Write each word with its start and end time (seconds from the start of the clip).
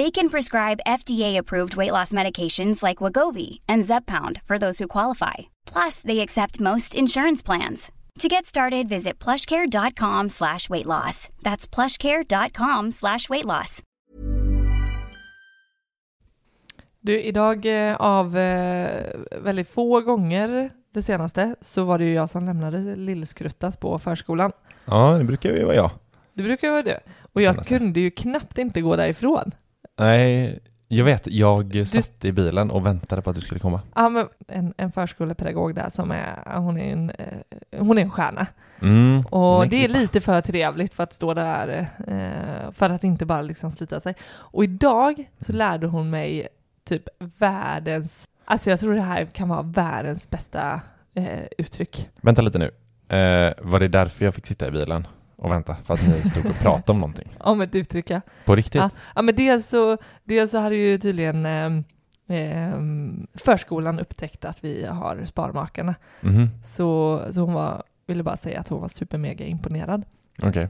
They 0.00 0.10
can 0.10 0.30
prescribe 0.30 0.86
FDA-approved 0.86 1.76
weight 1.76 1.92
loss 1.92 2.12
medications 2.12 2.82
like 2.82 3.04
Wagovi 3.04 3.58
and 3.68 3.84
Zepbound 3.84 4.40
for 4.46 4.58
those 4.58 4.78
who 4.78 4.88
qualify. 4.88 5.34
Plus, 5.72 6.00
they 6.00 6.20
accept 6.20 6.60
most 6.60 6.94
insurance 6.94 7.46
plans. 7.46 7.92
To 8.18 8.28
get 8.28 8.46
started, 8.46 8.88
visit 8.88 9.24
plushcare.com 9.24 10.28
slash 10.28 10.70
weight 10.70 10.86
loss. 10.86 11.28
That's 11.42 11.74
plushcare.com 11.74 12.92
slash 12.92 13.28
weight 13.28 13.44
loss. 13.44 13.82
Du, 17.00 17.20
idag 17.20 17.66
eh, 17.66 17.96
av 17.96 18.38
eh, 18.38 19.04
väldigt 19.42 19.70
få 19.70 20.00
gånger 20.00 20.70
det 20.94 21.02
senaste 21.02 21.54
så 21.60 21.84
var 21.84 21.98
det 21.98 22.04
ju 22.04 22.14
jag 22.14 22.30
som 22.30 22.46
lämnade 22.46 22.96
Lillskruttas 22.96 23.76
på 23.76 23.98
förskolan. 23.98 24.52
Ja, 24.84 25.18
det 25.18 25.24
brukar 25.24 25.56
ju 25.56 25.64
vara 25.64 25.76
jag. 25.76 25.90
Det 26.34 26.42
brukar 26.42 26.66
ju 26.68 26.72
vara 26.72 26.82
det. 26.82 27.00
Och 27.32 27.42
jag 27.42 27.66
kunde 27.66 28.00
ju 28.00 28.10
knappt 28.10 28.58
inte 28.58 28.80
gå 28.80 28.96
därifrån. 28.96 29.52
Nej, 30.00 30.58
jag 30.88 31.04
vet. 31.04 31.26
Jag 31.26 31.88
satt 31.88 32.24
i 32.24 32.32
bilen 32.32 32.70
och 32.70 32.86
väntade 32.86 33.22
på 33.22 33.30
att 33.30 33.36
du 33.36 33.42
skulle 33.42 33.60
komma. 33.60 33.80
Ja, 33.94 34.08
men 34.08 34.28
en, 34.48 34.74
en 34.76 34.92
förskolepedagog 34.92 35.74
där 35.74 35.90
som 35.90 36.10
är, 36.10 36.58
hon 36.58 36.78
är 36.78 36.92
en, 36.92 37.10
eh, 37.10 37.78
hon 37.78 37.98
är 37.98 38.02
en 38.02 38.10
stjärna. 38.10 38.46
Mm, 38.82 39.20
Och 39.20 39.68
det 39.68 39.84
är 39.84 39.88
lite 39.88 40.20
för 40.20 40.40
trevligt 40.40 40.94
för 40.94 41.02
att 41.02 41.12
stå 41.12 41.34
där, 41.34 41.86
eh, 42.06 42.72
för 42.72 42.90
att 42.90 43.04
inte 43.04 43.26
bara 43.26 43.42
liksom 43.42 43.70
slita 43.70 44.00
sig. 44.00 44.14
Och 44.30 44.64
idag 44.64 45.30
så 45.40 45.52
lärde 45.52 45.86
hon 45.86 46.10
mig 46.10 46.48
typ 46.84 47.04
världens, 47.38 48.28
alltså 48.44 48.70
jag 48.70 48.80
tror 48.80 48.94
det 48.94 49.00
här 49.00 49.24
kan 49.24 49.48
vara 49.48 49.62
världens 49.62 50.30
bästa 50.30 50.80
eh, 51.14 51.40
uttryck. 51.58 52.08
Vänta 52.20 52.42
lite 52.42 52.58
nu. 52.58 52.70
Eh, 53.16 53.52
var 53.58 53.80
det 53.80 53.88
därför 53.88 54.24
jag 54.24 54.34
fick 54.34 54.46
sitta 54.46 54.68
i 54.68 54.70
bilen 54.70 55.06
och 55.40 55.50
vänta? 55.52 55.76
För 55.84 55.94
att 55.94 56.08
ni 56.08 56.22
stod 56.22 56.46
och 56.46 56.54
pratade 56.58 56.92
om 56.92 57.00
någonting? 57.00 57.28
Om 57.40 57.60
ett 57.60 57.74
uttryck, 57.74 58.10
ja. 58.10 58.20
På 58.44 58.56
riktigt? 58.56 58.74
Ja, 58.80 58.90
ja 59.14 59.22
men 59.22 59.36
dels 59.36 59.66
så, 59.68 59.98
dels 60.24 60.50
så 60.50 60.58
hade 60.58 60.76
ju 60.76 60.98
tydligen 60.98 61.46
ehm, 61.46 63.26
förskolan 63.34 63.98
upptäckt 64.00 64.44
att 64.44 64.64
vi 64.64 64.84
har 64.86 65.24
Sparmakarna. 65.24 65.94
Mhm, 66.20 66.48
Så, 66.64 67.22
så 67.32 67.40
hon 67.40 67.54
var, 67.54 67.82
ville 68.06 68.22
bara 68.22 68.36
säga 68.36 68.60
att 68.60 68.68
hon 68.68 68.80
var 68.80 68.88
supermega 68.88 69.44
imponerad. 69.44 70.04
Okej. 70.42 70.68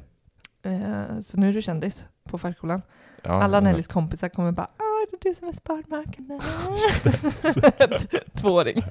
Eh, 0.63 1.21
så 1.25 1.37
nu 1.37 1.49
är 1.49 1.53
du 1.53 1.63
kändis 1.63 2.07
på 2.25 2.39
förskolan. 2.39 2.83
Ja, 3.23 3.43
Alla 3.43 3.61
Nellys 3.61 3.89
kompisar 3.89 4.29
kommer 4.29 4.53
bara 4.53 4.69
ah, 4.77 4.90
du 5.23 5.35
som 5.35 5.49
är 5.49 5.53
Sparmakarna. 5.53 6.41
Tvååringar. 8.41 8.91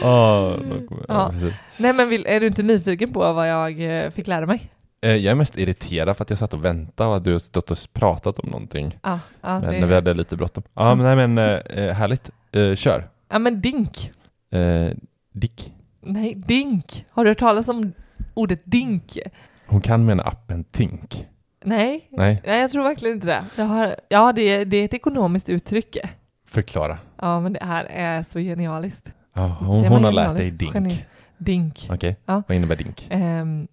Då 0.00 0.86
kommer- 0.88 1.04
ja. 1.08 1.32
Nej 1.76 1.92
men 1.92 2.08
vill, 2.08 2.26
är 2.26 2.40
du 2.40 2.46
inte 2.46 2.62
nyfiken 2.62 3.12
på 3.12 3.32
vad 3.32 3.48
jag 3.48 4.04
eh, 4.04 4.10
fick 4.10 4.26
lära 4.26 4.46
mig? 4.46 4.70
Eh, 5.02 5.10
Jag 5.16 5.30
är 5.30 5.34
mest 5.34 5.58
irriterad 5.58 6.16
för 6.16 6.24
att 6.24 6.30
jag 6.30 6.38
satt 6.38 6.54
och 6.54 6.64
väntade 6.64 7.10
och 7.10 7.16
att 7.16 7.24
du 7.24 7.32
har 7.32 7.38
stått 7.38 7.70
och 7.70 7.78
pratat 7.92 8.38
om 8.38 8.48
någonting. 8.50 8.98
Ja, 9.02 9.18
ja, 9.40 9.60
Men 9.60 9.80
när 9.80 9.86
vi 9.86 9.94
hade 9.94 10.14
lite 10.14 10.36
bråttom. 10.36 10.62
Ja, 10.74 10.94
men 10.94 11.16
nej 11.16 11.26
men 11.28 11.38
eh, 11.78 11.94
härligt. 11.94 12.30
Eh, 12.52 12.74
kör. 12.74 13.08
ja 13.28 13.38
men 13.38 13.60
dink. 13.60 14.10
Eh, 14.52 14.90
Dick. 15.32 15.72
Nej, 16.00 16.34
dink. 16.36 17.04
Har 17.10 17.24
du 17.24 17.30
hört 17.30 17.38
talas 17.38 17.68
om 17.68 17.92
ordet 18.34 18.60
dink? 18.64 19.18
Hon 19.66 19.80
kan 19.80 20.04
mena 20.04 20.22
appen 20.22 20.64
Tink. 20.64 21.26
Nej, 21.64 22.08
Nej, 22.10 22.42
Nej, 22.46 22.60
jag 22.60 22.70
tror 22.70 22.82
verkligen 22.84 23.14
inte 23.14 23.26
det. 23.26 23.44
Jag 23.56 23.64
har, 23.64 23.96
ja, 24.08 24.32
det 24.32 24.42
är, 24.42 24.64
det 24.64 24.76
är 24.76 24.84
ett 24.84 24.94
ekonomiskt 24.94 25.48
uttryck. 25.48 25.96
förklara. 26.46 26.98
Ja, 27.20 27.40
men 27.40 27.52
det 27.52 27.64
här 27.64 27.84
är 27.84 28.22
så 28.22 28.38
genialiskt. 28.38 29.12
Ja, 29.34 29.56
hon 29.60 29.84
hon 29.84 30.04
har 30.04 30.12
lärt 30.12 30.36
dig? 30.36 30.50
Dink. 30.50 30.74
Geni- 30.74 31.04
Dink. 31.38 31.88
Okej, 31.92 32.16
Ja. 32.26 32.42
vad 32.48 32.56
innebär 32.56 32.76
Dink? 32.76 33.06
Ehm, 33.10 33.68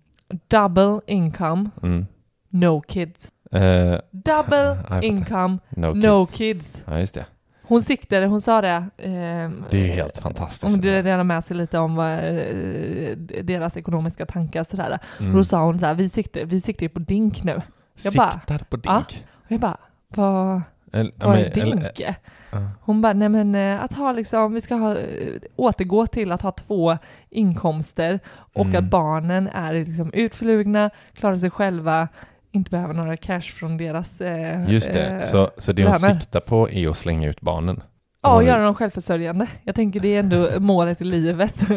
double 0.48 1.00
income, 1.08 1.70
Mm. 1.84 2.06
no 2.50 2.82
kids. 2.82 3.32
Eh, 3.52 4.00
Double 4.12 4.78
income, 5.02 5.58
no, 5.70 5.86
no 5.94 6.26
kids. 6.26 6.32
kids. 6.38 6.84
Ja, 6.88 7.00
just 7.00 7.14
det. 7.16 7.26
Hon 7.64 7.82
siktade, 7.82 8.26
hon 8.26 8.42
sa 8.42 8.62
det. 8.62 8.86
ehm, 8.98 9.64
Det 9.70 9.78
är 9.78 9.82
ju 9.86 9.88
helt 9.92 10.18
fantastiskt. 10.18 10.64
Om 10.64 10.82
det 10.82 11.02
delar 11.02 11.24
med 11.24 11.44
sig 11.44 11.58
lite 11.58 11.80
om 11.80 12.00
eh, 12.00 13.44
deras 13.44 13.78
ekonomiska 13.78 14.26
tankar 14.26 14.60
och 14.60 14.68
sådär. 14.68 15.00
Mm. 15.20 15.32
Och 15.32 15.38
då 15.38 15.44
sa 15.44 15.64
hon 15.66 15.80
så 15.80 15.86
här, 15.86 15.94
vi 15.94 16.10
siktar, 16.10 16.42
vi 16.46 16.62
siktar 16.62 16.88
på 16.88 17.00
dink 17.00 17.44
nu. 17.44 17.62
Jag 18.04 18.14
bara, 18.14 18.32
Siktar 18.32 18.58
på 18.70 18.78
Ja. 18.84 18.94
Dink. 19.10 19.24
och 19.46 19.52
jag 19.52 19.60
bara, 19.60 19.78
vad, 20.08 20.62
ja, 20.92 21.06
vad 21.16 21.38
är 21.40 21.54
dink? 21.54 21.74
eller- 22.00 22.16
ja. 22.52 22.60
Hon 22.82 23.02
bara, 23.02 23.14
nej 23.14 23.30
men 23.30 23.56
eh, 23.56 23.84
att 23.84 23.94
ha 23.94 24.12
liksom, 24.12 24.54
vi 24.54 24.62
ska 24.62 24.76
ha, 24.76 24.92
eh, 24.98 25.42
återgå 25.56 26.08
till 26.08 26.32
att 26.32 26.42
ha 26.42 26.52
två 26.52 26.98
inkomster 27.30 28.20
och 28.54 28.66
Mm. 28.66 28.76
att 28.86 28.90
barnen 28.92 29.48
är 29.48 29.74
liksom 29.74 30.14
utflugna, 30.14 30.90
klarar 31.14 31.38
sig 31.38 31.50
själva, 31.50 32.08
inte 32.52 32.72
behöver 32.72 32.94
några 32.94 33.18
cash 33.18 33.42
från 33.42 33.78
deras 33.78 34.22
eh, 34.22 34.72
Just 34.72 34.94
det, 34.94 35.06
eh, 35.08 35.22
så, 35.22 35.50
så 35.58 35.72
det 35.74 35.86
hon 35.86 35.94
siktar 35.94 36.40
på 36.40 36.70
är 36.70 36.90
att 36.90 36.98
slänga 36.98 37.30
ut 37.30 37.42
barnen? 37.42 37.82
Ja, 38.22 38.36
och 38.36 38.44
göra 38.44 38.64
dem 38.64 38.76
självförsörjande. 38.76 39.48
Jag 39.64 39.76
tänker 39.76 40.00
det 40.00 40.16
är 40.16 40.20
ändå 40.20 40.50
målet 40.60 41.02
i 41.02 41.04
livet. 41.04 41.68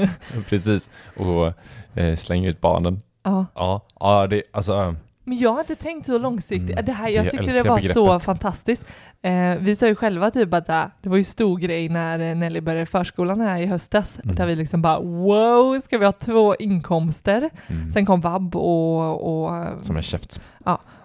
Precis, 0.48 0.90
och 1.16 1.52
eh, 1.98 2.16
slänga 2.16 2.48
ut 2.48 2.60
barnen. 2.60 3.00
ja. 3.22 3.46
Ja, 3.54 3.86
ja 4.00 4.26
det, 4.26 4.42
alltså, 4.52 4.94
Men 5.30 5.38
jag 5.38 5.52
har 5.52 5.60
inte 5.60 5.74
tänkt 5.76 6.06
så 6.06 6.18
långsiktigt. 6.18 6.70
Mm, 6.70 6.84
Det 6.84 6.92
här, 6.92 7.08
jag 7.08 7.24
jag 7.24 7.30
tyckte 7.32 7.50
det 7.52 7.62
var 7.62 7.76
begreppet. 7.76 7.94
så 7.94 8.20
fantastiskt. 8.20 8.84
Eh, 9.22 9.54
vi 9.60 9.76
sa 9.76 9.86
ju 9.86 9.94
själva 9.94 10.30
typ 10.30 10.54
att 10.54 10.68
äh, 10.68 10.84
det 11.02 11.08
var 11.08 11.16
ju 11.16 11.24
stor 11.24 11.58
grej 11.58 11.88
när 11.88 12.18
eh, 12.18 12.36
Nelly 12.36 12.60
började 12.60 12.86
förskolan 12.86 13.40
här 13.40 13.60
i 13.60 13.66
höstas, 13.66 14.18
Mm. 14.24 14.36
där 14.36 14.46
vi 14.46 14.54
liksom 14.54 14.82
bara 14.82 15.00
wow, 15.00 15.80
ska 15.80 15.98
vi 15.98 16.04
ha 16.04 16.12
två 16.12 16.54
inkomster? 16.56 17.50
mm, 17.68 17.92
Sen 17.92 18.06
kom 18.06 18.20
vab 18.20 18.56
och, 18.56 19.44
och, 19.44 19.66
som 19.86 19.96
en 19.96 20.02
käft. 20.02 20.40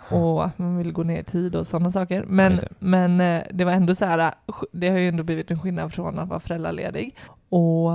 och 0.09 0.49
man 0.57 0.77
vill 0.77 0.91
gå 0.91 1.03
ner 1.03 1.19
i 1.19 1.23
tid 1.23 1.55
och 1.55 1.67
sådana 1.67 1.91
saker. 1.91 2.23
Men, 2.27 2.55
det. 2.55 2.67
men 2.79 3.21
eh, 3.21 3.43
det 3.53 3.65
var 3.65 3.71
ändå 3.71 3.95
så 3.95 4.05
här, 4.05 4.19
eh, 4.19 4.53
det 4.71 4.89
har 4.89 4.97
ju 4.97 5.07
ändå 5.09 5.23
blivit 5.23 5.51
en 5.51 5.59
skillnad 5.59 5.93
från 5.93 6.19
att 6.19 6.27
vara 6.29 6.39
föräldraledig. 6.39 7.15
Och, 7.49 7.87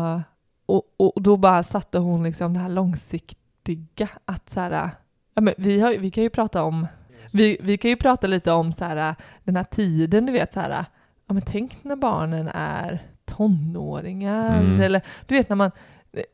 och, 0.67 0.83
och 0.97 1.23
då 1.23 1.37
bara 1.37 1.63
satte 1.63 1.99
hon 1.99 2.23
liksom 2.23 2.55
det 2.55 2.61
här 2.61 2.69
långsiktiga, 2.69 4.09
att 4.25 4.51
så 4.51 4.61
här, 4.61 4.91
ja, 5.35 5.41
men 5.43 5.55
vi, 5.59 5.81
har, 5.81 5.99
vi 5.99 6.11
kan 6.11 6.23
ju 6.23 6.31
prata 6.31 6.63
om, 6.63 6.87
vi, 7.33 7.57
vi 7.61 7.79
kan 7.79 7.91
ju 7.91 7.97
prata 7.97 8.27
lite 8.27 8.53
om 8.53 8.73
så 8.73 8.85
här, 8.85 9.15
den 9.45 9.57
här 9.57 9.65
tiden, 9.65 10.27
du 10.27 10.33
vet 10.33 10.53
så 10.53 10.61
här, 10.61 10.85
ja 11.27 11.35
men 11.35 11.43
tänk 11.47 11.85
när 11.85 11.97
barnen 11.97 12.49
är 12.55 13.03
tonåringar, 13.25 14.61
Mm. 14.61 14.81
eller 14.81 15.03
du 15.27 15.35
vet 15.35 15.49
när 15.49 15.57
man 15.57 15.71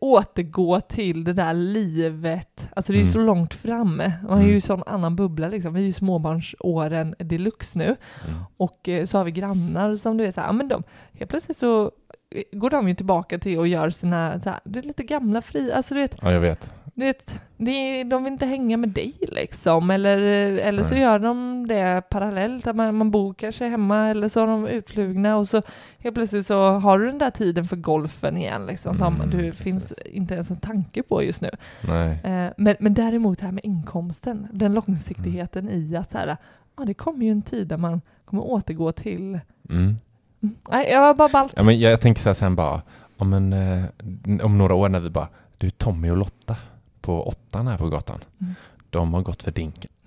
återgår 0.00 0.80
till 0.80 1.24
det 1.24 1.32
där 1.32 1.54
livet, 1.54 2.68
alltså 2.76 2.92
det 2.92 2.96
är 2.98 3.00
ju 3.00 3.10
Mm. 3.10 3.12
så 3.12 3.18
långt 3.20 3.54
framme, 3.54 4.12
man 4.28 4.38
är 4.38 4.42
ju 4.42 4.48
i 4.48 4.50
Mm. 4.50 4.60
sån 4.60 4.82
annan 4.86 5.16
bubbla 5.16 5.48
liksom, 5.48 5.74
vi 5.74 5.80
är 5.80 5.86
ju 5.86 5.92
småbarnsåren 5.92 7.14
deluxe 7.18 7.78
nu, 7.78 7.84
Mm. 7.84 8.38
och 8.56 8.88
eh, 8.88 9.04
så 9.04 9.18
har 9.18 9.24
vi 9.24 9.30
grannar 9.30 9.94
som 9.96 10.16
du 10.16 10.24
vet 10.24 10.34
så 10.34 10.40
här, 10.40 10.48
ja 10.48 10.52
men 10.52 10.68
de, 10.68 10.82
helt 11.12 11.30
plötsligt 11.30 11.56
så 11.56 11.90
eh, 12.30 12.42
går 12.58 12.70
de 12.70 12.88
ju 12.88 12.94
tillbaka 12.94 13.38
till 13.38 13.58
och 13.58 13.68
gör 13.68 13.90
sina, 13.90 14.40
så 14.40 14.50
här, 14.50 14.60
det 14.64 14.78
är 14.78 14.82
lite 14.82 15.02
gamla 15.04 15.42
fri, 15.42 15.72
alltså 15.72 15.94
du 15.94 16.00
vet, 16.00 16.16
Ja, 16.22 16.32
jag 16.32 16.40
vet. 16.40 16.72
Du 16.98 17.04
vet, 17.04 17.40
det, 17.56 18.04
de 18.04 18.24
vill 18.24 18.32
inte 18.32 18.46
hänga 18.46 18.76
med 18.76 18.88
dig 18.88 19.14
liksom. 19.20 19.90
Eller, 19.90 20.18
eller 20.58 20.82
så 20.82 20.94
Nej. 20.94 21.02
gör 21.02 21.18
de 21.18 21.66
det 21.68 22.02
parallellt, 22.10 22.66
att 22.66 22.76
man, 22.76 22.94
man 22.94 23.10
bor 23.10 23.34
kanske 23.34 23.68
hemma 23.68 24.08
eller 24.08 24.28
så 24.28 24.42
är 24.42 24.46
de 24.46 24.66
utflugna 24.66 25.36
och 25.36 25.48
så 25.48 25.62
helt 25.98 26.14
plötsligt 26.14 26.46
så 26.46 26.68
har 26.68 26.98
du 26.98 27.06
den 27.06 27.18
där 27.18 27.30
tiden 27.30 27.64
för 27.64 27.76
golfen 27.76 28.36
igen 28.36 28.66
liksom, 28.66 28.96
som 28.96 29.14
Mm, 29.14 29.30
du 29.30 29.38
precis. 29.38 29.64
finns 29.64 29.92
inte 29.92 30.34
ens 30.34 30.50
en 30.50 30.56
tanke 30.56 31.02
på 31.02 31.22
just 31.22 31.40
nu. 31.40 31.50
Eh, 32.22 32.52
men, 32.56 32.76
men 32.80 32.94
däremot 32.94 33.40
här 33.40 33.52
med 33.52 33.64
inkomsten, 33.64 34.46
den 34.52 34.74
långsiktigheten 34.74 35.70
i 35.70 35.96
att 35.96 36.10
så 36.10 36.18
här, 36.18 36.36
ja, 36.76 36.84
det 36.84 36.94
kommer 36.94 37.24
ju 37.24 37.30
en 37.32 37.42
tid 37.42 37.68
där 37.68 37.76
man 37.76 38.00
kommer 38.24 38.42
återgå 38.42 38.92
till... 38.92 39.40
Mm. 39.70 39.96
Mm. 40.42 40.54
Nej, 40.70 40.90
jag 40.90 41.00
var 41.00 41.14
bara 41.14 41.28
ballt. 41.28 41.52
Ja, 41.56 41.62
men 41.62 41.78
jag, 41.80 41.92
jag 41.92 42.00
tänker 42.00 42.20
så 42.22 42.28
här 42.28 42.34
sen 42.34 42.56
bara, 42.56 42.82
om, 43.16 43.32
en, 43.32 43.52
eh, 43.52 43.84
om 44.44 44.58
några 44.58 44.74
år 44.74 44.88
när 44.88 45.00
vi 45.00 45.10
bara, 45.10 45.28
du 45.58 45.70
Tommy 45.70 46.10
och 46.10 46.16
Lotta 46.16 46.56
på 47.06 47.28
åttan 47.28 47.66
här 47.66 47.78
på 47.78 47.88
gatan, 47.88 48.24
Mm. 48.40 48.54
de 48.90 49.14
har 49.14 49.22
gått 49.22 49.42
för 49.42 49.50
dink. 49.50 49.86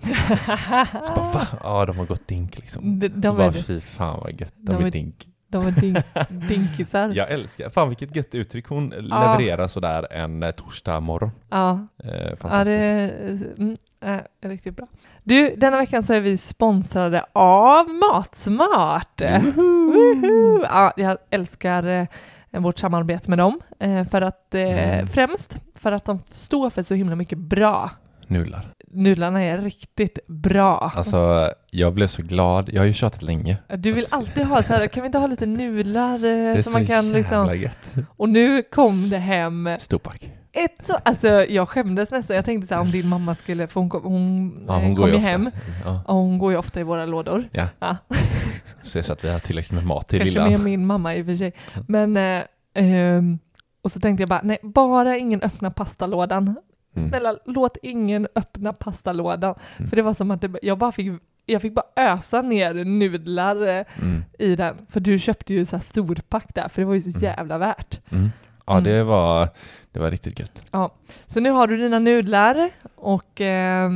Så 1.02 1.12
bara, 1.14 1.32
va? 1.32 1.46
Ja, 1.62 1.86
de 1.86 1.98
har 1.98 2.06
gått 2.06 2.28
dink 2.28 2.58
liksom. 2.58 3.00
De, 3.00 3.08
de, 3.08 3.36
bara, 3.36 3.46
är, 3.46 3.52
fy 3.52 3.80
fan 3.80 4.20
vad 4.20 4.40
gött, 4.40 4.54
de, 4.56 4.72
De 4.72 4.82
är 4.82 4.86
är- 4.86 4.90
dink. 4.90 5.26
de 5.48 5.66
är 5.66 5.70
dink, 5.80 5.98
dinkisar. 6.48 7.12
Jag 7.14 7.30
älskar, 7.30 7.70
fan 7.70 7.88
vilket 7.88 8.16
gött 8.16 8.34
uttryck 8.34 8.66
hon 8.68 8.88
levererar 8.88 9.68
sådär 9.68 10.06
en 10.12 10.42
eh, 10.42 10.50
torsdag 10.50 11.00
morgon. 11.00 11.30
Ja, 11.50 11.70
Eh, 12.04 12.10
ja 12.10 12.30
det 12.30 12.36
fantastiskt. 12.36 12.78
är 12.80 13.54
mm, 13.58 13.76
är 14.00 14.24
riktigt 14.48 14.76
bra. 14.76 14.86
Du, 15.22 15.54
denna 15.56 15.76
veckan 15.76 16.02
så 16.02 16.12
är 16.14 16.20
vi 16.20 16.36
sponsrade 16.36 17.24
av 17.32 17.88
Matsmart. 17.88 19.20
Woho! 19.20 20.62
Ja, 20.62 20.92
jag 20.96 21.18
älskar 21.30 21.84
eh, 21.84 22.60
vårt 22.60 22.78
samarbete 22.78 23.30
med 23.30 23.38
dem. 23.38 23.60
Eh, 23.78 24.04
för 24.04 24.22
att, 24.22 24.54
eh, 24.54 24.60
Mm. 24.62 25.06
Främst 25.06 25.56
för 25.80 25.92
att 25.92 26.04
de 26.04 26.18
står 26.24 26.70
för 26.70 26.82
så 26.82 26.94
himla 26.94 27.16
mycket 27.16 27.38
bra. 27.38 27.90
Nudlar. 28.26 28.72
Nudlarna 28.92 29.42
är 29.42 29.58
riktigt 29.58 30.18
bra. 30.26 30.92
Alltså, 30.96 31.50
jag 31.70 31.94
blev 31.94 32.06
så 32.06 32.22
glad. 32.22 32.68
Jag 32.72 32.80
har 32.80 32.86
ju 32.86 32.92
tjatat 32.92 33.22
länge. 33.22 33.56
Du 33.78 33.92
vill 33.92 34.04
alltid 34.10 34.44
ha 34.46 34.62
så 34.62 34.72
här, 34.72 34.86
kan 34.86 35.02
vi 35.02 35.06
inte 35.06 35.18
ha 35.18 35.26
lite 35.26 35.46
nudlar 35.46 36.14
eh, 36.14 36.20
Det 36.20 36.28
är 36.30 36.54
som 36.54 36.62
så 36.62 36.70
man 36.70 36.86
kan 36.86 37.04
jävla 37.06 37.18
liksom... 37.18 37.56
gött. 37.60 37.94
Och 38.16 38.28
nu 38.28 38.62
kom 38.62 39.10
det 39.10 39.18
hem 39.18 39.70
Storpack. 39.80 40.30
ett 40.52 40.86
så, 40.86 40.94
alltså 41.04 41.28
jag 41.28 41.68
skämdes 41.68 42.10
nästan, 42.10 42.36
jag 42.36 42.44
tänkte 42.44 42.68
så 42.68 42.74
här 42.74 42.80
om 42.80 42.90
din 42.90 43.08
mamma 43.08 43.34
skulle, 43.34 43.66
för 43.66 43.80
hon 43.80 43.88
kom, 43.90 44.02
hon, 44.02 44.64
Ja, 44.68 44.74
eh, 44.76 44.80
hon 44.80 44.96
kom 44.96 45.04
går 45.04 45.10
ju 45.10 45.16
hem 45.18 45.50
Ja. 45.84 46.02
och 46.06 46.14
hon 46.14 46.38
går 46.38 46.52
ju 46.52 46.58
ofta 46.58 46.80
i 46.80 46.82
våra 46.82 47.06
lådor. 47.06 47.48
Ja. 47.52 47.66
Ja. 47.78 47.96
Så, 48.82 48.98
att 49.12 49.24
vi 49.24 49.30
har 49.30 49.38
tillräckligt 49.38 49.72
med 49.72 49.86
mat 49.86 50.08
till 50.08 50.18
Kanske 50.18 50.34
lillan. 50.38 50.52
med 50.52 50.60
min 50.60 50.86
mamma 50.86 51.16
i 51.16 51.22
och 51.22 51.26
för 51.26 51.36
sig. 51.36 51.52
Men, 51.88 52.16
eh, 52.16 52.42
ehm, 52.74 53.38
och 53.82 53.92
så 53.92 54.00
tänkte 54.00 54.22
jag 54.22 54.28
bara, 54.28 54.40
nej, 54.44 54.58
bara 54.62 55.16
ingen 55.16 55.42
öppna 55.42 55.70
pastalådan. 55.70 56.54
Mm. 56.96 57.08
Snälla, 57.10 57.36
låt 57.46 57.76
ingen 57.82 58.28
öppna 58.34 58.72
pastalådan. 58.72 59.54
Mm. 59.76 59.88
För 59.88 59.96
det 59.96 60.02
var 60.02 60.14
som 60.14 60.30
att 60.30 60.40
det, 60.40 60.58
jag 60.62 60.78
bara 60.78 60.92
fick, 60.92 61.12
jag 61.46 61.62
fick 61.62 61.74
bara 61.74 61.86
ösa 61.96 62.42
ner 62.42 62.74
nudlar 62.84 63.66
eh, 63.68 63.84
Mm. 64.02 64.24
i 64.38 64.56
den. 64.56 64.86
För 64.90 65.00
du 65.00 65.18
köpte 65.18 65.54
ju 65.54 65.64
så 65.64 65.76
här 65.76 65.82
storpack 65.82 66.54
där, 66.54 66.68
för 66.68 66.82
det 66.82 66.86
var 66.86 66.94
ju 66.94 67.00
så 67.00 67.08
Mm. 67.10 67.22
jävla 67.22 67.58
värt. 67.58 68.00
Mm. 68.10 68.30
Ja, 68.66 68.80
det 68.80 69.02
var, 69.04 69.48
det 69.92 70.00
var 70.00 70.10
riktigt 70.10 70.38
gött. 70.38 70.62
Ja. 70.70 70.94
Så 71.26 71.40
nu 71.40 71.50
har 71.50 71.66
du 71.66 71.76
dina 71.76 71.98
nudlar 71.98 72.70
och 72.94 73.40
eh, 73.40 73.90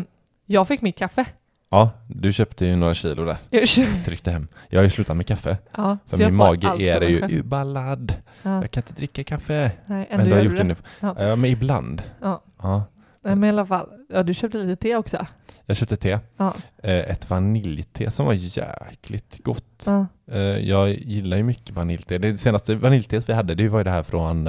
jag 0.46 0.68
fick 0.68 0.80
mitt 0.82 0.98
kaffe. 0.98 1.26
Ja, 1.74 1.90
du 2.08 2.32
köpte 2.32 2.66
ju 2.66 2.76
några 2.76 2.94
kilo 2.94 3.24
där. 3.24 3.36
Jag 3.50 3.68
Tryckte 4.04 4.30
hem. 4.30 4.48
Jag 4.68 4.78
har 4.78 4.84
ju 4.84 4.90
slutat 4.90 5.16
med 5.16 5.26
kaffe. 5.26 5.58
Ja, 5.76 5.98
så 6.04 6.18
min 6.22 6.34
mage 6.34 6.66
är 6.78 7.00
ju 7.02 7.38
uballad. 7.38 8.14
Ja. 8.42 8.60
Jag 8.60 8.70
kan 8.70 8.80
inte 8.82 8.92
dricka 8.92 9.24
kaffe. 9.24 9.70
Nej, 9.86 10.06
Men 10.10 10.28
du 10.28 10.34
har 10.34 10.42
gjort 10.42 10.56
det. 10.56 10.64
nu. 10.64 10.76
Ja. 11.00 11.16
Ja, 11.18 11.36
men 11.36 11.50
ibland. 11.50 12.02
Ja. 12.20 12.42
Ja. 12.62 12.84
Nej, 13.22 13.34
men 13.36 13.44
i 13.44 13.48
alla 13.48 13.66
fall. 13.66 13.88
Ja, 14.08 14.22
du 14.22 14.34
köpte 14.34 14.58
lite 14.58 14.82
te 14.82 14.96
också. 14.96 15.26
Jag 15.66 15.76
köpte 15.76 15.96
te. 15.96 16.18
Ja. 16.36 16.54
Eh, 16.82 16.94
Ett 17.10 17.30
vaniljte 17.30 18.10
som 18.10 18.26
var 18.26 18.32
jäkligt 18.32 19.44
gott. 19.44 19.82
Ja. 19.86 20.06
Eh, 20.32 20.38
Jag 20.40 20.88
gillar 20.90 21.36
ju 21.36 21.42
mycket 21.42 21.70
vaniljte. 21.74 22.18
Det 22.18 22.36
senaste 22.38 22.74
vaniljteet 22.74 23.28
vi 23.28 23.32
hade, 23.32 23.54
det 23.54 23.68
var 23.68 23.78
ju 23.80 23.84
det 23.84 23.90
här 23.90 24.02
från 24.02 24.46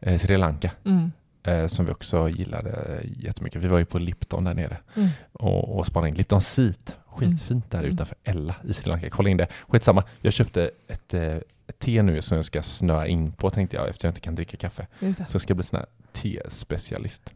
eh, 0.00 0.18
Sri 0.18 0.36
Lanka. 0.36 0.70
Mm. 0.84 1.12
Eh, 1.42 1.66
Som 1.66 1.86
vi 1.86 1.92
också 1.92 2.28
gillade 2.28 3.00
jättemycket. 3.16 3.62
Vi 3.64 3.68
var 3.68 3.78
ju 3.78 3.84
på 3.84 3.98
Lipton 3.98 4.44
där 4.44 4.54
nere 4.54 4.76
Mm. 4.96 5.08
och, 5.32 5.78
och 5.78 5.86
spanade 5.86 6.08
in 6.08 6.14
Lipton 6.14 6.40
Seat. 6.40 6.96
Skitfint 7.06 7.70
där 7.70 7.78
Mm. 7.78 7.92
utanför 7.92 8.16
Ella 8.24 8.54
i 8.64 8.72
Sri 8.74 8.88
Lanka. 8.90 9.10
Kolla 9.10 9.28
in 9.30 9.36
det. 9.36 9.46
Skitsamma. 9.68 10.04
Jag 10.20 10.32
köpte 10.32 10.70
ett, 10.88 11.14
eh, 11.14 11.22
ett 11.66 11.78
te 11.78 12.02
nu 12.02 12.22
som 12.22 12.36
jag 12.36 12.44
ska 12.44 12.62
snöa 12.62 13.06
in 13.06 13.32
på 13.32 13.50
tänkte 13.50 13.76
jag 13.76 13.88
eftersom 13.88 14.08
jag 14.08 14.10
inte 14.10 14.20
kan 14.20 14.34
dricka 14.34 14.56
kaffe. 14.56 14.86
Så 15.00 15.34
jag 15.34 15.40
ska 15.40 15.54
bli 15.54 15.64
sån 15.64 15.78
här 15.78 15.86
te-specialist. 16.12 17.32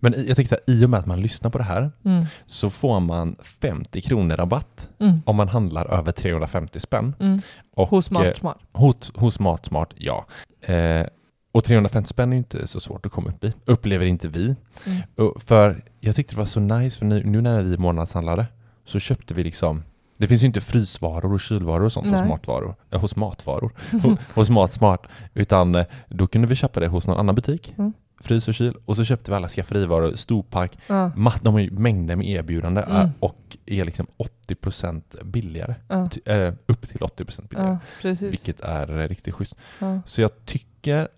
Men 0.00 0.14
jag 0.26 0.36
tänkte 0.36 0.56
här, 0.66 0.74
i 0.74 0.84
och 0.84 0.90
med 0.90 1.00
att 1.00 1.06
man 1.06 1.20
lyssnar 1.20 1.50
på 1.50 1.58
det 1.58 1.64
här. 1.64 1.90
Mm. 2.04 2.24
så 2.46 2.70
får 2.70 3.00
man 3.00 3.36
50 3.60 4.00
kronor 4.00 4.36
rabatt 4.36 4.88
Mm. 4.98 5.22
om 5.26 5.36
man 5.36 5.48
handlar 5.48 5.86
över 5.98 6.12
350 6.12 6.80
spänn. 6.80 7.14
Mm. 7.20 7.40
Och, 7.74 7.88
Hos 7.88 8.06
eh, 8.06 8.08
Smart 8.08 8.36
Smart. 8.36 8.58
Hos, 8.72 9.12
hos 9.14 9.38
Matsmart, 9.40 9.94
ja. 9.96 10.26
Eh, 10.60 11.06
och 11.52 11.64
350 11.64 12.08
spänn 12.08 12.28
är 12.28 12.36
ju 12.36 12.38
inte 12.38 12.66
så 12.66 12.80
svårt 12.80 13.06
att 13.06 13.12
komma 13.12 13.28
upp 13.28 13.44
i. 13.44 13.52
Upplever 13.64 14.06
inte 14.06 14.28
vi. 14.28 14.54
Mm. 14.86 15.32
För 15.36 15.82
jag 16.00 16.14
tyckte 16.14 16.34
det 16.34 16.38
var 16.38 16.46
så 16.46 16.60
nice, 16.60 16.98
för 16.98 17.06
nu, 17.06 17.22
nu 17.24 17.40
när 17.40 17.62
vi 17.62 17.78
månadshandlade 17.78 18.46
så 18.84 18.98
köpte 18.98 19.34
vi 19.34 19.42
liksom 19.44 19.82
det 20.16 20.26
finns 20.26 20.42
ju 20.42 20.46
inte 20.46 20.60
frysvaror 20.60 21.32
och 21.32 21.40
kylvaror 21.40 21.84
och 21.84 21.92
sånt 21.92 22.06
hos 22.10 22.20
Nej. 22.20 22.28
matvaror, 22.28 22.74
eh, 22.90 23.00
hos 23.00 23.16
matvaror, 23.16 23.72
Ho- 23.90 24.16
hos 24.34 24.50
Matsmart, 24.50 25.06
utan 25.34 25.74
eh, 25.74 25.86
då 26.08 26.26
kunde 26.26 26.48
vi 26.48 26.54
köpa 26.54 26.80
det 26.80 26.86
hos 26.88 27.06
någon 27.06 27.18
annan 27.18 27.34
butik, 27.34 27.74
Mm. 27.78 27.92
frys 28.20 28.48
och 28.48 28.54
kyl, 28.54 28.74
och 28.84 28.96
så 28.96 29.04
köpte 29.04 29.30
vi 29.30 29.34
alla 29.36 29.48
skafferivaror, 29.48 30.12
storpack, 30.16 30.78
Ja. 30.86 31.10
matt, 31.16 31.40
de 31.44 31.54
har 31.54 31.60
ju 31.60 31.70
mängder 31.70 32.16
med 32.16 32.26
erbjudande 32.28 32.80
eh, 32.80 32.96
Mm. 33.00 33.08
och 33.20 33.56
är 33.66 33.84
liksom 33.84 34.06
80% 34.16 35.16
billigare, 35.24 35.74
Ja. 35.88 36.08
Eh, 36.24 36.54
upp 36.66 36.88
till 36.88 37.00
80% 37.02 37.48
billigare, 37.48 37.70
ja, 37.70 37.78
precis. 38.02 38.32
vilket 38.32 38.60
är 38.60 38.86
riktigt 39.08 39.34
schysst. 39.34 39.56
Ja. 39.78 40.00
Så 40.06 40.22
jag 40.22 40.44
tycker 40.44 40.69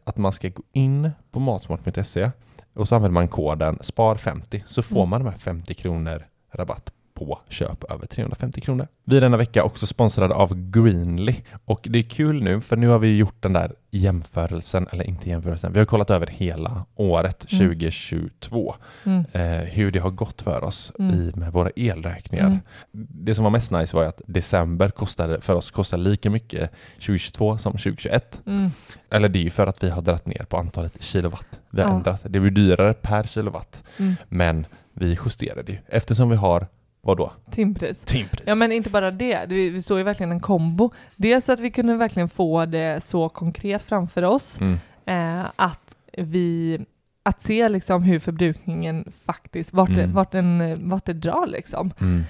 att 0.05 0.17
man 0.17 0.33
ska 0.33 0.49
gå 0.49 0.63
in 0.73 1.11
på 1.31 1.41
matsmart.se 1.41 2.31
och 2.75 2.89
så 2.89 2.95
använder 2.95 3.15
man 3.15 3.29
koden 3.29 3.79
SPAR50 3.79 4.63
så 4.67 4.83
får 4.83 4.97
Mm. 4.97 5.09
man 5.11 5.25
de 5.25 5.31
här 5.31 5.39
50 5.39 5.75
kronor 5.75 6.27
rabatt 6.53 6.93
på 7.27 7.39
köp 7.49 7.85
över 7.93 8.07
350 8.07 8.61
kronor. 8.61 8.89
Vi 9.05 9.17
är 9.17 9.21
denna 9.21 9.37
vecka 9.37 9.65
också 9.65 9.87
sponsrade 9.87 10.35
av 10.35 10.71
Greenly 10.71 11.35
och 11.65 11.87
det 11.91 11.99
är 11.99 12.03
kul 12.03 12.43
nu 12.43 12.61
för 12.61 12.77
nu 12.77 12.89
har 12.89 12.99
vi 12.99 13.17
gjort 13.17 13.37
den 13.43 13.53
där 13.53 13.73
jämförelsen, 13.91 14.87
eller 14.93 15.05
inte 15.05 15.29
jämförelsen, 15.29 15.73
vi 15.73 15.79
har 15.79 15.87
kollat 15.87 16.11
över 16.11 16.27
hela 16.27 16.85
året 16.95 17.53
Mm. 17.53 17.69
2022 17.69 18.75
Mm. 19.05 19.25
eh, 19.33 19.43
hur 19.69 19.91
det 19.91 19.99
har 19.99 20.11
gått 20.11 20.43
för 20.43 20.65
oss 20.65 20.93
Mm. 20.99 21.15
i, 21.21 21.33
med 21.35 21.53
våra 21.53 21.71
elräkningar. 21.77 22.47
Mm. 22.47 22.59
Det 22.93 23.35
som 23.35 23.45
var 23.45 23.51
mest 23.51 23.71
nice 23.71 23.97
var 23.97 24.05
att 24.05 24.23
december 24.27 24.91
kostade, 24.91 25.41
för 25.41 25.55
oss 25.55 25.71
kostade 25.71 26.03
lika 26.03 26.31
mycket 26.31 26.71
2022 26.95 27.59
som 27.59 27.73
2021. 27.73 28.43
Mm. 28.47 28.71
Eller 29.11 29.29
det 29.29 29.39
är 29.39 29.45
ju 29.45 29.51
för 29.51 29.67
att 29.67 29.83
vi 29.85 29.91
har 29.91 30.03
dragit 30.03 30.27
ner 30.27 30.45
på 30.49 30.57
antalet 30.57 31.03
kilowatt. 31.03 31.61
Vi 31.71 31.83
har 31.83 31.89
Ja. 31.89 31.95
ändrat. 31.95 32.21
Det 32.29 32.41
blir 32.41 32.51
dyrare 32.51 32.95
per 32.95 33.23
kilowatt. 33.23 33.85
Mm. 33.99 34.15
Men 34.29 34.67
vi 34.95 35.17
justerade 35.27 35.73
ju 35.73 35.79
eftersom 35.87 36.29
vi 36.31 36.37
har, 36.37 36.67
vad 37.05 37.17
då? 37.17 37.33
Timpris. 37.51 38.01
Timpris. 38.01 38.43
Ja 38.47 38.55
men 38.55 38.73
inte 38.73 38.91
bara 38.91 39.11
det, 39.11 39.47
vi, 39.49 39.71
vi 39.71 39.83
såg 39.83 39.99
ju 39.99 40.05
verkligen 40.05 40.33
en 40.33 40.41
kombo. 40.41 40.91
Dels 41.17 41.49
att 41.49 41.61
vi 41.61 41.71
kunde 41.71 41.97
verkligen 41.97 42.29
få 42.29 42.67
det 42.67 43.05
så 43.05 43.29
konkret 43.29 43.83
framför 43.83 44.23
oss, 44.23 44.59
Mm. 44.61 44.79
eh, 45.07 45.51
att 45.57 45.97
vi 46.13 46.81
att 47.25 47.43
se 47.43 47.69
liksom 47.69 48.03
hur 48.03 48.19
förbrukningen 48.19 49.13
faktiskt, 49.25 49.73
vart, 49.73 49.89
det, 49.95 50.03
Mm. 50.03 50.13
vart, 50.15 50.33
den, 50.33 50.81
vart 50.91 51.05
det 51.05 51.13
drar 51.13 51.47
liksom. 51.47 51.93
Mm. 52.01 52.23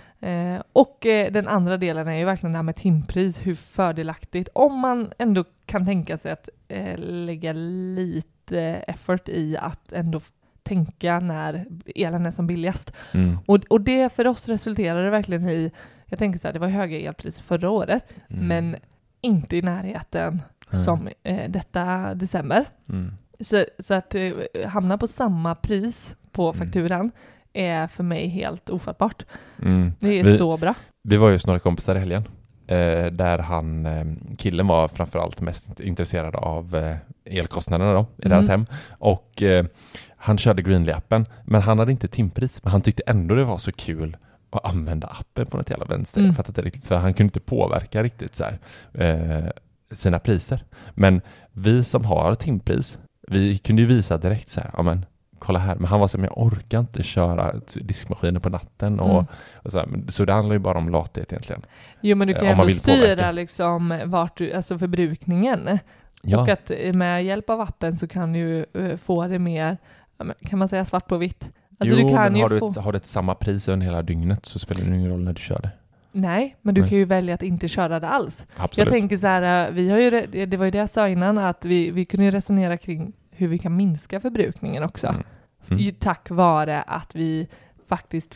Eh, 0.57 0.63
och 0.73 1.07
eh, 1.07 1.33
den 1.33 1.49
andra 1.49 1.77
delen 1.77 2.09
är 2.09 2.15
ju 2.17 2.25
verkligen 2.25 2.53
det 2.53 2.59
här 2.59 2.63
med 2.63 2.77
timpris, 2.77 3.41
hur 3.47 3.55
fördelaktigt, 3.55 4.49
om 4.53 4.79
man 4.79 5.13
ändå 5.19 5.45
kan 5.67 5.87
tänka 5.87 6.19
sig 6.19 6.33
att 6.33 6.49
eh, 6.69 6.99
lägga 6.99 7.53
lite 7.53 8.61
effort 8.87 9.29
i 9.29 9.57
att 9.57 9.93
ändå 9.93 10.21
tänka 10.63 11.21
när 11.21 11.67
elen 11.97 12.27
är 12.27 12.31
som 12.31 12.47
billigast. 12.47 12.93
Mm. 13.15 13.39
Och, 13.47 13.59
och 13.71 13.81
det 13.81 14.13
för 14.13 14.27
oss 14.27 14.49
resulterade 14.49 15.11
verkligen 15.11 15.49
i, 15.49 15.71
jag 16.07 16.19
tänker 16.19 16.39
så 16.39 16.49
här, 16.49 16.53
det 16.53 16.59
var 16.61 16.69
höga 16.69 16.99
elpriser 17.01 17.43
förra 17.43 17.71
året, 17.71 18.15
Mm. 18.31 18.47
men 18.49 18.77
inte 19.21 19.57
i 19.57 19.63
närheten 19.63 20.43
Nej. 20.71 20.85
som 20.85 21.09
eh, 21.23 21.51
detta 21.51 22.15
december. 22.15 22.65
Mm. 22.89 23.13
Så, 23.41 23.65
så 23.79 23.95
att 23.95 24.15
eh, 24.15 24.33
hamna 24.67 24.99
på 24.99 25.07
samma 25.07 25.55
pris 25.55 26.15
på 26.33 26.49
Mm. 26.53 26.59
fakturan 26.67 27.11
är 27.53 27.87
för 27.87 28.03
mig 28.05 28.29
helt 28.29 28.71
ofattbart. 28.71 29.25
Mm. 29.63 29.93
Det 30.01 30.21
är 30.21 30.25
Vi- 30.25 30.37
så 30.39 30.57
bra. 30.57 30.75
Vi 31.03 31.17
var 31.17 31.31
ju 31.31 31.39
några 31.47 31.59
kompisar 31.59 31.97
i 31.97 31.99
helgen. 31.99 32.25
Eh, 32.67 33.07
där 33.07 33.39
han, 33.39 33.87
eh, 33.87 34.05
killen 34.39 34.67
var 34.67 34.89
framförallt 34.89 35.41
mest 35.41 35.81
intresserad 35.81 36.35
av 36.37 36.77
eh, 36.77 36.97
elkostnaderna 37.25 37.93
då, 37.93 38.01
i 38.01 38.27
Mm. 38.27 38.31
deras 38.37 38.49
hem. 38.49 38.67
Och 38.91 39.43
eh, 39.43 39.65
han 40.17 40.39
körde 40.39 40.63
Greenly-appen, 40.63 41.27
men 41.45 41.63
han 41.63 41.79
hade 41.79 41.93
inte 41.93 42.09
timpris. 42.09 42.61
Men 42.63 42.73
han 42.73 42.81
tyckte 42.81 43.03
ändå 43.07 43.35
det 43.35 43.45
var 43.45 43.59
så 43.59 43.73
kul 43.73 44.17
att 44.51 44.65
använda 44.65 45.07
appen 45.07 45.47
på 45.47 45.57
något 45.57 45.71
jävla 45.71 45.85
vänster. 45.85 46.21
Mm. 46.21 46.35
Fattar 46.35 46.51
inte 46.51 46.63
riktigt, 46.63 46.85
så 46.85 46.95
han 46.95 47.15
kunde 47.15 47.29
inte 47.29 47.41
påverka 47.41 48.03
riktigt 48.03 48.35
så 48.35 48.45
här, 48.45 48.59
eh, 48.95 49.51
sina 49.93 50.19
priser. 50.19 50.65
Men 50.95 51.21
vi 51.53 51.85
som 51.85 52.05
har 52.05 52.35
timpris, 52.35 52.99
vi 53.29 53.59
kunde 53.59 53.83
ju 53.83 53.89
visa 53.89 54.19
direkt 54.19 54.49
så 54.49 54.61
här, 54.61 54.71
ja 54.77 54.83
men 54.83 55.07
kolla 55.39 55.59
här. 55.59 55.75
Men 55.75 55.85
han 55.85 56.01
var 56.01 56.09
så 56.09 56.17
här, 56.17 56.21
men 56.21 56.31
jag 56.37 56.47
orkar 56.47 56.79
inte 56.81 57.03
köra 57.03 57.55
diskmaskinen 57.75 58.41
på 58.41 58.49
natten. 58.49 59.01
Och, 59.01 59.11
Mm. 59.11 59.25
och 59.55 59.73
så, 59.73 59.79
här, 59.79 59.89
så 60.09 60.25
det 60.25 60.33
handlar 60.33 60.53
ju 60.55 60.59
bara 60.59 60.79
om 60.79 60.89
lathet 60.89 61.33
egentligen. 61.33 61.63
Jo 62.01 62.17
men 62.17 62.29
du 62.29 62.35
Eh, 62.35 62.41
kan 62.41 62.49
om 62.51 62.57
man 62.57 62.67
ändå 62.67 62.79
styra 62.79 62.97
påverka. 62.97 63.33
liksom 63.33 64.01
vart 64.07 64.37
du, 64.37 64.53
alltså 64.53 64.79
förbrukningen. 64.79 65.79
Och 66.37 66.49
att 66.49 66.71
eh, 66.71 66.93
med 66.93 67.25
hjälp 67.25 67.51
av 67.51 67.61
appen 67.61 67.97
så 67.97 68.07
kan 68.07 68.33
du 68.33 68.67
eh, 68.75 68.97
få 68.97 69.27
det 69.27 69.39
mer, 69.39 69.77
ja, 70.19 70.25
kan 70.41 70.59
man 70.59 70.69
säga 70.69 70.85
svart 70.85 71.09
på 71.09 71.17
vitt? 71.17 71.51
Alltså 71.79 71.97
jo, 71.97 72.09
du 72.09 72.15
kan 72.15 72.23
men 72.23 72.37
ju 72.37 72.43
har, 72.43 72.59
få... 72.59 72.67
du 72.67 72.71
ett, 72.71 72.85
har 72.85 72.93
du 72.93 72.97
ett 72.97 73.07
samma 73.07 73.35
pris 73.35 73.69
under 73.69 73.87
hela 73.87 74.03
dygnet 74.03 74.47
så 74.47 74.59
spelar 74.59 74.85
det 74.85 74.97
ingen 74.97 75.11
roll 75.11 75.21
när 75.21 75.33
du 75.33 75.41
kör 75.41 75.59
det. 75.59 75.71
Nej, 76.13 76.57
men 76.63 76.75
du 76.75 76.81
Nej. 76.81 76.91
kan 76.91 76.99
ju 76.99 77.05
välja 77.05 77.35
att 77.35 77.43
inte 77.43 77.69
köra 77.69 78.01
det 78.01 78.09
alls. 78.09 78.47
Absolut. 78.57 78.79
Jag 78.79 78.89
tänker 78.89 79.17
så 79.17 79.27
här, 79.27 79.69
eh, 79.69 79.75
vi 79.75 79.91
har 79.91 79.99
ju, 79.99 80.11
det 80.47 80.57
var 80.57 80.65
ju 80.65 80.71
det 80.71 80.79
jag 80.79 80.91
sa 80.91 81.09
innan, 81.09 81.39
att 81.39 81.65
vi, 81.65 81.91
vi 81.91 82.05
kunde 82.05 82.25
ju 82.25 82.31
resonera 82.31 82.77
kring 82.77 83.13
hur 83.31 83.49
vi 83.49 83.59
kan 83.59 83.77
minska 83.77 84.21
förbrukningen 84.21 84.83
också. 84.83 85.07
Mm. 85.07 85.23
Mm. 85.71 85.95
Tack 85.99 86.31
vare 86.31 86.83
att 86.83 87.15
vi 87.15 87.49
faktiskt 87.89 88.35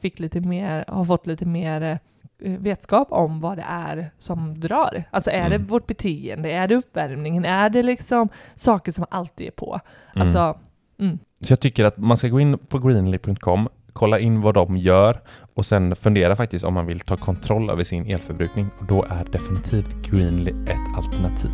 fick 0.00 0.18
lite 0.18 0.40
mer, 0.40 0.84
har 0.88 1.04
fått 1.04 1.26
lite 1.26 1.44
mer 1.44 1.98
vetskap 2.40 3.08
om 3.12 3.40
vad 3.40 3.58
det 3.58 3.64
är 3.68 4.10
som 4.18 4.60
drar. 4.60 5.04
Alltså 5.10 5.30
är 5.30 5.46
Mm. 5.46 5.50
det 5.50 5.58
vårt 5.58 5.86
beteende, 5.86 6.50
är 6.52 6.68
det 6.68 6.74
uppvärmningen, 6.76 7.44
är 7.44 7.70
det 7.70 7.82
liksom 7.82 8.28
saker 8.54 8.92
som 8.92 9.06
alltid 9.10 9.46
är 9.46 9.50
på? 9.50 9.80
Mm. 10.14 10.26
Alltså, 10.26 10.58
mm. 11.00 11.18
Så 11.40 11.52
jag 11.52 11.60
tycker 11.60 11.84
att 11.84 11.96
man 11.98 12.16
ska 12.16 12.28
gå 12.28 12.40
in 12.40 12.58
på 12.58 12.78
greenly.com, 12.78 13.68
kolla 13.92 14.18
in 14.18 14.40
vad 14.40 14.54
de 14.54 14.76
gör 14.76 15.20
och 15.54 15.66
sen 15.66 15.96
fundera 15.96 16.36
faktiskt 16.36 16.64
om 16.64 16.74
man 16.74 16.86
vill 16.86 17.00
ta 17.00 17.16
kontroll 17.16 17.70
över 17.70 17.84
sin 17.84 18.10
elförbrukning. 18.10 18.68
Och 18.78 18.84
då 18.86 19.04
är 19.04 19.24
definitivt 19.24 19.94
Greenly 20.10 20.50
ett 20.50 20.96
alternativ. 20.96 21.50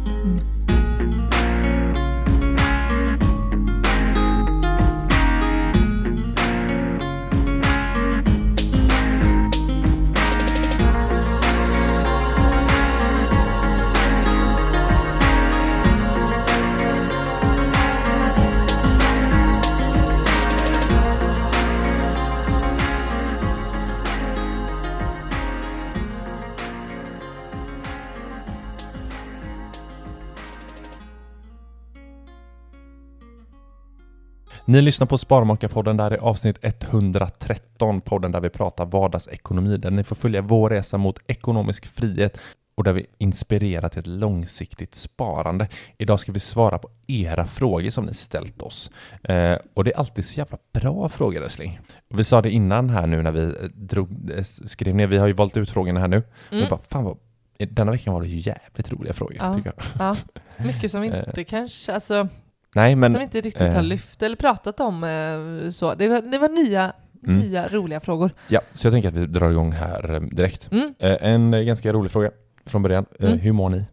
Ni 34.67 34.83
lyssnar 34.83 35.07
på 35.07 35.19
Sparmakarpodden, 35.19 35.97
där 35.97 36.11
är 36.11 36.17
avsnitt 36.19 36.59
113, 36.63 38.01
podden 38.01 38.33
där 38.33 38.41
vi 38.41 38.49
pratar 38.51 38.87
vardagsekonomi, 38.87 39.77
där 39.77 39.91
ni 39.91 40.05
får 40.05 40.17
följa 40.17 40.41
vår 40.43 40.71
resa 40.71 40.99
mot 40.99 41.19
ekonomisk 41.27 41.87
frihet 41.87 42.39
och 42.75 42.85
där 42.85 42.93
vi 42.93 43.07
inspirerar 43.19 43.89
till 43.89 43.99
ett 43.99 44.07
långsiktigt 44.07 44.95
sparande. 44.95 45.69
Idag 45.99 46.21
ska 46.21 46.33
vi 46.33 46.41
svara 46.41 46.79
på 46.79 46.89
era 47.07 47.47
frågor 47.47 47.91
som 47.91 48.05
ni 48.05 48.15
ställt 48.15 48.63
oss. 48.63 48.91
Eh, 49.23 49.57
och 49.75 49.85
det 49.85 49.93
är 49.93 49.99
alltid 49.99 50.25
så 50.25 50.35
jävla 50.35 50.59
bra 50.73 51.09
frågor 51.09 51.43
älskling. 51.43 51.81
Vi 52.09 52.25
sa 52.25 52.43
det 52.43 52.51
innan 52.51 52.91
här 52.91 53.07
nu 53.07 53.23
när 53.23 53.33
vi 53.33 53.43
eh, 53.43 53.51
drog, 53.75 54.31
eh, 54.31 54.43
skrev 54.45 54.95
ner, 54.95 55.07
vi 55.07 55.19
har 55.19 55.27
ju 55.27 55.33
valt 55.33 55.57
ut 55.57 55.71
frågorna 55.71 56.01
här 56.01 56.09
nu. 56.09 56.17
Mm. 56.51 56.65
Vi 56.65 56.71
bara, 56.71 56.81
fan 56.89 57.05
vad, 57.05 57.19
denna 57.59 57.93
veckan 57.93 58.15
var 58.15 58.21
det 58.21 58.29
jävligt 58.29 58.93
roliga 58.93 59.13
frågor 59.13 59.37
Ja. 59.39 59.55
tycker 59.55 59.73
jag. 59.77 59.85
Ja, 59.99 60.17
mycket 60.65 60.91
som 60.91 61.03
Eh. 61.13 61.19
inte 61.29 61.45
kanske, 61.45 61.95
alltså, 61.95 62.29
Nej 62.75 62.97
men, 62.97 63.13
som 63.13 63.23
inte 63.23 63.41
riktigt 63.41 63.63
eh, 63.63 63.75
har 63.75 63.83
lyft 63.83 64.23
eller 64.23 64.37
pratat 64.37 64.81
om 64.81 65.05
eh, 65.05 65.71
så. 65.71 65.95
Det 65.95 66.09
var, 66.09 66.21
det 66.23 66.39
var 66.39 66.49
nya, 66.49 66.93
Mm. 67.27 67.39
nya 67.39 67.69
roliga 67.69 68.01
frågor. 68.01 68.31
ja, 68.49 68.61
så 68.75 68.87
jag 68.87 68.93
tänker 68.93 69.09
att 69.09 69.15
vi 69.15 69.27
drar 69.27 69.51
igång 69.51 69.73
här 69.73 70.15
eh, 70.15 70.21
direkt. 70.21 70.73
Mm. 70.73 70.89
Eh, 70.99 71.17
En 71.21 71.67
ganska 71.67 71.93
rolig 71.93 72.11
fråga 72.13 72.31
från 72.67 72.83
början. 72.83 73.07
Mm. 73.21 73.39
Hur 73.39 73.53
mår 73.53 73.69
ni? 73.71 73.85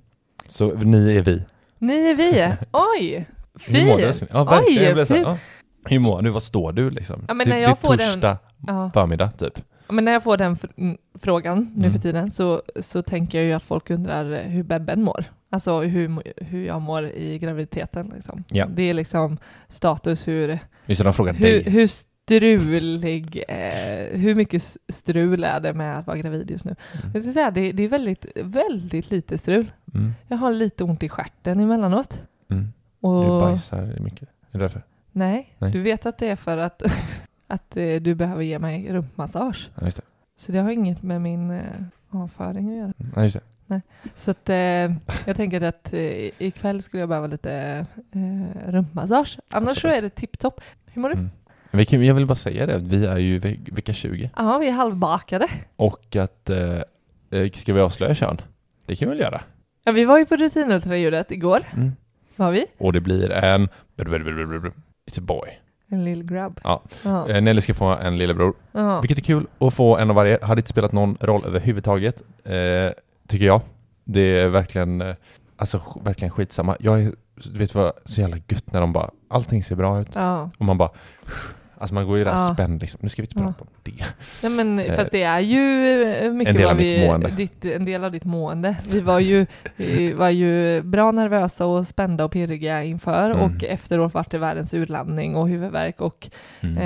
Så 0.47 0.73
ni 0.73 1.15
är 1.17 1.21
vi. 1.21 1.43
Ni 1.79 2.05
är 2.09 2.15
vi. 2.15 2.53
Oj! 2.71 3.25
Hur 3.67 3.85
mår 3.85 3.97
du? 3.97 4.13
Fint! 4.13 4.31
Ja, 4.33 4.43
verkligen. 4.43 4.97
Oj, 4.99 5.05
så 5.05 5.13
här, 5.13 5.23
fint! 5.23 5.27
ja. 5.27 5.37
Hur 5.85 5.99
mår 5.99 6.21
du? 6.21 6.29
Var 6.29 6.39
står 6.39 6.71
du 6.71 6.89
liksom? 6.89 7.25
Ja, 7.27 7.33
men 7.33 7.47
det, 7.47 7.53
när 7.53 7.55
det 7.57 7.61
jag 7.63 7.71
är 7.71 7.75
får 7.75 7.97
den- 7.97 8.07
torsdag 8.13 8.37
Ja. 8.67 8.91
förmiddag 8.93 9.31
typ. 9.31 9.61
Men 9.89 10.05
när 10.05 10.11
jag 10.11 10.23
får 10.23 10.37
den 10.37 10.55
fr- 10.55 10.97
frågan 11.21 11.71
nu 11.75 11.79
Mm. 11.87 11.91
för 11.91 11.99
tiden 11.99 12.31
så, 12.31 12.61
så 12.79 13.01
tänker 13.01 13.37
jag 13.37 13.47
ju 13.47 13.53
att 13.53 13.63
folk 13.63 13.89
undrar 13.89 14.43
hur 14.43 14.63
bebben 14.63 15.03
mår. 15.03 15.25
Alltså 15.53 15.81
hur, 15.81 16.21
hur 16.43 16.65
jag 16.65 16.81
mår 16.81 17.05
i 17.05 17.39
graviditeten. 17.39 18.11
Liksom. 18.15 18.43
Ja. 18.49 18.65
Det 18.75 18.83
är 18.89 18.93
liksom 18.93 19.37
status 19.67 20.27
hur, 20.27 20.59
Just 20.85 20.97
det, 21.01 21.03
de 21.03 21.13
frågar 21.13 21.33
hur, 21.33 21.45
dig. 21.47 21.69
hur 21.69 21.87
strulig, 21.87 23.43
eh, 23.47 24.19
hur 24.19 24.35
mycket 24.35 24.63
strul 24.89 25.43
är 25.43 25.59
det 25.59 25.73
med 25.73 25.97
att 25.97 26.07
vara 26.07 26.17
gravid 26.17 26.51
just 26.51 26.65
nu? 26.65 26.75
Mm. 27.01 27.11
Jag 27.13 27.23
ska 27.23 27.33
säga 27.33 27.51
det, 27.51 27.71
det 27.71 27.83
är 27.83 27.89
väldigt, 27.89 28.25
väldigt 28.35 29.11
lite 29.11 29.37
strul. 29.37 29.71
Mm. 29.93 30.13
Jag 30.27 30.37
har 30.37 30.51
lite 30.51 30.83
ont 30.83 31.03
i 31.03 31.09
stjärten 31.09 31.59
emellanåt. 31.59 32.21
Mm. 32.49 32.73
Och, 32.99 33.23
Du 33.23 33.29
bajsar 33.39 33.99
mycket. 33.99 34.29
Är 34.51 34.57
det 34.57 34.59
därför? 34.59 34.81
nej, 35.11 35.55
Nej. 35.57 35.71
du 35.71 35.81
vet 35.81 36.05
att 36.05 36.17
det 36.17 36.27
är 36.27 36.35
för 36.35 36.57
att, 36.57 36.81
att 37.47 37.77
eh, 37.77 37.95
du 37.95 38.15
behöver 38.15 38.43
ge 38.43 38.59
mig 38.59 38.87
rumpmassage. 38.93 39.69
Ja, 39.75 39.85
just 39.85 39.97
det. 39.97 40.03
Så 40.37 40.51
det 40.51 40.59
har 40.59 40.69
inget 40.69 41.03
med 41.03 41.21
min 41.21 41.51
eh, 41.51 41.63
avföring 42.09 42.69
att 42.69 42.77
göra. 42.77 42.93
Ja, 43.15 43.23
just 43.23 43.35
det. 43.35 43.41
Så 44.13 44.31
att, 44.31 44.49
eh, 44.49 44.55
jag 45.25 45.35
tänker 45.35 45.61
att 45.61 45.93
eh, 45.93 46.29
ikväll 46.41 46.83
skulle 46.83 47.01
jag 47.01 47.09
behöva 47.09 47.27
lite 47.27 47.85
eh, 48.11 48.71
rumpmassage. 48.71 49.39
Annars 49.51 49.63
så 49.67 49.87
Absolut. 49.87 49.97
är 49.97 50.01
det 50.01 50.09
tipptopp. 50.09 50.61
Hur 50.93 51.01
mår 51.01 51.09
du? 51.09 51.15
Mm. 51.15 52.03
Jag 52.05 52.13
vill 52.15 52.25
bara 52.25 52.35
säga 52.35 52.65
det, 52.65 52.77
vi 52.77 53.05
är 53.05 53.17
ju 53.17 53.39
ve- 53.39 53.57
vecka 53.71 53.93
20 53.93 54.29
Ja, 54.37 54.57
vi 54.57 54.67
är 54.67 54.71
halvbakade. 54.71 55.47
och 55.75 56.15
att 56.15 56.49
eh, 56.49 56.81
eh, 57.31 57.51
ska 57.51 57.73
vi 57.73 57.79
avslöja 57.81 58.15
kön? 58.15 58.41
Det 58.85 58.95
kan 58.95 59.09
vi 59.09 59.15
väl 59.15 59.19
göra? 59.23 59.41
Ja, 59.83 59.91
vi 59.91 60.05
var 60.05 60.17
ju 60.17 60.25
på 60.25 60.35
rutinultraljudet 60.35 61.31
igår. 61.31 61.63
Mm. 61.73 61.91
Var 62.35 62.51
vi? 62.51 62.65
Och 62.77 62.93
det 62.93 63.01
blir 63.01 63.31
en... 63.31 63.67
It's 63.97 65.19
a 65.19 65.21
boy. 65.21 65.59
En 65.87 66.03
lill 66.03 66.23
grabb. 66.23 66.59
Ja. 66.63 66.81
Ja. 67.03 67.29
Eh, 67.29 67.41
Nelly 67.41 67.61
ska 67.61 67.73
få 67.73 67.85
en 67.85 68.17
lillebror. 68.17 68.53
ja. 68.71 69.01
Vilket 69.01 69.17
är 69.17 69.21
kul 69.21 69.47
att 69.59 69.73
få 69.73 69.97
en 69.97 70.09
av 70.09 70.15
varje. 70.15 70.39
Hade 70.45 70.59
inte 70.59 70.69
spelat 70.69 70.91
någon 70.91 71.17
roll 71.21 71.45
överhuvudtaget, 71.45 72.21
eh, 72.43 72.53
tycker 73.31 73.45
jag. 73.45 73.61
Det 74.03 74.21
är 74.21 74.47
verkligen, 74.47 75.01
eh, 75.01 75.15
alltså 75.55 75.81
verkligen 76.03 76.31
skitsamma. 76.31 76.77
Jag 76.79 77.01
är, 77.03 77.13
du 77.35 77.59
vet 77.59 77.75
vad, 77.75 77.93
så 78.05 78.21
jävla 78.21 78.37
gött 78.47 78.73
när 78.73 78.81
de 78.81 78.93
bara, 78.93 79.09
allting 79.27 79.63
ser 79.63 79.75
bra 79.75 80.01
ut. 80.01 80.07
ja. 80.13 80.49
Och 80.57 80.65
man 80.65 80.77
bara, 80.77 80.89
alltså 81.81 81.93
man 81.93 82.07
går 82.07 82.17
ju 82.17 82.23
där 82.23 82.31
Ja. 82.31 82.53
spänd 82.53 82.81
liksom. 82.81 82.99
Nu 83.03 83.09
ska 83.09 83.21
vi 83.21 83.25
inte 83.25 83.39
Ja. 83.39 83.45
prata 83.45 83.61
om 83.63 83.67
det. 83.83 84.05
Nej, 84.43 84.51
men 84.65 84.79
Eh, 84.91 84.95
fast 84.95 85.11
det 85.11 85.23
är 85.23 85.39
ju 85.39 86.03
eh, 86.03 86.31
mycket 86.33 86.55
en 86.55 86.61
del 86.61 86.69
av 86.69 86.77
vi. 86.77 87.31
Ditt, 87.37 87.65
en 87.65 87.85
del 87.85 88.03
av 88.03 88.11
ditt 88.11 88.23
mående. 88.23 88.75
Vi 88.89 88.99
var 88.99 89.19
ju, 89.19 89.45
vi 89.75 90.13
var 90.13 90.29
ju 90.29 90.81
bra 90.81 91.11
nervösa 91.11 91.65
och 91.65 91.87
spända 91.87 92.25
och 92.25 92.31
pirriga 92.31 92.83
inför 92.83 93.29
Mm. 93.31 93.41
och 93.41 93.63
efteråt 93.63 94.13
vart 94.13 94.31
det 94.31 94.37
världens 94.37 94.73
urladdning 94.73 95.35
och 95.35 95.47
huvudvärk 95.49 96.01
och 96.01 96.29
Mm. 96.61 96.77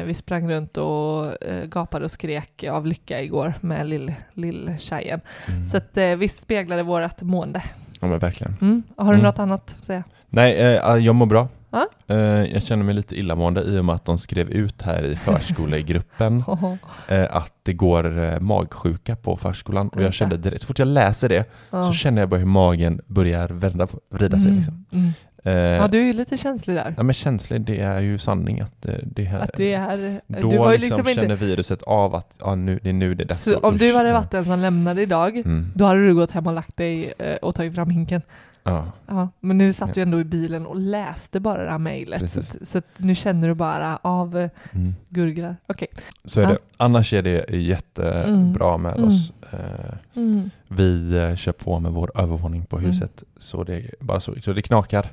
eh, 0.00 0.04
vi 0.04 0.14
sprang 0.14 0.50
runt 0.50 0.76
och 0.76 1.42
eh, 1.44 1.64
gapade 1.64 2.04
och 2.04 2.10
skrek 2.10 2.64
av 2.70 2.86
lycka 2.86 3.22
igår 3.22 3.54
med 3.60 3.86
lill, 3.86 4.14
lill-tjejen. 4.34 5.20
Mm. 5.48 5.64
Så 5.64 5.76
att 5.76 5.96
eh, 5.96 6.06
visst 6.16 6.42
speglade 6.42 6.82
vårt 6.82 7.22
mående. 7.22 7.62
Ja 8.00 8.06
men 8.08 8.18
verkligen. 8.18 8.56
Mm. 8.60 8.82
Har 8.96 9.12
du 9.12 9.18
Mm. 9.18 9.22
något 9.26 9.38
annat 9.38 9.76
att 9.78 9.84
säga? 9.84 10.04
Nej, 10.28 10.56
eh, 10.56 10.94
jag 10.96 11.14
mår 11.14 11.26
bra. 11.26 11.48
Ja. 11.70 11.86
Eh, 12.06 12.16
jag 12.52 12.62
känner 12.62 12.84
mig 12.84 12.94
lite 12.94 13.14
illamående 13.18 13.60
i 13.62 13.78
och 13.78 13.84
med 13.84 13.94
att 13.94 14.04
de 14.04 14.18
skrev 14.18 14.50
ut 14.50 14.82
här 14.82 15.02
i 15.02 15.16
förskolegruppen 15.16 16.42
eh, 17.08 17.36
att 17.36 17.52
det 17.62 17.72
går 17.72 18.18
eh, 18.18 18.40
magsjuka 18.40 19.16
på 19.16 19.36
förskolan. 19.36 19.88
Och 19.88 20.02
jag 20.02 20.12
kände 20.12 20.36
direkt, 20.36 20.60
så 20.60 20.66
fort 20.66 20.78
jag 20.78 20.88
läser 20.88 21.28
det 21.28 21.44
Ja. 21.70 21.84
så 21.84 21.92
känner 21.92 22.22
jag 22.22 22.28
bara 22.28 22.36
hur 22.40 22.46
magen 22.46 23.00
börjar 23.06 23.48
vända, 23.48 23.88
vrida 24.10 24.38
sig. 24.38 24.46
Mm, 24.46 24.56
Liksom. 24.56 24.84
mm. 24.92 25.10
Eh, 25.44 25.54
Ja, 25.54 25.88
du 25.88 25.98
är 26.00 26.04
ju 26.04 26.12
lite 26.12 26.38
känslig 26.38 26.76
där. 26.76 26.94
ja, 26.96 27.02
men 27.02 27.14
känslig, 27.14 27.60
det 27.60 27.80
är 27.80 28.00
ju 28.00 28.18
sanning 28.18 28.60
att 28.60 28.86
det 29.02 29.24
här... 29.24 29.40
Att 29.40 29.50
det 29.56 29.74
är... 29.74 30.20
då 30.26 30.50
du 30.50 30.58
var 30.58 30.72
ju 30.72 30.78
liksom 30.78 30.98
liksom 30.98 31.14
känner 31.14 31.32
inte... 31.34 31.44
viruset 31.44 31.82
av 31.82 32.14
att 32.14 32.34
ja, 32.40 32.54
nu, 32.54 32.78
det 32.82 32.88
är 32.88 32.92
nu 32.92 33.14
det 33.14 33.22
är 33.22 33.26
dags 33.26 33.40
Så 33.42 33.58
om 33.58 33.76
du 33.76 33.90
usch, 33.90 33.96
hade 33.96 34.08
ja. 34.08 34.14
varit 34.14 34.30
den 34.30 34.44
som 34.44 34.58
lämnade 34.58 35.02
idag, 35.02 35.36
Mm. 35.36 35.72
då 35.74 35.84
hade 35.84 36.06
du 36.06 36.14
gått 36.14 36.30
hem 36.30 36.46
och 36.46 36.52
lagt 36.52 36.76
dig 36.76 37.12
och 37.42 37.54
tagit 37.54 37.74
fram 37.74 37.90
hinken. 37.90 38.22
Ja. 38.62 38.92
Ja, 39.06 39.28
men 39.40 39.58
nu 39.58 39.72
satt 39.72 39.94
du 39.94 40.02
ändå 40.02 40.20
i 40.20 40.24
bilen 40.24 40.66
och 40.66 40.76
läste 40.76 41.40
bara 41.40 41.64
det 41.64 41.70
här 41.70 41.78
mejlet. 41.78 42.32
Så, 42.32 42.42
så 42.62 42.82
nu 42.96 43.14
känner 43.14 43.48
du 43.48 43.54
bara 43.54 43.96
av 44.02 44.38
eh, 44.38 44.50
Mm. 44.72 44.94
gurglar. 45.08 45.56
Okej. 45.66 45.88
Så 46.24 46.40
är 46.40 46.44
Ja. 46.44 46.50
det. 46.50 46.58
Annars 46.76 47.12
är 47.12 47.22
det 47.22 47.56
jättebra 47.56 48.76
med 48.76 48.92
Mm. 48.96 49.08
oss. 49.08 49.32
Eh, 49.52 49.94
Mm. 50.14 50.50
Vi 50.68 51.16
eh, 51.16 51.36
kör 51.36 51.52
på 51.52 51.78
med 51.78 51.92
vår 51.92 52.10
övervåning 52.14 52.64
på 52.64 52.76
Mm. 52.78 52.90
huset. 52.90 53.22
Så 53.38 53.64
det 53.64 53.90
bara 54.00 54.20
så, 54.20 54.34
så 54.40 54.52
det 54.52 54.62
knakar 54.62 55.12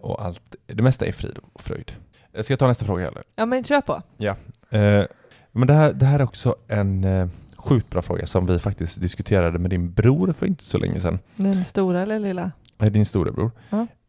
och 0.00 0.24
allt. 0.24 0.56
Det 0.66 0.82
mesta 0.82 1.06
är 1.06 1.12
frid 1.12 1.38
och 1.52 1.60
fröjd. 1.60 1.92
Jag 2.32 2.44
ska 2.44 2.56
ta 2.56 2.66
nästa 2.66 2.84
fråga 2.84 3.08
eller? 3.08 3.22
Ja, 3.36 3.46
men 3.46 3.64
kör 3.64 3.80
på. 3.80 4.02
Eh, 4.70 5.04
men 5.52 5.66
det 5.68 5.74
här, 5.74 5.92
det 5.92 6.06
här 6.06 6.18
är 6.18 6.22
också 6.24 6.54
en 6.68 7.06
sjukt 7.56 7.90
bra 7.90 8.02
fråga 8.02 8.26
som 8.26 8.46
vi 8.46 8.58
faktiskt 8.58 9.00
diskuterade 9.00 9.58
med 9.58 9.70
din 9.70 9.92
bror 9.92 10.32
för 10.32 10.46
inte 10.46 10.64
så 10.64 10.78
länge 10.78 11.00
sedan. 11.00 11.18
Den 11.36 11.64
stora 11.64 12.02
eller 12.02 12.18
lilla? 12.18 12.50
Din 12.88 13.06
storebror. 13.06 13.50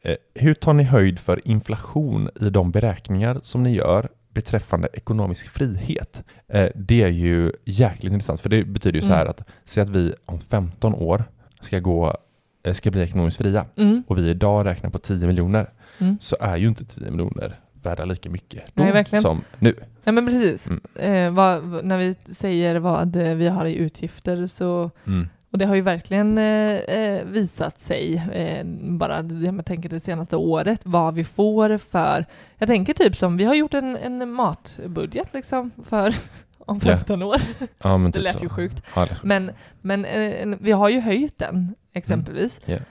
Eh, 0.04 0.16
hur 0.36 0.54
tar 0.54 0.74
ni 0.74 0.84
höjd 0.84 1.20
för 1.20 1.48
inflation 1.48 2.30
i 2.42 2.50
de 2.50 2.72
beräkningar 2.72 3.40
som 3.44 3.64
ni 3.64 3.76
gör 3.76 4.10
beträffande 4.34 4.88
ekonomisk 4.94 5.48
frihet? 5.50 6.24
Eh, 6.48 6.70
det 6.76 7.04
är 7.04 7.08
ju 7.08 7.52
jäkligt 7.66 8.14
intressant, 8.14 8.42
för 8.42 8.50
det 8.50 8.64
betyder 8.64 9.00
ju 9.00 9.02
så 9.02 9.14
här 9.14 9.22
Mm. 9.22 9.30
att 9.30 9.44
säg 9.66 9.84
att 9.84 9.90
vi 9.90 10.14
om 10.26 10.40
15 10.40 10.94
år 10.96 11.24
ska 11.62 11.80
gå 11.80 12.18
eh, 12.64 12.74
ska 12.74 12.92
bli 12.92 13.02
ekonomiskt 13.02 13.38
fria 13.38 13.66
Mm. 13.76 14.04
och 14.08 14.18
vi 14.18 14.30
idag 14.30 14.66
räknar 14.66 14.90
på 14.90 14.98
10 15.00 15.28
miljoner 15.28 15.70
Mm. 16.00 16.18
så 16.22 16.36
är 16.40 16.58
ju 16.58 16.68
inte 16.68 16.86
10 16.86 17.12
miljoner 17.12 17.60
värda 17.84 18.06
lika 18.06 18.30
mycket 18.30 18.62
då 18.74 18.84
Nej, 18.84 19.06
som 19.22 19.42
nu. 19.60 19.76
Ja 20.04 20.12
men 20.12 20.26
precis. 20.26 20.68
Mm. 20.68 20.82
Eh, 20.96 21.32
vad, 21.34 21.86
när 21.86 21.98
vi 21.98 22.16
säger 22.34 22.76
vad 22.80 23.16
vi 23.16 23.48
har 23.48 23.66
i 23.66 23.76
utgifter 23.76 24.46
så 24.46 24.92
Mm. 25.08 25.30
Och 25.52 25.58
det 25.58 25.66
har 25.66 25.76
ju 25.76 25.82
verkligen 25.82 26.38
eh, 26.38 26.76
eh, 26.76 27.24
visat 27.26 27.80
sig, 27.80 28.16
eh, 28.34 28.64
bara 28.98 29.24
jag 29.44 29.66
tänker 29.66 29.90
det 29.90 30.00
senaste 30.00 30.36
året, 30.36 30.82
vad 30.84 31.14
vi 31.14 31.24
får 31.24 31.78
för, 31.78 32.26
jag 32.58 32.68
tänker 32.68 32.94
typ 32.94 33.16
som, 33.18 33.38
vi 33.38 33.44
har 33.44 33.56
gjort 33.56 33.74
en, 33.74 33.98
en 33.98 34.32
matbudget 34.32 35.34
liksom 35.34 35.72
för 35.86 36.16
om 36.58 36.80
Ja. 36.84 36.98
15 36.98 37.24
år. 37.24 37.38
Ja, 37.84 37.98
men 37.98 38.12
Det 38.12 38.18
typ 38.18 38.24
lät 38.24 38.38
så. 38.38 38.44
ju 38.44 38.50
sjukt. 38.50 38.84
Ja, 38.96 39.08
sjukt. 39.08 39.24
Men, 39.24 39.52
men 39.82 40.06
eh, 40.06 40.56
vi 40.60 40.72
har 40.72 40.90
ju 40.90 41.00
höjt 41.00 41.38
den 41.38 41.76
exempelvis. 41.94 42.60
Mm. 42.66 42.82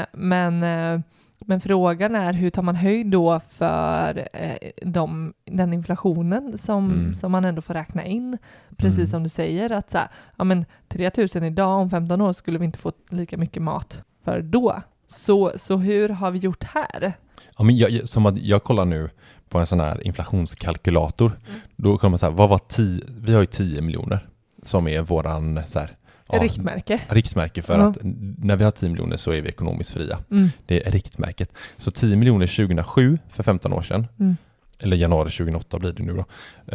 Eh, 0.00 0.06
men, 0.12 0.62
eh, 0.62 1.00
men 1.38 1.60
frågan 1.60 2.14
är 2.14 2.32
hur 2.32 2.50
tar 2.50 2.62
man 2.62 2.76
höjd 2.76 3.06
då 3.10 3.40
för 3.50 4.28
eh, 4.32 4.56
de, 4.82 5.32
den 5.44 5.72
inflationen 5.72 6.58
som, 6.58 6.90
Mm. 6.90 7.14
som 7.14 7.32
man 7.32 7.44
ändå 7.44 7.62
får 7.62 7.74
räkna 7.74 8.04
in? 8.04 8.38
Precis 8.76 8.98
Mm. 8.98 9.06
som 9.06 9.22
du 9.22 9.28
säger 9.28 9.72
att 9.72 9.90
så 9.90 9.98
här, 9.98 10.08
ja 10.36 10.44
men 10.44 10.64
3000 10.88 11.44
idag 11.44 11.68
om 11.80 11.90
15 11.90 12.20
år 12.20 12.32
skulle 12.32 12.58
vi 12.58 12.64
inte 12.64 12.78
få 12.78 12.92
lika 13.10 13.36
mycket 13.36 13.62
mat 13.62 14.02
för 14.24 14.42
då. 14.42 14.82
Så, 15.06 15.52
så 15.56 15.76
hur 15.76 16.08
har 16.08 16.30
vi 16.30 16.38
gjort 16.38 16.64
här? 16.64 17.12
Ja, 17.58 17.64
men 17.64 17.76
jag, 17.76 18.08
som 18.08 18.26
att 18.26 18.38
jag 18.38 18.62
kollar 18.64 18.84
nu 18.84 19.10
på 19.48 19.58
en 19.58 19.66
sån 19.66 19.80
här 19.80 20.06
inflationskalkylator. 20.06 21.26
Mm. 21.48 21.60
Då 21.76 21.98
kommer 21.98 22.10
man 22.10 22.18
så 22.18 22.26
här, 22.26 22.32
vad 22.32 22.48
var 22.48 22.58
10, 22.68 23.00
vi 23.20 23.32
har 23.32 23.40
ju 23.40 23.46
10 23.46 23.82
miljoner 23.82 24.28
som 24.62 24.88
är 24.88 25.00
våran 25.02 25.60
så 25.66 25.78
här, 25.78 25.90
ja, 26.28 26.38
Riktmärke. 26.42 27.00
riktmärke 27.08 27.62
för 27.62 27.78
Ja. 27.78 27.88
att 27.88 27.98
när 28.38 28.56
vi 28.56 28.64
har 28.64 28.70
10 28.70 28.88
miljoner 28.88 29.16
så 29.16 29.32
är 29.32 29.40
vi 29.40 29.48
ekonomiskt 29.48 29.90
fria. 29.90 30.18
Mm. 30.30 30.48
Det 30.66 30.86
är 30.86 30.90
riktmärket. 30.90 31.52
Så 31.76 31.90
10 31.90 32.16
miljoner 32.16 32.46
2007 32.46 33.18
för 33.30 33.42
15 33.42 33.72
år 33.72 33.82
sedan, 33.82 34.06
Mm. 34.20 34.36
eller 34.78 34.96
januari 34.96 35.30
2008 35.30 35.78
blir 35.78 35.92
det 35.92 36.02
nu 36.02 36.12
då. 36.12 36.24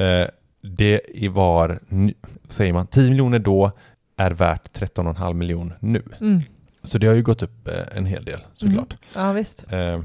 Eh, 0.04 0.28
det 0.64 1.02
var, 1.32 1.80
säger 2.50 2.74
man, 2.74 2.88
10 2.88 3.10
miljoner 3.10 3.40
då 3.40 3.72
är 4.18 4.32
värt 4.32 4.74
13,5 4.74 5.34
miljoner 5.34 5.78
nu. 5.80 6.04
Mm. 6.22 6.42
Så 6.84 6.98
det 6.98 7.08
har 7.08 7.14
ju 7.14 7.24
gått 7.24 7.44
upp 7.44 7.68
eh, 7.68 7.98
en 7.98 8.06
hel 8.06 8.26
del 8.26 8.40
såklart. 8.56 8.96
Ja 9.16 9.32
visst, 9.34 9.66
Eh, 9.72 10.02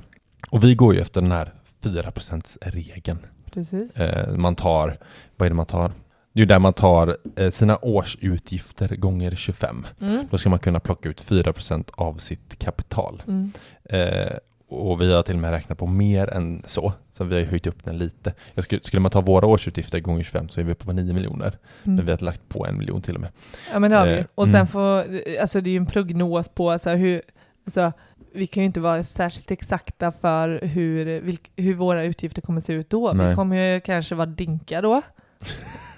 och 0.51 0.65
vi 0.65 0.75
går 0.75 0.95
ju 0.95 1.01
efter 1.01 1.21
den 1.21 1.33
här 1.33 1.53
4%-regeln. 1.83 3.19
precis. 3.53 3.97
Eh, 3.97 4.37
man 4.37 4.55
tar, 4.55 4.99
vad 5.37 5.47
är 5.47 5.51
det 5.51 5.55
man 5.57 5.67
tar? 5.67 5.93
Det 6.37 6.41
är 6.41 6.43
ju 6.43 6.47
där 6.47 6.59
man 6.59 6.73
tar 6.73 7.17
eh, 7.37 7.51
sina 7.51 7.77
årsutgifter 7.77 8.97
gånger 8.97 9.35
25. 9.35 9.87
Mm. 10.01 10.27
Då 10.31 10.39
ska 10.39 10.51
man 10.51 10.59
kunna 10.59 10.81
plocka 10.81 11.09
ut 11.09 11.25
4% 11.25 11.91
av 11.95 12.19
sitt 12.19 12.59
kapital. 12.59 13.23
Mm. 13.29 13.53
Eh, 13.85 14.37
och 14.69 15.01
vi 15.01 15.15
har 15.15 15.23
till 15.23 15.35
och 15.35 15.41
med 15.41 15.51
räknat 15.51 15.79
på 15.79 15.87
mer 15.87 16.27
än 16.27 16.63
så, 16.67 16.93
så 17.13 17.25
vi 17.25 17.39
har 17.39 17.51
höjt 17.51 17.67
upp 17.67 17.85
den 17.85 17.99
lite. 17.99 18.35
Skulle, 18.57 18.83
skulle 18.83 19.01
man 19.01 19.11
ta 19.11 19.21
våra 19.21 19.47
årsutgifter 19.47 20.01
gånger 20.01 20.23
25 20.23 20.49
så 20.49 20.61
är 20.61 20.65
vi 20.65 20.73
uppe 20.73 20.85
på 20.85 20.93
9 20.93 21.15
miljoner. 21.15 21.59
Mm. 21.85 21.97
Men 21.97 22.05
vi 22.05 22.11
har 22.11 22.19
lagt 22.19 22.49
på 22.49 22.67
en 22.67 22.79
miljon 22.79 23.03
till 23.03 23.15
och 23.15 23.21
med. 23.21 23.31
Ja 23.73 23.79
men 23.79 23.91
det 23.91 23.97
har 23.97 24.07
vi. 24.07 24.19
Eh, 24.19 24.25
Och 24.35 24.49
sen 24.49 24.55
mm. 24.55 24.67
får, 24.67 25.05
alltså 25.41 25.61
det 25.61 25.71
är 25.71 25.73
ju 25.73 25.79
en 25.79 25.87
prognos 25.87 26.49
på 26.49 26.79
så 26.79 26.89
här, 26.89 26.97
hur, 26.97 27.23
alltså, 27.65 27.93
vi 28.35 28.47
kan 28.47 28.63
ju 28.63 28.67
inte 28.67 28.81
vara 28.81 29.03
särskilt 29.03 29.51
exakta 29.51 30.13
för 30.13 30.61
hur, 30.63 31.21
vilk, 31.21 31.51
hur 31.57 31.75
våra 31.75 32.05
utgifter 32.05 32.43
kommer 32.43 32.61
se 32.61 32.73
ut 32.73 32.91
då. 32.91 33.13
Vi 33.13 33.19
Nej. 33.19 33.35
kommer 33.35 33.57
ju 33.75 33.81
kanske 33.81 34.15
vara 34.15 34.27
dinka 34.27 34.81
då. 34.81 35.03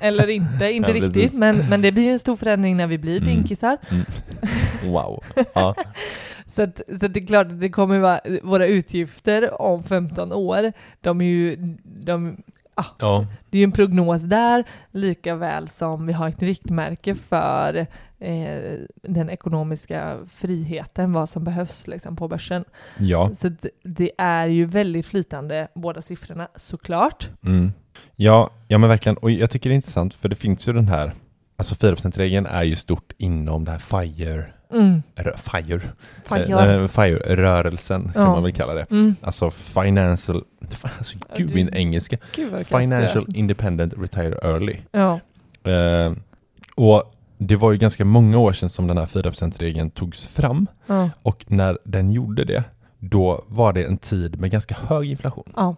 Eller 0.00 0.28
inte, 0.28 0.71
inte 0.73 0.90
Ja, 0.90 0.95
riktigt. 0.95 1.35
Men, 1.35 1.68
men 1.68 1.83
det 1.83 1.92
blir 1.92 2.04
ju 2.04 2.12
en 2.12 2.18
stor 2.18 2.37
förändring 2.37 2.76
när 2.76 2.87
vi 2.87 2.99
blir 2.99 3.16
Mm. 3.16 3.28
dinkisar. 3.28 3.78
Mm. 3.90 4.04
Wow. 4.92 5.25
Ja. 5.54 5.75
Så, 6.47 6.62
att, 6.62 6.80
så 7.01 7.07
att 7.07 7.14
det 7.14 7.20
är 7.20 7.27
klart 7.27 7.46
det 7.51 7.70
kommer 7.70 7.98
vara, 7.98 8.20
våra 8.42 8.66
utgifter 8.66 9.62
om 9.62 9.83
15 9.85 10.33
år, 10.33 10.72
de 11.01 11.20
är 11.20 11.24
ju, 11.24 11.57
de, 11.85 12.37
ja. 12.98 13.27
det 13.51 13.59
är 13.59 13.61
ju 13.61 13.64
en 13.64 13.72
prognos 13.72 14.22
där, 14.22 14.64
lika 14.90 15.35
väl 15.35 15.68
som 15.68 16.07
vi 16.07 16.12
har 16.12 16.29
ett 16.29 16.42
riktmärke 16.42 17.14
för 17.14 17.87
eh, 18.18 18.79
den 19.03 19.31
ekonomiska 19.31 20.16
friheten, 20.31 21.12
vad 21.12 21.29
som 21.29 21.44
behövs 21.44 21.87
liksom, 21.87 22.16
på 22.16 22.29
börsen. 22.29 22.64
Ja. 22.98 23.31
Så 23.40 23.51
det 23.83 24.11
är 24.18 24.46
ju 24.46 24.64
väldigt 24.64 25.07
flytande, 25.07 25.68
båda 25.74 26.03
siffrorna 26.03 26.48
såklart. 26.57 27.29
Mm. 27.44 27.72
Ja, 28.16 28.50
ja 28.68 28.78
men 28.78 28.88
verkligen. 28.88 29.16
Och 29.16 29.30
jag 29.30 29.50
tycker 29.50 29.70
det 29.70 29.74
är 29.74 29.76
intressant 29.76 30.14
för 30.14 30.28
det 30.28 30.37
finns 30.37 30.68
ju 30.68 30.72
den 30.72 30.88
här, 30.88 31.12
alltså 31.56 31.74
4%-regeln 31.74 32.46
är 32.46 32.62
ju 32.62 32.76
stort 32.76 33.12
inom 33.18 33.64
det 33.64 33.70
här 33.70 33.78
FIRE, 33.78 34.46
Mm. 34.72 35.02
FIRE, 35.37 35.80
Fan, 36.24 36.40
eh, 36.40 36.50
jag- 36.50 36.74
eh, 36.82 36.87
FIRE-rörelsen 36.88 38.11
kan 38.14 38.22
Ja. 38.22 38.30
man 38.32 38.42
väl 38.42 38.52
kalla 38.52 38.74
det. 38.74 38.87
Mm. 38.90 39.16
Alltså 39.20 39.50
financial, 39.50 40.44
alltså 40.82 41.16
Ja, 41.28 41.34
gud 41.37 41.54
min 41.54 41.68
engelska. 41.74 42.16
Gud 42.37 42.66
Financial 42.66 43.24
jag. 43.28 43.37
Independent 43.37 43.94
Retire 43.98 44.38
Early. 44.42 44.76
Ja. 44.92 45.20
Eh, 45.72 46.12
och 46.76 47.14
det 47.38 47.56
var 47.56 47.72
ju 47.72 47.78
ganska 47.78 48.04
många 48.04 48.38
år 48.38 48.52
sedan 48.52 48.70
som 48.70 48.87
den 48.87 48.98
här 48.98 49.06
4%-regeln 49.06 49.90
togs 49.90 50.26
fram. 50.26 50.66
Ja. 50.87 51.11
Och 51.22 51.44
när 51.48 51.78
den 51.84 52.11
gjorde 52.11 52.44
det, 52.44 52.64
då 52.98 53.44
var 53.48 53.72
det 53.72 53.84
en 53.84 53.96
tid 53.98 54.40
med 54.40 54.50
ganska 54.50 54.74
hög 54.74 55.11
inflation. 55.11 55.52
Ja. 55.56 55.76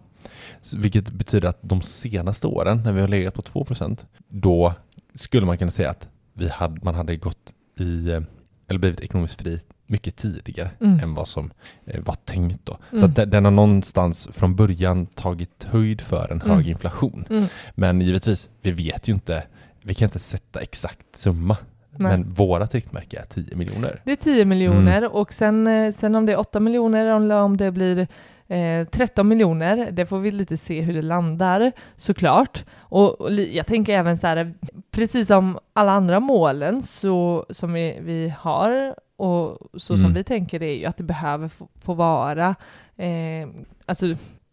Så, 0.61 0.77
vilket 0.77 1.09
betyder 1.09 1.47
att 1.49 1.59
de 1.61 1.81
senaste 1.81 2.47
åren, 2.47 2.81
när 2.83 2.91
vi 2.91 3.01
har 3.01 3.07
legat 3.07 3.33
på 3.33 3.41
2%, 3.41 4.05
då 4.27 4.73
skulle 5.15 5.45
man 5.45 5.57
kunna 5.57 5.71
säga 5.71 5.89
att 5.89 6.07
vi 6.33 6.49
hade, 6.49 6.79
man 6.83 6.95
hade 6.95 7.15
gått 7.15 7.53
i, 7.79 8.09
eh, 8.11 8.21
eller 8.67 8.79
blivit 8.79 8.99
ekonomiskt 8.99 9.41
fri 9.41 9.59
mycket 9.87 10.15
tidigare 10.15 10.69
Mm. 10.81 10.99
än 10.99 11.13
vad 11.13 11.27
som 11.27 11.51
eh, 11.85 12.01
var 12.03 12.15
tänkt 12.25 12.65
då. 12.65 12.77
Så 12.89 12.95
Mm. 12.95 13.09
att 13.09 13.15
den, 13.15 13.29
den 13.29 13.45
har 13.45 13.51
någonstans 13.51 14.27
från 14.31 14.55
början 14.55 15.05
tagit 15.05 15.63
höjd 15.63 16.01
för 16.01 16.31
en 16.31 16.41
Mm. 16.41 16.55
hög 16.57 16.67
inflation. 16.69 17.25
Mm. 17.29 17.45
Men 17.75 18.01
givetvis, 18.01 18.47
vi 18.61 18.71
vet 18.71 19.07
ju 19.07 19.13
inte, 19.13 19.43
vi 19.81 19.93
kan 19.93 20.05
inte 20.05 20.19
sätta 20.19 20.59
exakt 20.59 21.15
summa. 21.15 21.57
Nej. 21.95 22.11
Men 22.11 22.33
vårat 22.33 22.73
riktmärke 22.73 23.19
är 23.19 23.25
10 23.25 23.55
miljoner. 23.55 24.01
Det 24.05 24.11
är 24.11 24.15
10 24.15 24.45
miljoner 24.45 24.97
Mm. 24.97 25.11
och 25.11 25.33
sen, 25.33 25.67
eh, 25.67 25.93
sen 25.99 26.15
om 26.15 26.25
det 26.25 26.31
är 26.31 26.39
8 26.39 26.59
miljoner 26.59 27.05
eller 27.05 27.35
om 27.41 27.57
det 27.57 27.71
blir 27.71 28.07
eh, 28.51 28.87
13 28.87 29.27
miljoner, 29.27 29.91
det 29.91 30.05
får 30.05 30.19
vi 30.19 30.31
lite 30.31 30.57
se 30.57 30.81
hur 30.81 30.93
det 30.93 31.01
landar 31.01 31.71
såklart. 31.95 32.65
Och, 32.79 33.21
och 33.21 33.31
jag 33.31 33.67
tänker 33.67 33.93
även 33.93 34.19
så 34.19 34.27
här, 34.27 34.53
precis 34.91 35.27
som 35.27 35.59
alla 35.73 35.91
andra 35.91 36.19
målen 36.19 36.83
så, 36.83 37.45
som 37.49 37.73
vi, 37.73 37.97
vi 38.01 38.33
har 38.39 38.95
och 39.15 39.57
så 39.73 39.95
som 39.97 40.05
Mm. 40.05 40.13
vi 40.13 40.23
tänker 40.23 40.63
är 40.63 40.73
ju 40.73 40.85
att 40.85 40.97
det 40.97 41.03
behöver 41.03 41.47
få, 41.47 41.67
få 41.81 41.93
vara, 41.93 42.55
eh, 42.97 43.47
alltså 43.85 44.05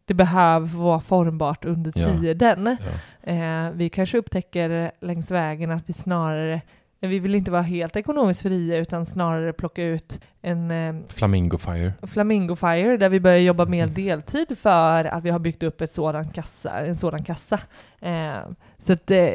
det 0.05 0.15
behöver 0.15 0.67
vara 0.79 1.01
formbart 1.01 1.65
under 1.65 1.93
Ja. 1.97 2.07
tiden. 2.09 2.77
Ja. 3.23 3.33
Eh, 3.33 3.71
vi 3.73 3.89
kanske 3.89 4.19
upptäcker 4.19 4.91
längs 5.01 5.31
vägen 5.31 5.71
att 5.71 5.89
vi 5.89 5.93
snarare 5.93 6.61
vi 7.01 7.19
vill 7.19 7.35
inte 7.35 7.51
vara 7.51 7.63
helt 7.63 7.97
ekonomiskt 7.97 8.43
fria 8.43 8.77
utan 8.77 9.07
snarare 9.07 9.53
plocka 9.53 9.83
ut 9.85 10.21
en 10.43 10.71
eh, 10.71 10.95
Flamingo 11.09 11.59
Fire. 11.59 11.93
Flamingo 12.03 12.57
Fire 12.57 12.97
där 12.97 13.09
vi 13.09 13.21
börjar 13.21 13.39
jobba 13.39 13.65
mer 13.65 13.87
deltid 13.87 14.59
för 14.59 15.05
att 15.05 15.25
vi 15.25 15.31
har 15.31 15.39
byggt 15.39 15.63
upp 15.63 15.81
ett 15.81 15.93
sådan 15.93 16.29
kassa, 16.29 16.71
en 16.71 16.97
sådan 16.97 17.25
kassa. 17.25 17.61
Eh, 18.01 18.39
så 18.79 18.93
att 18.93 19.11
eh, 19.11 19.35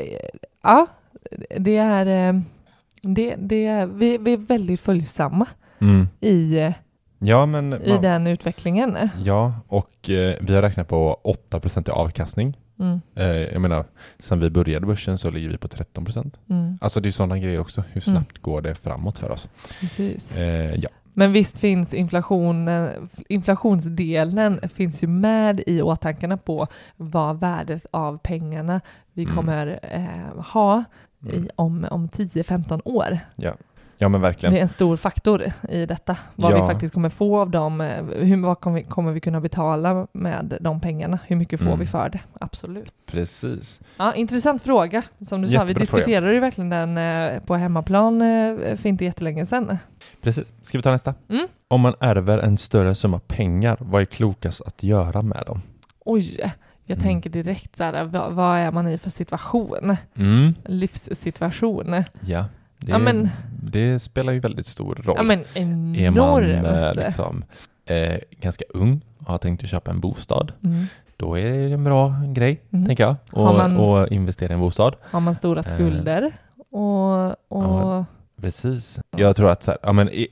ja, 0.64 0.88
det 1.58 1.78
är, 1.78 2.30
eh, 2.30 2.42
det, 3.02 3.36
det 3.38 3.66
är 3.66 3.86
vi, 3.86 4.18
vi 4.18 4.34
är 4.34 4.38
väldigt 4.38 4.80
följsamma 4.80 5.46
Mm. 5.82 6.08
i, 6.20 6.74
Ja, 7.20 7.46
men 7.46 7.74
i 7.74 7.98
den 7.98 8.28
utvecklingen. 8.28 8.98
Ja, 9.24 9.54
och 9.68 10.10
eh, 10.10 10.36
vi 10.42 10.56
har 10.56 10.62
räknat 10.62 10.88
på 10.88 11.20
8% 11.50 11.90
i 11.90 11.92
avkastning. 11.92 12.58
Mm, 12.80 13.02
Eh, 13.16 13.26
jag 13.26 13.62
menar, 13.62 13.86
sen 14.20 14.40
vi 14.40 14.50
började 14.50 14.86
börsen 14.86 15.18
så 15.18 15.30
ligger 15.30 15.50
vi 15.50 15.58
på 15.58 15.68
13%. 15.68 16.40
mm, 16.50 16.78
Alltså 16.82 17.00
det 17.02 17.10
är 17.10 17.12
sådana 17.12 17.38
grejer 17.40 17.60
också. 17.60 17.82
Hur 17.82 18.10
Mm. 18.10 18.22
snabbt 18.22 18.38
går 18.42 18.62
det 18.62 18.76
framåt 18.76 19.20
för 19.20 19.32
oss? 19.32 19.50
precis. 19.80 20.36
Eh, 20.38 20.76
ja. 20.76 20.90
Men 21.16 21.32
visst 21.32 21.58
finns 21.58 21.94
inflationen, 21.94 23.10
inflationsdelen 23.30 24.60
finns 24.74 25.04
ju 25.04 25.08
med 25.08 25.64
i 25.68 25.82
åtankarna 25.82 26.38
på 26.38 26.68
vad 26.98 27.40
värdet 27.40 27.86
av 27.92 28.18
pengarna 28.18 28.82
vi 29.14 29.24
Mm. 29.24 29.36
kommer 29.36 29.80
eh, 29.84 30.44
ha 30.44 30.84
i, 31.26 31.36
Mm. 31.38 31.50
om, 31.56 31.88
om 31.92 32.08
10-15 32.10 32.82
år. 32.86 33.20
Ja, 33.36 33.54
Ja 34.04 34.10
men 34.10 34.22
verkligen. 34.22 34.54
Det 34.54 34.60
är 34.60 34.62
en 34.62 34.68
stor 34.70 34.98
faktor 34.98 35.44
i 35.70 35.86
detta. 35.86 36.18
Vad 36.36 36.52
Ja. 36.52 36.62
vi 36.62 36.74
faktiskt 36.74 36.94
kommer 36.94 37.10
få 37.10 37.40
av 37.40 37.50
dem. 37.50 37.82
eh, 37.82 38.04
Hur, 38.04 38.42
vad 38.46 38.60
kommer 38.60 38.78
vi, 38.80 38.84
kommer 38.84 39.12
vi 39.12 39.20
kunna 39.20 39.42
betala 39.42 40.08
med 40.14 40.58
de 40.62 40.80
pengarna? 40.82 41.20
Hur 41.28 41.36
mycket 41.36 41.60
får 41.60 41.68
Mm. 41.68 41.80
vi 41.80 41.86
för 41.86 42.10
det? 42.10 42.20
Absolut. 42.40 42.94
Precis. 43.06 43.80
Ja, 43.98 44.14
intressant 44.16 44.62
fråga. 44.64 45.02
Som 45.28 45.42
du 45.42 45.48
sa, 45.48 45.52
vi 45.52 45.54
Jättebra 45.54 45.86
fråga. 45.86 46.00
diskuterade 46.00 46.34
ju 46.34 46.40
verkligen 46.40 46.70
den 46.70 46.98
eh, 46.98 47.40
på 47.44 47.56
hemmaplan 47.56 48.22
eh, 48.22 48.76
för 48.76 48.88
inte 48.88 49.06
jättelänge 49.06 49.46
sedan. 49.46 49.78
Precis. 50.22 50.48
Ska 50.62 50.78
vi 50.78 50.82
ta 50.82 50.92
nästa? 50.92 51.14
Mm. 51.30 51.48
Om 51.68 51.82
man 51.82 51.94
ärver 52.00 52.38
en 52.40 52.58
större 52.58 52.96
summa 52.96 53.20
pengar, 53.20 53.78
vad 53.80 54.02
är 54.02 54.06
klokast 54.06 54.62
att 54.62 54.84
göra 54.84 55.22
med 55.22 55.44
dem? 55.48 55.62
Oj, 56.06 56.52
jag 56.86 56.98
Mm. 56.98 57.04
tänker 57.04 57.30
direkt 57.30 57.76
så 57.76 57.84
här, 57.84 58.04
vad, 58.04 58.34
vad 58.34 58.58
är 58.58 58.72
man 58.72 58.88
i 58.88 58.98
för 58.98 59.10
situation? 59.10 59.96
Mm. 60.18 60.54
Livssituation. 60.66 62.04
Ja, 62.20 62.46
det, 62.86 62.92
Ja, 62.92 62.98
men- 62.98 63.30
det 63.64 64.00
spelar 64.00 64.34
ju 64.34 64.40
väldigt 64.40 64.66
stor 64.66 64.96
roll. 64.96 65.16
Ja 65.18 65.24
men 65.24 65.40
är 65.54 65.66
man 65.66 65.96
enormt. 65.96 66.66
eh, 66.98 67.06
liksom, 67.06 67.44
eh, 67.86 68.16
ganska 68.42 68.66
ung 68.70 69.02
och 69.20 69.26
har 69.28 69.38
tänkt 69.38 69.64
att 69.64 69.70
köpa 69.70 69.92
en 69.92 70.00
bostad, 70.00 70.52
Mm. 70.64 70.86
då 71.18 71.38
är 71.40 71.46
det 71.68 71.74
en 71.74 71.84
bra 71.84 72.16
grej, 72.28 72.62
Mm. 72.74 72.86
tänker 72.86 73.04
jag, 73.04 73.16
och, 73.32 73.56
man- 73.56 73.78
och 73.78 74.08
investera 74.08 74.50
i 74.50 74.54
en 74.54 74.60
bostad. 74.60 74.96
Har 75.02 75.20
man 75.20 75.36
stora 75.36 75.60
Eh. 75.60 75.74
skulder 75.74 76.32
och, 76.72 77.26
och 77.30 77.64
Ja. 77.64 78.06
Precis. 78.42 79.00
Jag 79.18 79.36
tror 79.36 79.50
att 79.50 79.64
så 79.64 79.72
här, 79.72 79.78
ja, 79.84 79.92
men 79.94 80.10
är, 80.10 80.26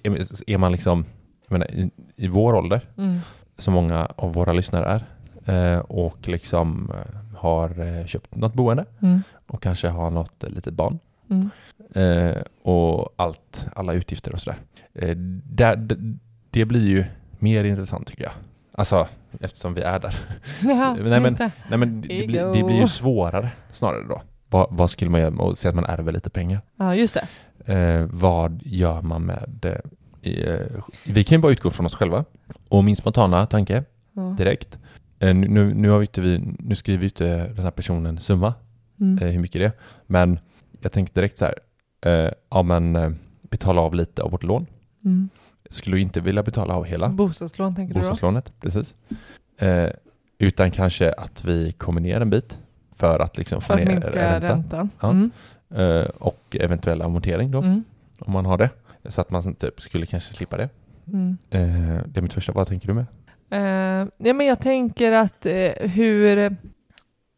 är 0.47 0.57
man 0.57 0.71
liksom, 0.71 1.05
menar, 1.47 1.71
i, 1.71 1.89
i 2.15 2.27
vår 2.27 2.53
ålder, 2.53 2.81
mm, 2.97 3.19
som 3.57 3.73
många 3.73 4.07
av 4.15 4.33
våra 4.33 4.53
lyssnare 4.53 5.01
är, 5.45 5.73
eh, 5.73 5.79
och 5.79 6.27
liksom 6.27 6.91
eh, 6.95 7.37
har 7.39 7.79
eh, 7.99 8.05
köpt 8.05 8.35
något 8.35 8.53
boende 8.53 8.85
mm, 9.01 9.21
och 9.47 9.61
kanske 9.63 9.87
har 9.87 10.11
något 10.11 10.43
eh, 10.43 10.49
litet 10.49 10.73
barn 10.73 10.99
mm. 11.31 11.49
eh, 11.95 12.41
och 12.63 13.13
allt, 13.15 13.65
alla 13.75 13.93
utgifter 13.93 14.33
och 14.33 14.39
sådär. 14.41 14.57
Eh, 14.93 15.15
där, 15.43 15.87
det 16.49 16.65
blir 16.65 16.87
ju 16.87 17.05
mer 17.39 17.63
intressant 17.63 18.07
tycker 18.07 18.23
jag. 18.23 18.33
Alltså 18.73 19.07
eftersom 19.39 19.73
vi 19.73 19.81
är 19.81 19.99
där. 19.99 20.15
Ja, 20.61 20.95
nej, 20.99 21.19
men- 21.19 21.33
det. 21.33 21.51
Nej 21.69 21.79
men 21.79 22.01
det, 22.01 22.07
det, 22.07 22.27
blir, 22.27 22.45
det 22.53 22.63
blir 22.63 22.77
ju 22.81 22.87
svårare 22.87 23.51
snarare 23.71 24.07
då. 24.07 24.21
Vad, 24.49 24.67
vad 24.71 24.89
skulle 24.89 25.11
man 25.11 25.21
göra 25.21 25.35
och 25.43 25.57
säga 25.57 25.69
att 25.69 25.75
man 25.75 25.85
ärver 25.85 26.11
lite 26.11 26.29
pengar? 26.29 26.61
Ja, 26.75 26.95
just 26.95 27.13
det. 27.65 27.73
Eh, 27.73 28.07
vad 28.11 28.61
gör 28.63 29.01
man 29.01 29.25
med 29.25 29.65
eh, 29.65 30.29
i, 30.31 30.43
eh, 30.49 30.57
Vi 31.05 31.23
kan 31.23 31.35
ju 31.37 31.41
bara 31.41 31.51
utgå 31.51 31.69
från 31.69 31.85
oss 31.85 31.95
själva. 31.95 32.25
Och 32.69 32.83
min 32.83 32.95
spontana 32.95 33.45
tanke 33.45 33.83
Ja. 34.13 34.21
direkt. 34.37 34.79
Eh, 35.19 35.35
nu, 35.35 35.73
nu, 35.73 35.89
har 35.89 35.99
vi 35.99 36.03
inte, 36.03 36.21
vi, 36.21 36.55
nu 36.59 36.75
skriver 36.75 36.99
vi 36.99 37.05
inte 37.05 37.47
den 37.47 37.63
här 37.63 37.71
personen 37.71 38.19
summa, 38.19 38.53
Mm. 38.99 39.17
eh, 39.23 39.31
hur 39.31 39.39
mycket 39.39 39.61
det 39.61 39.65
är. 39.65 39.71
Men 40.07 40.39
jag 40.81 40.91
tänkte 40.91 41.19
direkt 41.19 41.37
så 41.37 41.45
här, 41.45 41.55
eh, 42.05 42.31
ja 42.49 42.63
men 42.63 42.95
eh, 42.95 43.11
betala 43.41 43.81
av 43.81 43.95
lite 43.95 44.21
av 44.23 44.31
vårt 44.31 44.43
lån. 44.43 44.65
Mm. 45.05 45.29
Skulle 45.69 45.99
inte 45.99 46.21
vilja 46.21 46.43
betala 46.43 46.73
av 46.75 46.85
hela 46.85 47.09
Bostadslån 47.09 47.75
tänker 47.75 47.93
du 47.93 47.99
då? 47.99 48.05
bostadslånet, 48.07 48.53
precis. 48.59 48.95
Eh, 49.57 49.89
utan 50.37 50.71
kanske 50.71 51.11
att 51.13 51.45
vi 51.45 51.71
kommer 51.71 52.01
ner 52.01 52.21
en 52.21 52.29
bit 52.29 52.59
för 52.95 53.19
att 53.19 53.37
liksom 53.37 53.61
få 53.61 53.73
att 53.73 53.79
ner 53.79 53.85
minska 53.85 54.09
räntan. 54.11 54.41
räntan. 54.49 54.89
Ja. 54.99 55.09
Mm. 55.09 55.31
Eh, 55.75 56.05
och 56.05 56.55
eventuell 56.59 57.01
amortering 57.01 57.51
då, 57.51 57.57
Mm. 57.61 57.83
om 58.19 58.33
man 58.33 58.45
har 58.45 58.57
det. 58.57 58.69
Så 59.05 59.21
att 59.21 59.31
man 59.31 59.55
typ 59.55 59.81
skulle 59.81 60.05
kanske 60.05 60.33
slippa 60.33 60.57
det. 60.57 60.69
Mm. 61.07 61.37
Eh, 61.49 62.03
det 62.07 62.17
är 62.19 62.21
mitt 62.21 62.33
första, 62.33 62.51
vad 62.51 62.67
tänker 62.67 62.87
du 62.87 62.93
med? 62.93 63.05
Eh, 63.49 64.07
ja, 64.17 64.33
men 64.33 64.45
jag 64.47 64.59
tänker 64.59 65.11
att 65.11 65.45
eh, 65.45 65.89
hur... 65.89 66.55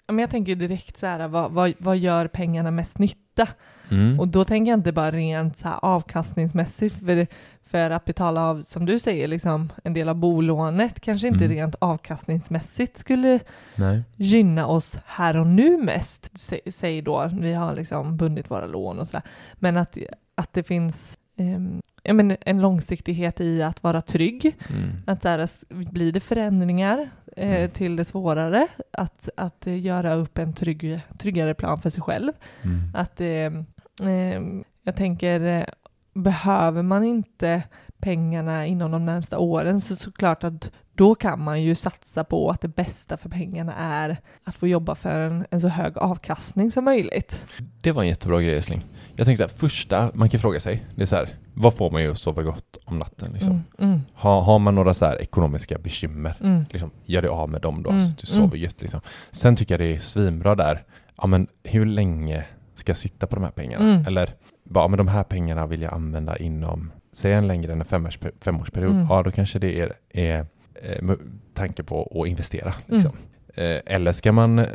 Men 0.08 0.20
jag 0.20 0.30
tänker 0.30 0.56
direkt 0.56 1.00
så 1.00 1.06
här, 1.06 1.28
vad, 1.28 1.52
vad, 1.52 1.74
vad 1.78 1.98
gör 1.98 2.28
pengarna 2.28 2.72
mest 2.72 3.00
nytta? 3.00 3.48
Mm. 3.92 4.20
Och 4.20 4.28
då 4.28 4.46
tänker 4.46 4.72
jag 4.72 4.80
inte 4.80 4.92
bara 4.92 5.12
rent 5.12 5.58
så 5.58 5.68
här 5.68 5.80
avkastningsmässigt, 5.82 6.96
för, 7.06 7.28
för 7.66 7.90
att 7.92 8.06
betala 8.06 8.42
av, 8.50 8.62
som 8.62 8.86
du 8.86 9.00
säger, 9.00 9.28
liksom 9.28 9.72
en 9.84 9.94
del 9.94 10.10
av 10.10 10.16
bolånet 10.16 11.00
kanske 11.00 11.28
inte 11.28 11.46
Mm. 11.46 11.58
rent 11.58 11.76
avkastningsmässigt 11.80 13.00
skulle 13.00 13.40
Nej. 13.76 14.02
gynna 14.16 14.68
oss 14.68 14.98
här 15.06 15.38
och 15.38 15.48
nu 15.48 15.78
mest, 15.78 16.32
sä- 16.34 16.72
säg 16.72 17.02
då, 17.02 17.30
vi 17.40 17.54
har 17.54 17.76
liksom 17.76 18.18
bundit 18.18 18.52
våra 18.52 18.66
lån 18.66 19.00
och 19.00 19.08
sådär, 19.08 19.24
men 19.56 19.78
att, 19.78 19.98
att 20.36 20.54
det 20.54 20.64
finns 20.64 21.18
ehm, 21.38 21.82
ja, 22.04 22.14
men 22.14 22.38
en 22.42 22.62
långsiktighet 22.62 23.42
i 23.42 23.64
att 23.64 23.84
vara 23.84 24.02
trygg, 24.02 24.56
Mm. 24.70 24.90
att 25.08 25.22
där 25.22 25.50
blir 25.92 26.12
det 26.12 26.20
förändringar 26.20 27.10
eh, 27.38 27.56
Mm. 27.56 27.70
till 27.72 27.96
det 27.96 28.06
svårare, 28.06 28.68
att, 28.92 29.30
att 29.38 29.68
eh, 29.68 29.80
göra 29.82 30.14
upp 30.14 30.38
en 30.38 30.54
trygg, 30.54 31.00
tryggare 31.20 31.54
plan 31.54 31.82
för 31.82 31.90
sig 31.90 32.02
själv. 32.04 32.32
Mm. 32.62 32.80
Att 32.94 33.22
eh, 33.22 34.08
eh, 34.10 34.42
jag 34.84 34.96
tänker, 34.96 35.40
eh, 35.42 35.66
behöver 36.14 36.82
man 36.82 37.04
inte 37.04 37.64
pengarna 37.98 38.66
inom 38.66 38.92
de 38.92 39.06
närmsta 39.06 39.38
åren 39.40 39.82
så 39.82 39.96
såklart 39.96 40.44
att 40.44 40.72
då 40.96 41.16
kan 41.16 41.44
man 41.44 41.62
ju 41.64 41.76
satsa 41.76 42.24
på 42.24 42.50
att 42.50 42.62
det 42.62 42.68
bästa 42.68 43.18
för 43.18 43.30
pengarna 43.30 43.74
är 43.76 44.18
att 44.44 44.56
få 44.58 44.68
jobba 44.68 44.96
för 44.96 45.20
en, 45.20 45.46
en 45.52 45.62
så 45.62 45.68
hög 45.68 45.98
avkastning 45.98 46.72
som 46.72 46.84
möjligt. 46.86 47.44
Det 47.82 47.92
var 47.92 48.02
en 48.04 48.08
jättebra 48.10 48.42
grej 48.42 48.56
älskling. 48.56 48.86
Jag 49.16 49.26
tänkte 49.26 49.44
så 49.44 49.50
här, 49.50 49.58
första 49.58 50.12
man 50.14 50.30
kan 50.30 50.40
fråga 50.40 50.60
sig, 50.60 50.86
det 50.96 51.02
är 51.02 51.06
så 51.06 51.16
här, 51.16 51.30
vad 51.54 51.74
får 51.74 51.92
man 51.92 52.02
ju 52.02 52.12
att 52.12 52.18
sova 52.18 52.44
gott 52.44 52.78
om 52.86 53.00
natten 53.00 53.32
liksom? 53.34 53.52
Mm, 53.52 53.64
mm, 53.80 54.00
Har, 54.14 54.42
har 54.42 54.60
man 54.60 54.76
några 54.76 54.94
så 54.94 55.06
här 55.06 55.22
ekonomiska 55.22 55.78
bekymmer, 55.78 56.38
mm, 56.44 56.66
liksom, 56.70 56.92
gör 57.06 57.22
det 57.22 57.30
av 57.30 57.50
med 57.50 57.62
dem 57.62 57.84
då 57.84 57.90
Mm, 57.90 58.06
så 58.06 58.12
att 58.12 58.18
du 58.18 58.28
sover 58.28 58.58
gött 58.58 58.82
liksom. 58.82 59.02
Sen 59.32 59.56
tycker 59.56 59.74
jag 59.74 59.80
det 59.80 59.96
är 59.96 60.00
svinbra 60.00 60.56
där, 60.56 60.84
ja 61.18 61.28
men 61.28 61.48
hur 61.64 61.86
länge 61.86 62.46
ska 62.74 62.90
jag 62.90 62.98
sitta 62.98 63.28
på 63.28 63.36
de 63.36 63.44
här 63.44 63.52
pengarna? 63.52 63.86
Mm. 63.94 64.06
Eller, 64.08 64.34
bara, 64.64 64.88
men 64.88 64.98
de 64.98 65.08
här 65.08 65.24
pengarna 65.24 65.68
vill 65.68 65.82
jag 65.82 65.94
använda 65.94 66.38
inom, 66.38 66.92
säg 67.14 67.34
en 67.34 67.48
längre 67.48 67.72
än 67.74 67.80
en 67.80 67.86
femårs, 67.86 68.20
femårsperiod, 68.42 68.92
Mm. 68.92 69.08
ja 69.10 69.24
då 69.24 69.32
kanske 69.32 69.60
det 69.60 69.80
är, 69.80 69.94
är 70.10 70.46
eh, 70.76 71.16
tanke 71.54 71.84
på 71.84 72.22
att 72.22 72.28
investera. 72.28 72.74
Liksom. 72.86 73.12
Mm. 73.56 73.76
Eh, 73.76 73.82
eller 73.96 74.12
ska 74.12 74.32
man, 74.32 74.66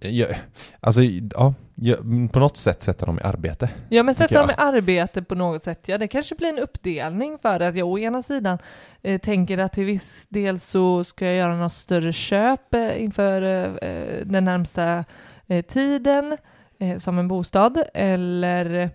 eh, 0.00 0.10
ja, 0.10 0.26
alltså 0.80 1.00
ja, 1.02 1.96
på 2.32 2.38
något 2.38 2.56
sätt 2.56 2.82
sätta 2.82 3.06
dem 3.06 3.18
i 3.18 3.22
arbete. 3.22 3.70
Ja 3.88 4.02
men 4.02 4.14
sätta 4.14 4.40
dem 4.40 4.50
i 4.50 4.54
jag. 4.56 4.66
arbete 4.66 5.22
på 5.22 5.34
något 5.34 5.64
sätt, 5.64 5.88
ja 5.88 5.98
det 5.98 6.08
kanske 6.08 6.34
blir 6.34 6.48
en 6.48 6.58
uppdelning 6.58 7.38
för 7.38 7.60
att 7.60 7.76
jag 7.76 7.88
å 7.88 7.98
ena 7.98 8.22
sidan 8.22 8.58
eh, 9.02 9.20
tänker 9.20 9.58
att 9.58 9.72
till 9.72 9.84
viss 9.84 10.26
del 10.28 10.60
så 10.60 11.04
ska 11.04 11.26
jag 11.26 11.36
göra 11.36 11.56
något 11.56 11.72
större 11.72 12.12
köp 12.12 12.74
eh, 12.74 13.02
inför 13.02 13.42
eh, 13.42 14.26
den 14.26 14.44
närmsta 14.44 15.04
eh, 15.46 15.64
tiden 15.64 16.36
eh, 16.78 16.98
som 16.98 17.18
en 17.18 17.28
bostad 17.28 17.82
eller 17.94 18.90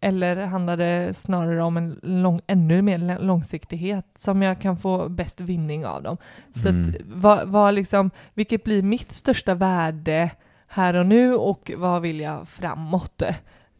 eller 0.00 0.46
handlar 0.46 0.76
det 0.76 1.14
snarare 1.16 1.62
om 1.62 1.76
en 1.76 2.00
lång, 2.02 2.40
ännu 2.46 2.82
mer 2.82 3.18
långsiktighet 3.20 4.06
som 4.18 4.42
jag 4.42 4.60
kan 4.60 4.76
få 4.76 5.08
bäst 5.08 5.40
vinning 5.40 5.86
av 5.86 6.02
dem? 6.02 6.16
Så 6.54 6.68
Mm. 6.68 6.88
att, 6.88 6.96
vad, 7.06 7.48
vad 7.48 7.74
liksom, 7.74 8.10
vilket 8.34 8.64
blir 8.64 8.82
mitt 8.82 9.12
största 9.12 9.54
värde 9.54 10.30
här 10.66 10.94
och 10.94 11.06
nu 11.06 11.34
och 11.34 11.70
vad 11.76 12.02
vill 12.02 12.20
jag 12.20 12.48
framåt? 12.48 13.22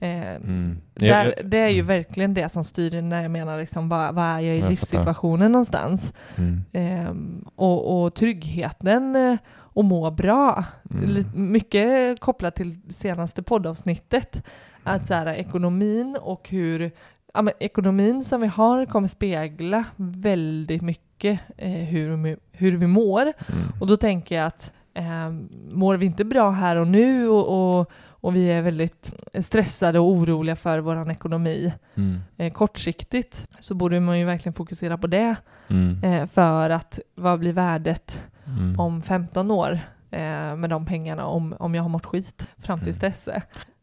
Eh, 0.00 0.34
Mm. 0.34 0.78
där, 0.94 1.34
det 1.44 1.58
är 1.58 1.68
ju 1.68 1.80
mm. 1.80 1.86
verkligen 1.86 2.34
det 2.34 2.48
som 2.48 2.64
styr 2.64 3.02
när 3.02 3.22
jag 3.22 3.30
menar 3.30 3.58
liksom, 3.58 3.88
vad, 3.88 4.14
vad 4.14 4.24
är 4.24 4.40
jag 4.40 4.56
i 4.56 4.60
Jag 4.60 4.70
livssituationen 4.70 5.52
någonstans? 5.52 6.12
Mm. 6.36 6.64
Ehm, 6.72 7.44
och, 7.56 8.04
och 8.04 8.14
tryggheten 8.14 9.16
eh, 9.16 9.36
och 9.74 9.84
må 9.84 10.10
bra. 10.10 10.64
Mm. 10.90 11.24
Mycket 11.34 12.20
kopplat 12.20 12.54
till 12.54 12.80
senaste 12.94 13.42
poddavsnittet. 13.42 14.42
Att 14.84 15.06
så 15.08 15.14
här, 15.14 15.26
ekonomin 15.26 16.18
och 16.22 16.48
hur 16.48 16.90
ja, 17.34 17.42
men 17.42 17.54
ekonomin 17.60 18.24
som 18.24 18.40
vi 18.40 18.46
har 18.46 18.86
kommer 18.86 19.08
spegla 19.08 19.84
väldigt 19.96 20.82
mycket 20.82 21.40
eh, 21.56 21.70
hur, 21.70 22.16
vi- 22.16 22.36
hur 22.52 22.76
vi 22.76 22.86
mår. 22.86 23.20
Mm. 23.22 23.32
Och 23.80 23.86
då 23.86 23.96
tänker 23.96 24.36
jag 24.36 24.46
att 24.46 24.72
eh, 24.94 25.30
mår 25.72 25.96
vi 25.96 26.06
inte 26.06 26.24
bra 26.24 26.50
här 26.50 26.76
och 26.76 26.86
nu 26.88 27.28
och, 27.28 27.78
och, 27.80 27.90
och 28.06 28.36
vi 28.36 28.46
är 28.52 28.62
väldigt 28.62 29.12
stressade 29.42 29.98
och 29.98 30.08
oroliga 30.10 30.56
för 30.56 30.78
vår 30.78 31.10
ekonomi 31.10 31.72
Mm. 31.96 32.20
eh, 32.36 32.52
kortsiktigt 32.52 33.46
så 33.60 33.74
borde 33.74 34.00
man 34.00 34.18
ju 34.18 34.24
verkligen 34.24 34.54
fokusera 34.54 34.98
på 34.98 35.06
det 35.06 35.36
Mm. 35.68 36.04
eh, 36.04 36.26
för 36.26 36.70
att 36.70 36.98
vad 37.14 37.38
blir 37.38 37.52
värdet 37.52 38.22
Mm. 38.46 38.80
om 38.80 39.02
15 39.02 39.50
år 39.50 39.72
eh, 40.10 40.56
med 40.56 40.70
de 40.70 40.86
pengarna 40.86 41.26
om, 41.26 41.54
om 41.58 41.74
jag 41.74 41.82
har 41.82 41.88
mått 41.88 42.06
skit 42.06 42.48
fram 42.58 42.80
tills 42.80 42.98
Mm. 43.02 43.10
dess. 43.10 43.28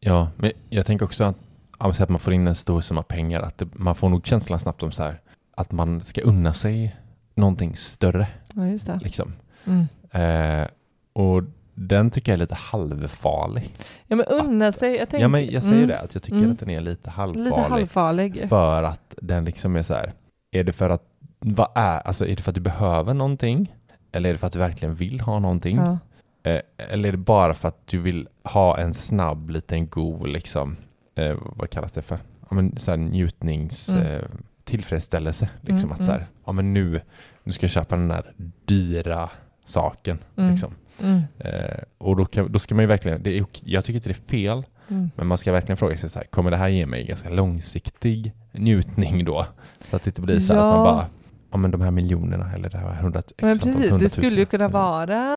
Ja, 0.04 0.28
men 0.36 0.52
jag 0.70 0.86
tänker 0.86 1.04
också 1.04 1.24
att, 1.24 1.36
att 1.78 2.08
man 2.08 2.20
får 2.20 2.32
in 2.32 2.46
en 2.46 2.54
stor 2.54 2.80
summa 2.80 3.02
pengar, 3.02 3.40
att 3.40 3.58
det, 3.58 3.68
man 3.72 3.94
får 3.94 4.08
nog 4.08 4.26
känslan 4.26 4.58
snabbt 4.58 4.82
om 4.82 4.92
så 4.92 5.02
här, 5.02 5.20
att 5.56 5.72
man 5.72 6.02
ska 6.02 6.20
unna 6.20 6.54
sig 6.54 6.96
någonting 7.34 7.76
större. 7.76 8.26
Ja, 8.54 8.66
just 8.66 8.86
det. 8.86 9.00
Liksom. 9.02 9.32
Mm. 9.64 9.86
Eh, 10.10 10.68
och 11.12 11.42
den 11.74 12.10
tycker 12.10 12.32
jag 12.32 12.36
är 12.36 12.38
lite 12.38 12.54
halvfarlig. 12.54 13.74
Ja, 14.06 14.16
men 14.16 14.26
unna 14.26 14.72
sig. 14.72 14.96
Jag 14.96 15.08
tänker, 15.08 15.22
ja, 15.22 15.28
men 15.28 15.50
jag 15.50 15.62
säger 15.62 15.76
mm, 15.76 15.88
det, 15.88 16.00
att 16.00 16.14
jag 16.14 16.22
tycker 16.22 16.38
Mm. 16.38 16.52
att 16.52 16.58
den 16.58 16.70
är 16.70 16.80
lite 16.80 17.10
halvfarlig. 17.10 17.44
Lite 17.44 17.60
halvfarlig. 17.60 18.48
För 18.48 18.82
att 18.82 19.14
den 19.22 19.44
liksom 19.44 19.76
är 19.76 19.82
så 19.82 19.94
här, 19.94 20.12
är 20.50 20.64
det 20.64 20.72
för 20.72 20.90
att, 20.90 21.02
vad 21.38 21.68
är, 21.74 22.00
alltså 22.00 22.26
är 22.26 22.36
det 22.36 22.42
för 22.42 22.50
att 22.50 22.54
du 22.54 22.60
behöver 22.60 23.14
någonting? 23.14 23.74
Eller 24.12 24.28
är 24.28 24.32
det 24.32 24.38
för 24.38 24.46
att 24.46 24.52
du 24.52 24.58
verkligen 24.58 24.94
vill 24.94 25.20
ha 25.20 25.38
någonting? 25.38 25.76
Ja. 25.76 25.98
Eh, 26.42 26.60
eller 26.76 27.08
är 27.08 27.12
det 27.12 27.18
bara 27.18 27.54
för 27.54 27.68
att 27.68 27.86
du 27.86 27.98
vill 27.98 28.28
ha 28.44 28.78
en 28.78 28.94
snabb 28.94 29.50
liten 29.50 29.86
god 29.88 30.28
liksom 30.28 30.76
eh, 31.14 31.36
vad 31.40 31.70
kallas 31.70 31.92
det 31.92 32.02
för? 32.02 32.18
Ja, 32.40 32.54
men 32.54 32.76
så 32.78 32.90
här 32.90 32.98
njutnings... 32.98 33.88
Mm. 33.88 34.06
Eh, 34.06 34.22
tillfredsställelse. 34.64 35.48
Liksom 35.60 35.90
Mm, 35.90 35.92
att 35.92 36.04
så 36.04 36.12
här, 36.12 36.26
ja 36.46 36.52
men 36.52 36.74
nu, 36.74 37.00
nu 37.44 37.52
ska 37.52 37.64
jag 37.64 37.70
köpa 37.70 37.96
den 37.96 38.08
där 38.08 38.32
dyra 38.64 39.30
saken. 39.64 40.18
Mm. 40.36 40.50
Liksom. 40.50 40.74
Mm. 41.02 41.20
Eh, 41.38 41.78
och 41.98 42.16
då, 42.16 42.24
kan, 42.24 42.52
då 42.52 42.58
ska 42.58 42.74
man 42.74 42.82
ju 42.82 42.86
verkligen, 42.88 43.22
det 43.22 43.38
är, 43.38 43.44
jag 43.64 43.84
tycker 43.84 43.96
inte 43.96 44.08
det 44.08 44.12
är 44.12 44.28
fel, 44.30 44.64
Mm. 44.88 45.10
men 45.16 45.26
man 45.26 45.38
ska 45.38 45.52
verkligen 45.52 45.76
fråga 45.76 45.96
sig 45.96 46.10
så 46.10 46.18
här, 46.18 46.26
kommer 46.26 46.50
det 46.50 46.56
här 46.56 46.68
ge 46.68 46.86
mig 46.86 47.04
ganska 47.06 47.28
långsiktig 47.30 48.32
njutning 48.52 49.24
då? 49.24 49.46
Så 49.80 49.96
att 49.96 50.02
det 50.02 50.08
inte 50.08 50.20
blir 50.20 50.40
så 50.40 50.54
här 50.54 50.60
att 50.60 50.76
man 50.76 50.86
Ja. 50.86 50.92
bara, 50.92 51.06
ja 51.50 51.56
men 51.56 51.70
de 51.70 51.80
här 51.80 51.90
miljonerna 51.90 52.52
eller 52.54 52.68
det 52.70 52.78
här 52.78 52.94
hundra, 52.94 53.22
Men 53.42 53.58
precis, 53.58 53.62
det 53.62 53.70
hundratusen. 53.90 54.24
skulle 54.24 54.40
ju 54.40 54.46
kunna 54.46 54.68
vara 54.68 55.36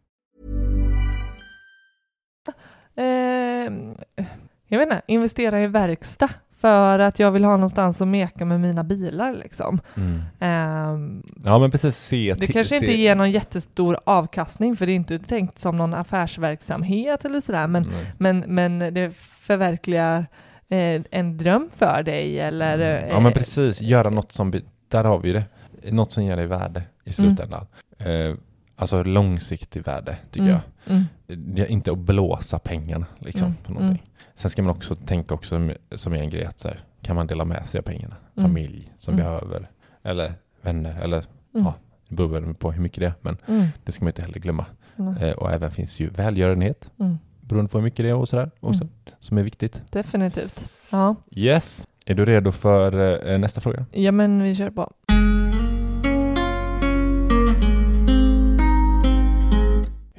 Eh, 2.95 3.73
jag 4.67 4.79
vet 4.79 4.87
inte, 4.87 5.01
investera 5.07 5.61
i 5.61 5.67
verkstad 5.67 6.29
för 6.61 6.99
att 6.99 7.19
jag 7.19 7.31
vill 7.31 7.43
ha 7.43 7.51
någonstans 7.51 8.01
att 8.01 8.07
meka 8.07 8.45
med 8.45 8.59
mina 8.59 8.83
bilar 8.83 9.33
liksom. 9.33 9.79
Mm. 9.97 10.21
Ehm, 10.39 11.23
Ja 11.43 11.59
men 11.59 11.71
precis, 11.71 11.97
se 11.97 12.35
det 12.39 12.47
kanske 12.47 12.79
se, 12.79 12.85
inte 12.85 12.97
ger 12.97 13.15
någon 13.15 13.31
jättestor 13.31 13.97
avkastning 14.03 14.75
för 14.75 14.85
det 14.85 14.91
är 14.91 14.95
inte 14.95 15.19
tänkt 15.19 15.59
som 15.59 15.77
någon 15.77 15.93
affärsverksamhet 15.93 17.25
eller 17.25 17.41
sådär 17.41 17.67
men, 17.67 17.87
men, 18.17 18.39
men 18.39 18.79
det 18.79 19.15
förverkligar 19.17 20.25
eh, 20.69 21.01
en 21.11 21.37
dröm 21.37 21.69
för 21.75 22.03
dig 22.03 22.39
eller 22.39 22.77
Mm. 22.77 23.09
Ja 23.09 23.19
men 23.19 23.31
precis, 23.31 23.81
göra 23.81 24.09
något 24.09 24.31
som, 24.31 24.53
där 24.87 25.03
har 25.03 25.19
vi 25.19 25.31
det. 25.33 25.43
Något 25.91 26.11
som 26.11 26.23
ger 26.23 26.35
dig 26.37 26.47
värde 26.47 26.83
i 27.03 27.13
slutändan. 27.13 27.65
Eh, 27.97 28.35
alltså 28.81 29.03
långsiktig 29.03 29.83
värde 29.85 30.17
tycker 30.31 30.47
Mm, 30.49 30.59
jag. 30.85 30.93
mm, 30.95 31.05
Det 31.55 31.61
är 31.61 31.65
inte 31.67 31.91
att 31.91 31.97
blåsa 31.97 32.59
pengarna 32.59 33.05
liksom 33.19 33.43
Mm, 33.47 33.57
på 33.63 33.71
någonting. 33.73 34.03
Sen 34.35 34.51
ska 34.51 34.61
man 34.61 34.71
också 34.71 34.95
tänka 34.95 35.33
också 35.33 35.69
som, 35.95 36.13
är 36.13 36.17
en 36.17 36.29
grej 36.29 36.45
att 36.45 36.59
så 36.59 36.67
här, 36.67 36.83
kan 37.01 37.15
man 37.15 37.27
dela 37.27 37.45
med 37.45 37.67
sig 37.69 37.79
av 37.79 37.83
pengarna? 37.83 38.15
Mm. 38.37 38.49
Familj 38.49 38.91
som 38.97 39.13
Mm. 39.13 39.25
behöver, 39.25 39.69
eller 40.03 40.33
vänner, 40.61 41.01
eller 41.01 41.17
Mm. 41.53 41.65
ja, 41.65 41.73
det 42.07 42.15
beror 42.15 42.27
väl 42.27 42.53
på 42.53 42.71
hur 42.71 42.81
mycket 42.81 42.99
det 42.99 43.05
är, 43.05 43.13
men 43.21 43.37
mm, 43.47 43.67
det 43.83 43.91
ska 43.91 44.03
man 44.05 44.09
inte 44.09 44.21
heller 44.21 44.39
glömma. 44.39 44.65
mm, 44.97 45.17
Eh, 45.17 45.31
och 45.31 45.51
även 45.51 45.71
finns 45.71 45.99
ju 45.99 46.09
välgörenhet, 46.09 46.91
mm. 46.99 47.17
beroende 47.41 47.69
på 47.71 47.77
hur 47.77 47.83
mycket 47.83 48.03
det 48.05 48.09
är 48.09 48.15
och 48.15 48.29
sådär, 48.29 48.51
också, 48.59 48.83
Mm. 48.83 48.93
som 49.19 49.37
är 49.37 49.43
viktigt. 49.43 49.81
Definitivt. 49.89 50.65
Ja. 50.89 51.15
Yes, 51.31 51.87
är 52.05 52.15
du 52.15 52.25
redo 52.25 52.51
för 52.51 53.17
eh, 53.31 53.37
nästa 53.39 53.61
fråga? 53.61 53.85
ja, 53.91 54.11
men 54.11 54.43
vi 54.43 54.55
kör 54.55 54.69
på. 54.69 54.91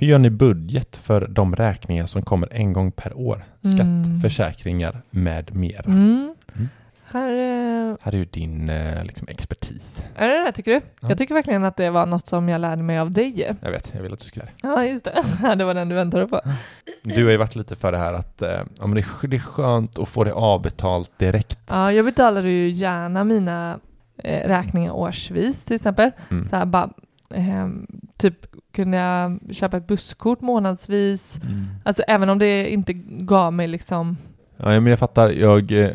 Hur 0.03 0.09
gör 0.09 0.19
ni 0.19 0.31
budget 0.31 0.97
för 0.97 1.29
de 1.29 1.57
räkningar 1.57 2.07
som 2.07 2.23
kommer 2.23 2.49
en 2.53 2.73
gång 2.73 2.93
per 2.93 3.17
år? 3.17 3.45
Skatt, 3.61 3.81
Mm. 3.81 4.21
försäkringar 4.21 5.03
med 5.11 5.55
mera. 5.57 5.85
Mm. 5.87 6.35
Mm. 6.57 6.69
Här, 7.05 7.29
eh, 7.29 7.97
Här 8.01 8.13
är 8.13 8.17
ju 8.17 8.25
din 8.25 8.69
eh, 8.71 9.05
liksom, 9.05 9.29
expertis. 9.29 10.05
är 10.17 10.29
det 10.29 10.45
det 10.45 10.53
tycker 10.53 10.71
du? 10.71 10.81
Ja. 11.01 11.09
Jag 11.09 11.19
tycker 11.19 11.35
verkligen 11.35 11.65
att 11.65 11.77
det 11.77 11.91
var 11.91 12.07
något 12.07 12.27
som 12.27 12.49
jag 12.49 12.61
lärde 12.61 12.83
mig 12.83 12.99
av 12.99 13.11
dig. 13.11 13.57
Jag 13.63 13.71
vet, 13.71 13.93
jag 13.95 14.03
vill 14.03 14.13
att 14.13 14.19
du 14.19 14.25
ska 14.25 14.41
göra 14.41 14.51
Ja, 14.63 14.85
just 14.85 15.05
det. 15.05 15.23
det 15.57 15.65
var 15.65 15.75
den 15.75 15.89
du 15.89 15.95
väntade 15.95 16.27
på. 16.27 16.41
det. 16.45 17.15
Du 17.15 17.25
har 17.25 17.31
ju 17.31 17.37
varit 17.37 17.57
lite 17.57 17.77
för 17.77 17.93
det 17.93 17.99
här 17.99 18.13
att 18.13 18.43
eh, 18.43 18.51
ja, 18.51 18.87
men 18.87 18.95
det, 18.95 19.01
är, 19.01 19.27
det 19.29 19.37
är 19.37 19.41
skönt 19.41 19.99
att 19.99 20.09
få 20.09 20.25
det 20.25 20.33
avbetalt 20.33 21.19
direkt. 21.19 21.61
Ja, 21.71 21.93
jag 21.93 22.05
betalar 22.05 22.43
ju 22.43 22.69
gärna 22.69 23.25
mina 23.25 23.79
eh, 24.19 24.49
räkningar 24.49 24.93
årsvis 24.93 25.65
till 25.65 25.77
exempel. 25.77 26.11
Mm. 26.31 26.49
Så 26.49 26.57
här 26.57 26.67
bara, 26.67 26.91
ehm, 27.35 27.87
typ 28.17 28.47
kunde 28.73 28.97
jag 28.99 29.41
köpa 29.53 29.77
ett 29.77 29.87
busskort 29.87 30.41
månadsvis. 30.41 31.41
Mm. 31.43 31.65
Alltså 31.85 32.03
även 32.09 32.29
om 32.29 32.39
det 32.39 32.73
inte 32.73 32.93
gav 33.07 33.53
mig 33.53 33.69
liksom 33.69 34.17
Ja, 34.57 34.67
men 34.67 34.87
jag 34.87 34.99
fattar. 34.99 35.31
Jag, 35.31 35.73
eh, 35.73 35.91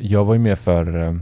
jag 0.00 0.24
var 0.24 0.34
ju 0.34 0.40
med 0.40 0.58
för... 0.58 1.02
eh, 1.02 1.14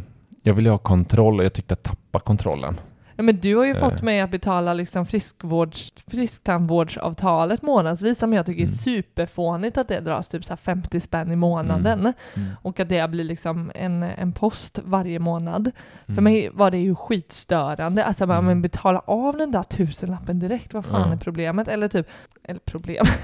Jag 0.42 0.54
ville 0.54 0.70
ha 0.70 0.78
kontroll 0.78 1.38
och 1.38 1.44
jag 1.44 1.52
tyckte 1.52 1.74
att 1.74 1.82
tappa 1.82 2.20
kontrollen. 2.20 2.80
Ja, 3.20 3.22
men 3.22 3.36
du 3.40 3.56
har 3.56 3.64
ju 3.64 3.70
Eh. 3.70 3.78
fått 3.78 4.02
mig 4.02 4.20
att 4.20 4.30
betala 4.30 4.74
liksom 4.74 5.06
friskvårds, 5.06 5.92
frisktandvårdsavtalet 6.06 7.62
månadsvis 7.62 8.18
som 8.18 8.32
jag 8.32 8.46
tycker 8.46 8.62
är 8.62 8.66
Mm. 8.66 8.76
superfånigt 8.78 9.78
att 9.78 9.88
det 9.88 10.00
dras 10.00 10.28
typ 10.28 10.44
så 10.44 10.50
här 10.52 10.56
50 10.56 11.00
spänn 11.00 11.32
i 11.32 11.36
månaden 11.36 12.00
Mm. 12.36 12.48
och 12.62 12.80
att 12.80 12.88
det 12.88 13.10
blir 13.10 13.24
liksom 13.24 13.72
en, 13.74 14.02
en 14.02 14.32
post 14.32 14.78
varje 14.84 15.18
månad. 15.18 15.70
För 16.06 16.12
Mm. 16.12 16.24
mig 16.24 16.50
var 16.52 16.70
det 16.70 16.78
ju 16.78 16.94
skitstörande. 16.94 18.04
Alltså 18.04 18.26
bara, 18.26 18.38
Mm. 18.38 18.46
men 18.46 18.62
betala 18.62 18.98
av 18.98 19.36
den 19.36 19.50
där 19.50 19.62
tusenlappen 19.62 20.38
direkt, 20.38 20.74
vad 20.74 20.84
fan 20.84 21.12
är 21.12 21.16
problemet? 21.16 21.68
Eller 21.68 21.88
typ, 21.88 22.08
eller 22.44 22.60
problem. 22.60 23.04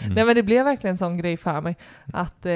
Mm. 0.00 0.14
Nej 0.14 0.24
men 0.24 0.34
det 0.34 0.42
blev 0.42 0.64
verkligen 0.64 0.94
en 0.94 0.98
sån 0.98 1.18
grej 1.18 1.36
för 1.36 1.60
mig 1.60 1.76
att 2.12 2.46
eh, 2.46 2.52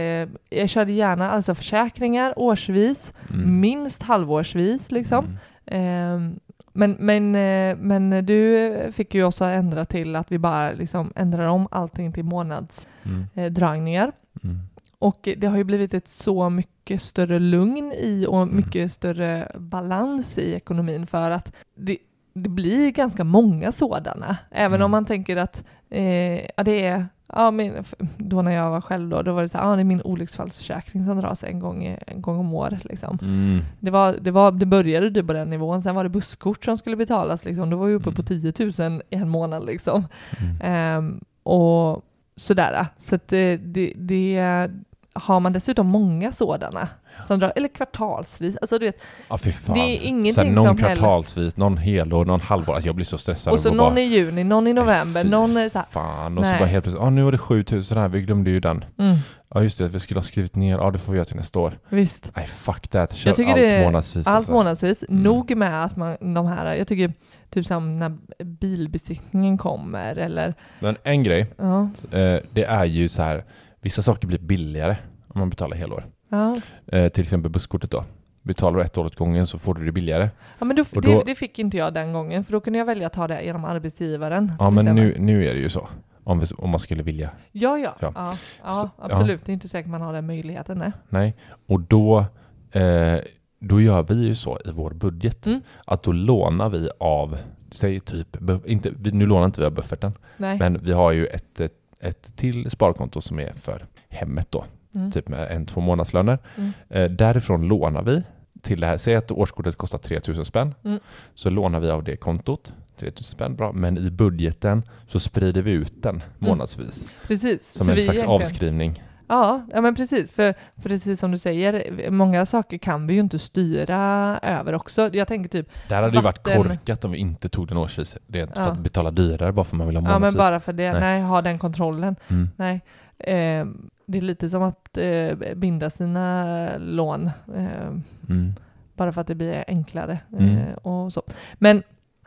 jag 0.51 0.69
körde 0.69 0.93
gärna 0.93 1.31
alltså 1.31 1.55
försäkringar 1.55 2.35
årsvis, 2.39 3.13
Mm. 3.31 3.61
minst 3.61 4.03
halvårsvis 4.03 4.91
liksom. 4.91 5.39
Ehm, 5.67 6.41
men, 6.73 6.97
men, 6.99 7.35
eh, 7.35 7.77
men 7.77 8.27
du 8.27 8.73
fick 8.93 9.15
ju 9.15 9.25
också 9.25 9.45
ändra 9.45 9.85
till 9.85 10.17
att 10.17 10.33
vi 10.33 10.39
bara 10.39 10.73
liksom 10.73 11.13
ändrar 11.17 11.47
om 11.47 11.69
allting 11.71 12.13
till 12.13 12.25
månadsdragningar. 12.25 14.03
Mm. 14.05 14.13
Eh. 14.45 14.51
Mm. 14.51 14.61
och 14.99 15.29
det 15.37 15.47
har 15.47 15.57
ju 15.57 15.65
blivit 15.65 15.95
ett 15.95 16.09
så 16.09 16.51
mycket 16.51 17.03
större 17.03 17.39
lugn 17.39 17.93
i 17.93 18.27
och 18.29 18.43
Mm. 18.43 18.57
mycket 18.57 18.93
större 18.93 19.53
balans 19.59 20.39
i 20.39 20.55
ekonomin 20.55 21.07
för 21.07 21.31
att 21.31 21.53
det, 21.75 21.99
det 22.35 22.49
blir 22.49 22.91
ganska 22.91 23.25
många 23.25 23.73
sådana. 23.73 24.37
Även 24.51 24.75
Mm. 24.75 24.85
om 24.85 24.91
man 24.91 25.05
tänker 25.05 25.37
att 25.37 25.65
eh, 25.91 26.41
ja, 26.57 26.63
det 26.65 26.85
är 26.87 27.07
Ja, 27.33 27.51
men 27.51 27.85
då 28.17 28.43
när 28.43 28.51
jag 28.53 28.71
var 28.71 28.81
själv 28.81 29.09
då, 29.09 29.23
då 29.23 29.33
var 29.33 29.43
det 29.43 29.49
så 29.49 29.59
här, 29.59 29.65
ja, 29.71 29.77
det 29.77 29.83
är 29.83 29.85
min 29.85 30.03
olycksfallsförsäkring 30.03 31.05
som 31.05 31.17
dras 31.19 31.45
en 31.45 31.61
gång, 31.61 31.97
en 32.07 32.23
gång 32.23 32.39
om 32.39 32.55
året. 32.55 32.85
Liksom. 32.85 33.19
Mm. 33.23 33.61
Det, 33.81 33.91
var, 33.91 34.15
det, 34.21 34.31
var, 34.31 34.53
det 34.53 34.67
började 34.67 35.11
du 35.11 35.25
på 35.25 35.33
den 35.33 35.51
nivån, 35.51 35.83
sen 35.83 35.95
var 35.95 36.05
det 36.05 36.11
busskort 36.11 36.65
som 36.65 36.79
skulle 36.79 36.97
betalas, 36.97 37.45
liksom. 37.45 37.71
då 37.71 37.77
var 37.77 37.87
vi 37.87 37.95
uppe 37.95 38.09
Mm. 38.11 38.15
på 38.17 38.23
10 38.23 38.53
000 38.89 39.03
i 39.11 39.17
en 39.17 39.29
månad. 39.29 39.67
Liksom. 39.67 40.05
Mm. 40.41 40.57
Ehm, 40.63 41.21
och 41.43 42.05
sådär. 42.37 42.87
Så 42.99 43.15
att 43.15 43.29
det, 43.29 43.57
det, 43.57 43.93
det 43.97 44.71
har 45.15 45.41
man 45.41 45.53
dessutom 45.53 45.87
många 45.87 46.33
sådana, 46.33 46.89
som 47.23 47.39
drar, 47.41 47.53
eller 47.57 47.69
kvartalsvis. 47.69 48.57
Alltså 48.57 48.79
du 48.79 48.87
vet, 48.87 48.99
Ja. 49.29 49.39
Det 49.75 49.81
är 49.81 50.01
ingenting 50.03 50.33
Sen 50.33 50.55
någon 50.55 50.67
som 50.67 50.79
heller- 50.79 50.97
kvartalsvis, 50.97 51.57
någon 51.57 51.77
helår, 51.77 52.25
någon 52.25 52.41
halvår. 52.41 52.81
Jag 52.85 52.95
blir 52.95 53.05
så 53.07 53.19
stressad. 53.19 53.53
och 53.53 53.61
så 53.61 53.69
någon 53.75 53.95
bara, 53.95 54.01
i 54.01 54.05
juni, 54.05 54.45
någon 54.45 54.67
i 54.67 54.73
november, 54.73 55.25
någon 55.25 55.57
är 55.57 55.69
så 55.69 55.79
här, 55.79 55.87
Fan, 55.91 56.39
och 56.39 56.45
så 56.45 56.51
Nej. 56.51 56.59
bara 56.61 56.69
helt 56.69 56.85
plötsligt, 56.85 57.03
ja 57.05 57.11
nu 57.11 57.23
var 57.23 57.33
det 57.33 57.39
7000 57.39 57.99
här, 57.99 58.09
vi 58.09 58.21
glömde 58.23 58.51
ju 58.51 58.61
den. 58.61 58.85
mm, 58.99 59.17
Ja 59.55 59.63
just 59.63 59.79
det, 59.79 59.89
vi 59.89 60.01
skulle 60.01 60.21
ha 60.21 60.25
skrivit 60.25 60.57
ner, 60.57 60.79
ja 60.79 60.91
det 60.91 60.99
får 60.99 61.13
vi 61.13 61.17
göra 61.17 61.25
till 61.25 61.37
nästa 61.37 61.59
år. 61.61 61.79
visst. 61.89 62.31
Nej 62.37 62.47
fuck 62.47 62.89
that, 62.89 63.13
kör 63.17 63.31
Jag 63.31 63.37
tycker 63.37 63.53
allt 63.53 63.61
det 63.61 63.85
månadsvis. 63.85 64.27
Allt 64.27 64.37
alltså. 64.37 64.53
månadsvis. 64.53 65.05
Mm. 65.09 65.23
Nog 65.23 65.57
med 65.57 65.85
att 65.85 65.97
man, 65.97 66.35
de 66.35 66.47
här, 66.47 66.75
jag 66.75 66.89
tycker 66.89 67.13
typ 67.51 67.67
som 67.67 67.99
när 67.99 68.17
bilbesiktningen 68.45 69.59
kommer 69.59 70.17
eller, 70.17 70.55
Men 70.81 70.97
en 71.05 71.23
grej, 71.23 71.47
ja, 71.59 71.83
eh, 72.13 72.39
det 72.53 72.65
är 72.65 72.85
ju 72.85 73.09
så 73.09 73.23
här, 73.23 73.45
vissa 73.83 74.03
saker 74.03 74.27
blir 74.29 74.39
billigare 74.39 74.97
om 75.29 75.39
man 75.41 75.51
betalar 75.51 75.77
helår. 75.77 76.05
ja. 76.29 76.61
Eh, 76.87 77.09
till 77.09 77.23
exempel 77.23 77.51
busskortet 77.51 77.91
då. 77.91 78.05
Betalar 78.43 78.79
du 78.79 78.85
ett 78.85 78.99
år 78.99 79.05
åt 79.05 79.17
gången 79.17 79.47
så 79.47 79.59
får 79.59 79.75
du 79.75 79.85
det 79.87 79.93
billigare. 79.93 80.31
Ja 80.59 80.65
men 80.65 80.77
då, 80.77 80.85
då- 80.93 81.01
det, 81.01 81.23
det 81.27 81.35
fick 81.35 81.59
inte 81.59 81.77
jag 81.77 81.95
den 81.95 82.13
gången, 82.13 82.45
för 82.45 82.53
då 82.53 82.61
kunde 82.61 82.79
jag 82.79 82.87
välja 82.87 83.07
att 83.07 83.13
ta 83.13 83.29
det 83.29 83.43
genom 83.45 83.65
arbetsgivaren. 83.65 84.53
Ja 84.59 84.71
men 84.71 84.85
nu, 84.85 85.17
nu 85.19 85.47
är 85.47 85.55
det 85.55 85.61
ju 85.61 85.69
så. 85.69 85.89
Om, 86.25 86.41
vi, 86.41 86.47
om 86.59 86.71
man 86.71 86.81
skulle 86.81 87.03
vilja. 87.03 87.31
Ja, 87.53 87.79
ja. 87.79 87.97
Ja. 88.01 88.13
ja. 88.15 88.37
ja, 88.65 88.71
Så- 88.71 88.91
absolut. 88.99 89.45
Det 89.47 89.53
är 89.53 89.55
inte 89.55 89.69
säkert 89.69 89.91
man 89.91 90.01
har 90.01 90.13
den 90.13 90.27
möjligheten. 90.27 90.79
Nej. 90.79 90.93
Nej. 91.09 91.37
Och 91.67 91.81
då, 91.81 92.25
eh, 92.73 93.19
då 93.61 93.81
gör 93.81 94.03
vi 94.03 94.15
ju 94.27 94.35
så 94.35 94.59
i 94.65 94.71
vår 94.73 94.91
budget 94.91 95.47
Mm. 95.47 95.61
att 95.87 96.03
då 96.03 96.13
lånar 96.13 96.69
vi 96.69 96.89
av, 97.01 97.39
säg 97.71 98.01
typ, 98.01 98.37
inte, 98.67 98.93
nu 99.03 99.27
lånar 99.27 99.45
inte 99.47 99.61
vi 99.61 99.67
av 99.67 99.73
bufferten, 99.73 100.13
Nej. 100.37 100.59
men 100.59 100.79
vi 100.83 100.93
har 100.93 101.13
ju 101.13 101.27
ett, 101.27 101.61
ett, 102.03 102.37
till 102.37 102.71
sparkonto 102.71 103.21
som 103.21 103.39
är 103.39 103.53
för 103.53 103.87
hemmet 104.09 104.47
då, 104.51 104.65
Mm. 104.95 105.11
typ 105.11 105.29
med 105.29 105.51
en, 105.53 105.67
två 105.67 105.81
månadslöner. 105.81 106.39
Mm. 106.57 106.71
Eh, 106.89 107.11
därifrån 107.11 107.69
lånar 107.69 108.03
vi 108.03 108.23
till 108.63 108.81
det 108.81 108.87
här, 108.87 108.99
säg 108.99 109.15
att 109.15 109.31
årskortet 109.31 109.77
kostar 109.77 109.99
3000 109.99 110.45
spänn, 110.45 110.75
Mm. 110.85 110.99
så 111.35 111.51
lånar 111.51 111.81
vi 111.81 111.91
av 111.91 112.05
det 112.05 112.17
kontot, 112.17 112.73
3000 112.97 113.35
spänn, 113.37 113.57
bra, 113.57 113.73
men 113.73 113.99
i 113.99 114.11
budgeten 114.11 114.83
så 115.09 115.21
sprider 115.21 115.63
vi 115.63 115.73
ut 115.73 116.03
den 116.03 116.23
månadsvis. 116.39 117.07
Precis. 117.27 117.73
Som 117.73 117.87
Så 117.87 117.93
en 117.93 117.97
slags 117.97 118.19
egentligen- 118.19 118.31
avskrivning. 118.43 119.03
Ja, 119.33 119.63
ja, 119.73 119.81
men 119.81 119.95
precis. 119.95 120.31
För 120.31 120.55
precis 120.83 121.21
som 121.21 121.31
du 121.33 121.39
säger, 121.39 122.11
många 122.11 122.47
saker 122.47 122.79
kan 122.79 123.07
vi 123.07 123.15
ju 123.15 123.21
inte 123.21 123.39
styra 123.39 123.99
över 124.43 124.75
också. 124.75 125.11
Jag 125.13 125.29
tänker 125.29 125.49
typ, 125.51 125.69
Det 125.89 125.95
här 125.95 126.03
hade 126.03 126.17
ju 126.17 126.23
varit 126.23 126.39
Vatten- 126.49 126.63
korkat 126.63 127.05
om 127.05 127.11
vi 127.11 127.19
inte 127.19 127.49
tog 127.49 127.69
den 127.69 127.77
årsvis. 127.77 128.17
Det 128.27 128.39
är 128.39 128.43
inte 128.43 128.55
för 128.55 128.61
Ja. 128.63 128.69
att 128.69 128.79
betala 128.79 129.11
dyrare 129.11 129.53
bara 129.53 129.65
för 129.65 129.75
att 129.75 129.79
man 129.79 129.87
vill 129.87 129.97
ha 129.97 130.03
ja 130.03 130.09
men 130.09 130.15
månadsvis. 130.21 130.39
bara 130.39 130.61
för 130.61 130.73
det, 130.73 130.93
Nej. 130.93 131.01
nej, 131.01 131.23
ha 131.23 131.43
den 131.43 131.59
kontrollen. 131.59 132.17
Mm. 132.29 132.51
Nej. 132.57 132.81
Eh, 133.19 133.67
det 134.07 134.19
är 134.19 134.23
lite 134.23 134.51
som 134.51 134.63
att 134.63 134.97
eh, 134.99 135.55
binda 135.57 135.91
sina 135.91 136.69
lån. 136.79 137.31
Eh, 137.57 137.89
Mm. 138.29 138.55
bara 138.97 139.13
för 139.13 139.21
att 139.21 139.27
det 139.27 139.35
blir 139.35 139.65
enklare 139.67 140.19
Mm. 140.39 140.57
eh, 140.57 140.73
och 140.75 141.13
så. 141.13 141.23
Men, 141.55 141.83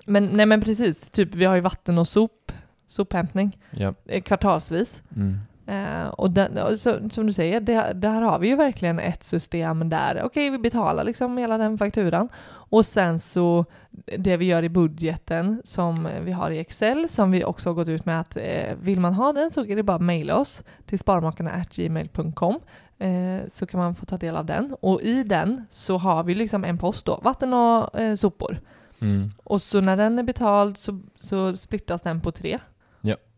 men, 0.06 0.26
nej 0.26 0.46
men 0.46 0.62
precis, 0.62 1.00
typ 1.12 1.36
vi 1.36 1.46
har 1.46 1.56
ju 1.56 1.62
vatten 1.62 1.98
och 1.98 2.08
sop, 2.08 2.52
sophämtning 2.88 3.58
Ja. 3.72 3.94
eh, 4.06 4.22
kvartalsvis. 4.22 5.02
Eh, 5.68 6.08
och 6.08 6.32
den, 6.32 6.58
och 6.58 6.80
så, 6.80 7.10
som 7.10 7.28
du 7.28 7.34
säger, 7.34 7.60
det, 7.60 7.92
där 7.96 8.22
har 8.22 8.40
vi 8.40 8.48
ju 8.48 8.56
verkligen 8.56 9.00
ett 9.00 9.24
system 9.24 9.90
där, 9.90 10.22
okej 10.24 10.50
vi 10.50 10.58
betalar 10.58 11.04
liksom 11.04 11.38
hela 11.38 11.58
den 11.58 11.78
fakturan 11.78 12.30
och 12.48 12.86
sen 12.86 13.20
så 13.20 13.66
det 14.18 14.38
vi 14.38 14.46
gör 14.46 14.64
i 14.64 14.70
budgeten 14.70 15.62
som 15.64 16.10
vi 16.22 16.32
har 16.32 16.52
i 16.52 16.60
Excel 16.60 17.10
som 17.10 17.32
vi 17.32 17.44
också 17.44 17.70
har 17.70 17.74
gått 17.74 17.88
ut 17.88 18.06
med 18.06 18.20
att 18.20 18.38
eh, 18.38 18.76
vill 18.82 19.00
man 19.00 19.14
ha 19.14 19.34
den 19.34 19.52
så 19.52 19.66
är 19.66 19.76
det 19.76 19.84
bara 19.84 19.96
att 19.96 20.02
mejla 20.02 20.38
oss 20.38 20.64
till 20.86 21.00
sparmakarna.gmail.com 21.00 22.60
eh, 22.98 23.50
så 23.52 23.66
kan 23.66 23.80
man 23.80 23.96
få 23.96 24.06
ta 24.06 24.18
del 24.18 24.36
av 24.36 24.46
den 24.46 24.76
och 24.82 25.02
i 25.02 25.24
den 25.24 25.66
så 25.70 25.98
har 25.98 26.24
vi 26.24 26.36
liksom 26.36 26.64
en 26.64 26.78
post 26.78 27.06
då, 27.06 27.20
vatten 27.24 27.54
och 27.54 28.00
eh, 28.00 28.16
sopor. 28.16 28.60
Mm. 29.02 29.30
Och 29.44 29.62
så 29.62 29.82
när 29.82 29.98
den 29.98 30.20
är 30.20 30.24
betald 30.24 30.78
så, 30.78 31.02
så 31.16 31.58
splittas 31.58 32.02
den 32.02 32.22
på 32.22 32.32
tre. 32.32 32.60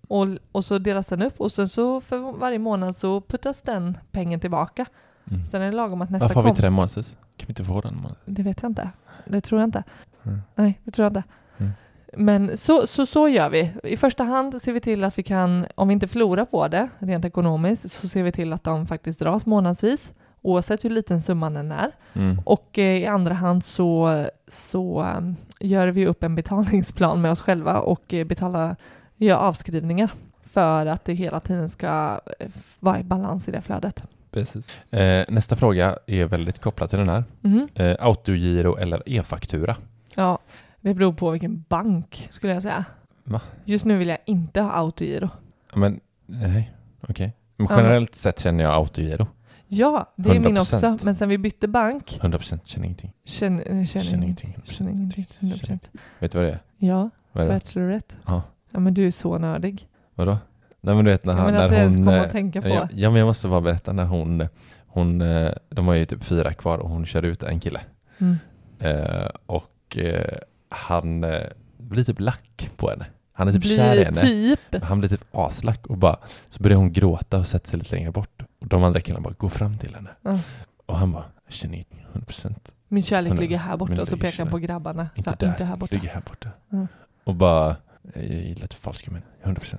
Och, 0.08 0.28
och 0.52 0.66
så 0.66 0.78
delas 0.78 1.08
den 1.08 1.22
upp 1.22 1.42
och 1.42 1.52
sen 1.52 1.70
så 1.70 2.02
för 2.02 2.38
varje 2.40 2.60
månad 2.60 2.96
så 2.96 3.22
puttas 3.22 3.62
den 3.62 3.98
pengen 4.12 4.40
tillbaka. 4.40 4.86
Mm. 5.32 5.46
Sen 5.46 5.62
är 5.62 5.66
det 5.66 5.72
lagom 5.72 6.02
att 6.02 6.10
nästa 6.10 6.24
Varför 6.28 6.36
har 6.36 6.44
vi 6.44 6.50
kom. 6.50 6.62
den 6.62 6.74
månadsvis? 6.74 7.10
Kan 7.38 7.48
vi 7.48 7.52
inte 7.52 7.64
få 7.64 7.82
den 7.82 7.96
månadsvis? 7.96 8.36
Det 8.36 8.44
vet 8.44 8.62
jag 8.62 8.72
inte. 8.72 8.90
Det 9.26 9.42
tror 9.42 9.62
jag 9.62 9.68
inte. 9.68 9.84
Mm. 10.24 10.42
Nej, 10.56 10.80
det 10.84 10.92
tror 10.92 11.04
jag 11.04 11.10
inte. 11.10 11.24
Mm. 11.58 11.72
Men 12.18 12.58
så, 12.58 12.88
så, 12.88 13.06
så 13.06 13.28
gör 13.28 13.50
vi. 13.50 13.72
I 13.84 13.98
första 13.98 14.24
hand 14.24 14.62
ser 14.62 14.74
vi 14.74 14.80
till 14.80 15.04
att 15.04 15.18
vi 15.18 15.24
kan, 15.24 15.66
om 15.76 15.88
vi 15.88 15.94
inte 15.94 16.08
förlorar 16.08 16.46
på 16.46 16.68
det 16.68 16.90
rent 17.00 17.26
ekonomiskt, 17.26 17.92
så 17.92 18.08
ser 18.08 18.24
vi 18.24 18.32
till 18.32 18.54
att 18.54 18.64
de 18.64 18.88
faktiskt 18.88 19.20
dras 19.20 19.46
månadsvis, 19.46 20.12
oavsett 20.42 20.86
hur 20.86 20.90
liten 20.90 21.22
summan 21.22 21.54
den 21.54 21.72
är. 21.72 21.92
Mm. 22.14 22.42
Och 22.46 22.80
eh, 22.80 22.98
i 22.98 23.06
andra 23.06 23.34
hand 23.34 23.66
så, 23.66 24.26
så 24.48 25.04
um, 25.18 25.36
gör 25.60 25.88
vi 25.88 26.08
upp 26.08 26.24
en 26.24 26.36
betalningsplan 26.36 27.22
med 27.22 27.32
oss 27.32 27.42
själva 27.42 27.80
och 27.80 28.14
eh, 28.14 28.26
betalar, 28.26 28.76
gör 29.18 29.38
avskrivningar 29.38 30.10
för 30.44 30.86
att 30.86 31.06
det 31.06 31.14
hela 31.14 31.40
tiden 31.40 31.70
ska 31.70 32.20
eh, 32.40 32.48
vara 32.80 33.00
i 33.00 33.04
balans 33.04 33.48
i 33.48 33.52
det 33.52 33.62
flödet. 33.62 34.04
Precis. 34.32 34.92
Eh, 34.94 35.26
nästa 35.30 35.56
fråga 35.56 35.98
är 36.08 36.26
väldigt 36.26 36.60
kopplad 36.62 36.90
till 36.90 37.00
den 37.00 37.10
här. 37.10 37.24
Mhm. 37.42 37.68
Eh, 37.76 37.96
autogiro 38.00 38.78
eller 38.78 39.04
e-faktura? 39.06 39.76
Ja, 40.16 40.40
det 40.82 40.94
beror 40.94 41.14
på 41.14 41.32
vilken 41.32 41.66
bank 41.70 42.28
skulle 42.32 42.54
jag 42.54 42.62
säga. 42.64 42.86
Va? 43.24 43.42
Just 43.66 43.86
nu 43.86 43.98
vill 43.98 44.08
jag 44.08 44.18
inte 44.26 44.62
ha 44.62 44.72
autogiro. 44.72 45.30
Ja, 45.74 45.80
Men 45.80 46.00
nej, 46.26 46.72
okej. 47.08 47.34
Men 47.58 47.68
Ja. 47.70 47.78
generellt 47.78 48.16
sett 48.16 48.40
känner 48.40 48.64
jag 48.64 48.74
autogiro. 48.74 49.28
Ja, 49.68 50.14
det 50.16 50.30
är 50.30 50.40
min 50.40 50.58
100%. 50.58 50.94
också. 50.94 51.06
Men 51.06 51.16
sen 51.16 51.30
vi 51.30 51.38
bytte 51.38 51.68
bank, 51.68 52.20
100% 52.22 52.60
känner 52.66 52.86
ingenting. 52.86 53.14
känner, 53.26 53.64
känner, 53.64 53.86
Känner 53.86 54.06
känner 54.06 54.24
ingenting. 54.24 54.56
Känner 54.64 54.92
ingenting. 54.92 55.26
100%. 55.40 55.80
Vet 56.20 56.32
du 56.32 56.38
vad 56.38 56.48
det 56.48 56.52
är? 56.52 56.60
Ja, 56.78 57.10
Vad 57.32 57.44
är 57.44 57.48
det? 57.48 57.54
Bachelorette. 57.56 58.16
Ja. 58.26 58.42
Ja, 58.72 58.80
men 58.80 58.94
du 58.94 59.08
är 59.08 59.12
så 59.12 59.38
nördig. 59.38 59.88
Vadå? 60.16 60.38
Nej 60.82 60.96
men 60.96 61.06
du 61.06 61.12
vet 61.12 61.26
när, 61.26 61.34
Ja, 61.34 61.40
han, 61.40 61.54
men 61.54 61.64
att 61.64 61.72
när 61.72 61.84
hon... 61.84 61.96
kommer 61.96 62.18
eh, 62.18 62.24
att 62.24 62.32
tänka 62.32 62.62
på. 62.62 62.68
Ja, 62.68 62.88
ja 62.94 63.10
men 63.10 63.20
jag 63.20 63.26
måste 63.26 63.48
bara 63.48 63.62
berätta 63.62 63.94
när 63.94 64.06
hon, 64.06 64.48
hon, 64.88 65.22
eh, 65.22 65.52
de 65.70 65.86
var 65.86 65.94
ju 65.94 66.06
typ 66.06 66.24
fyra 66.24 66.54
kvar 66.54 66.78
och 66.78 66.90
hon 66.90 67.06
körde 67.06 67.28
ut 67.28 67.44
en 67.44 67.60
kille. 67.60 67.82
Mm. 68.18 68.38
Eh, 68.80 69.30
och 69.46 69.98
eh, 69.98 70.38
han 70.70 71.24
eh, 71.24 71.42
blir 71.78 72.04
typ 72.04 72.20
lack 72.20 72.70
på 72.76 72.90
henne. 72.90 73.06
Han 73.34 73.48
är 73.48 73.52
typ 73.52 73.62
Blir 73.62 73.76
kär 73.78 73.96
i 73.96 74.04
henne. 74.04 74.22
typ. 74.22 74.84
Han 74.84 75.00
blir 75.00 75.10
typ 75.10 75.26
aslack 75.32 75.88
och 75.88 75.98
bara, 75.98 76.18
så 76.50 76.64
börjar 76.64 76.78
hon 76.78 76.94
gråta 76.94 77.38
och 77.38 77.48
sätter 77.48 77.70
sig 77.70 77.80
lite 77.80 77.96
längre 77.96 78.12
bort. 78.12 78.42
Och 78.62 78.68
de 78.68 78.84
andra 78.84 79.02
killarna 79.02 79.24
bara 79.24 79.34
går 79.38 79.50
fram 79.50 79.78
till 79.78 79.96
henne. 79.96 80.10
Ja. 80.22 80.40
Och 80.86 80.98
han 80.98 81.12
bara, 81.12 81.26
jag 81.46 81.54
känner 81.54 81.74
ingenting, 81.76 82.06
100%. 82.14 82.56
Min 82.88 83.04
kärlek 83.04 83.40
ligger 83.40 83.58
här 83.58 83.78
borta 83.78 84.02
och 84.02 84.08
så 84.08 84.18
pekar 84.18 84.44
han 84.44 84.52
på 84.52 84.58
grabbarna. 84.58 85.10
Inte 85.16 85.36
där, 85.40 85.48
inte 85.48 85.64
här 85.66 85.78
borta. 85.78 85.96
ligger 85.96 86.10
här 86.10 86.22
borta. 86.28 86.50
Ja. 86.70 86.88
Och 87.24 87.36
bara, 87.36 87.76
jag 88.14 88.24
gillar 88.26 88.68
typ 88.68 88.80
falska 88.82 89.12
män, 89.12 89.22
100%. 89.44 89.76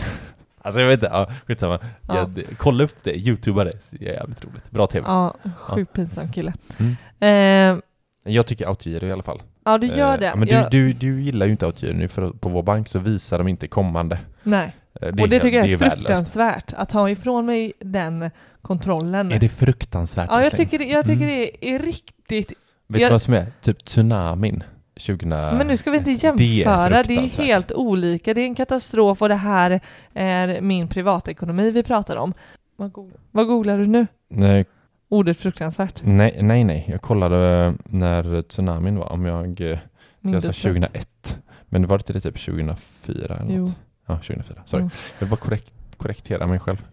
alltså 0.62 0.80
jag 0.80 0.88
vet 0.88 0.94
inte, 1.02 1.10
ja, 1.12 1.30
skitsamma. 1.46 1.78
Ja. 2.08 2.16
Jag, 2.16 2.30
det- 2.30 2.58
kolla 2.58 2.84
upp 2.84 2.96
det, 3.02 3.16
youtuba 3.16 3.64
det, 3.64 3.72
det 3.90 4.08
är 4.08 4.12
jävligt 4.14 4.44
roligt. 4.44 4.70
Bra 4.70 4.86
tv. 4.86 5.06
Ja, 5.08 5.34
sjukt 5.56 5.92
pinsam 5.92 6.32
kille. 6.32 6.52
Mm. 6.78 7.76
Eh, 7.78 7.82
Jag 8.32 8.46
tycker 8.46 8.66
autogiro 8.66 9.06
i 9.06 9.12
alla 9.12 9.22
fall. 9.22 9.42
ja, 9.64 9.78
du 9.78 9.86
gör 9.86 10.14
Eh, 10.14 10.18
det. 10.20 10.26
ja, 10.26 10.36
Men 10.36 10.48
du, 10.48 10.54
jag, 10.54 10.70
du, 10.70 10.92
du 10.92 11.20
gillar 11.22 11.46
ju 11.46 11.52
inte 11.52 11.66
autogiro 11.66 11.96
nu 11.96 12.08
för 12.08 12.30
på 12.30 12.48
vår 12.48 12.62
bank 12.62 12.88
så 12.88 12.98
visar 12.98 13.38
de 13.38 13.48
inte 13.48 13.68
kommande. 13.68 14.18
nej. 14.42 14.76
Eh, 15.00 15.08
och 15.08 15.28
det 15.28 15.40
tycker 15.40 15.58
jag 15.58 15.68
är, 15.70 15.76
värdelöst. 15.76 15.96
fruktansvärt. 16.06 16.72
Att 16.76 16.88
ta 16.88 17.10
ifrån 17.10 17.46
mig 17.46 17.72
den 17.80 18.30
kontrollen. 18.62 19.32
Är 19.32 19.38
det 19.40 19.48
fruktansvärt? 19.48 20.28
ja, 20.30 20.42
jag 20.42 20.52
tycker, 20.52 20.78
det- 20.78 20.84
jag 20.84 21.06
tycker 21.06 21.24
Mm. 21.24 21.36
det 21.60 21.66
är 21.74 21.78
riktigt... 21.78 22.52
Vet 22.88 23.00
jag- 23.02 23.10
du 23.10 23.12
vad 23.14 23.22
som 23.22 23.34
är? 23.34 23.46
Typ 23.60 23.84
tsunamin 23.84 24.64
20... 24.96 25.26
Men 25.26 25.66
nu 25.66 25.76
ska 25.76 25.90
vi 25.90 25.96
inte 25.98 26.10
Det 26.10 26.42
är 26.44 26.46
jämföra, 26.64 27.02
det 27.02 27.14
är, 27.14 27.42
helt 27.42 27.72
olika. 27.72 28.34
Det 28.34 28.40
är 28.40 28.44
en 28.46 28.54
katastrof 28.54 29.22
och 29.22 29.28
det 29.28 29.34
här 29.34 29.80
är 30.14 30.60
min 30.60 30.88
privatekonomi 30.88 31.70
vi 31.70 31.82
pratar 31.82 32.16
om. 32.16 32.34
Vad 32.76 32.92
googlar, 32.92 33.20
vad 33.30 33.46
googlar 33.46 33.78
du 33.78 33.86
nu? 33.86 34.06
Nej, 34.28 34.64
Ordet 35.08 35.36
fruktansvärt. 35.38 36.00
nej, 36.04 36.38
nej, 36.42 36.64
nej. 36.64 36.84
Jag 36.88 37.02
kollade 37.02 37.64
eh, 37.66 37.72
när 37.84 38.42
tsunamin 38.42 38.96
var, 38.98 39.12
om 39.12 39.24
jag... 39.26 39.60
eh, 39.60 39.66
Jag 39.66 39.78
sa 39.78 39.80
Mindes 40.20 40.44
rätt. 40.44 40.56
2001. 40.62 41.36
Men 41.64 41.86
var 41.86 41.98
det 41.98 42.00
inte 42.02 42.12
det 42.12 42.20
typ 42.20 42.44
2004 42.44 43.36
eller 43.36 43.54
Jo. 43.54 43.60
något? 43.64 43.72
Ja, 44.06 44.14
2004. 44.16 44.62
Sorry. 44.64 44.80
Mm. 44.80 44.90
Jag 45.18 45.20
vill 45.26 45.30
bara 45.30 45.36
korrekt, 45.36 45.72
korrektera 45.96 46.46
mig 46.46 46.58
själv. 46.58 46.84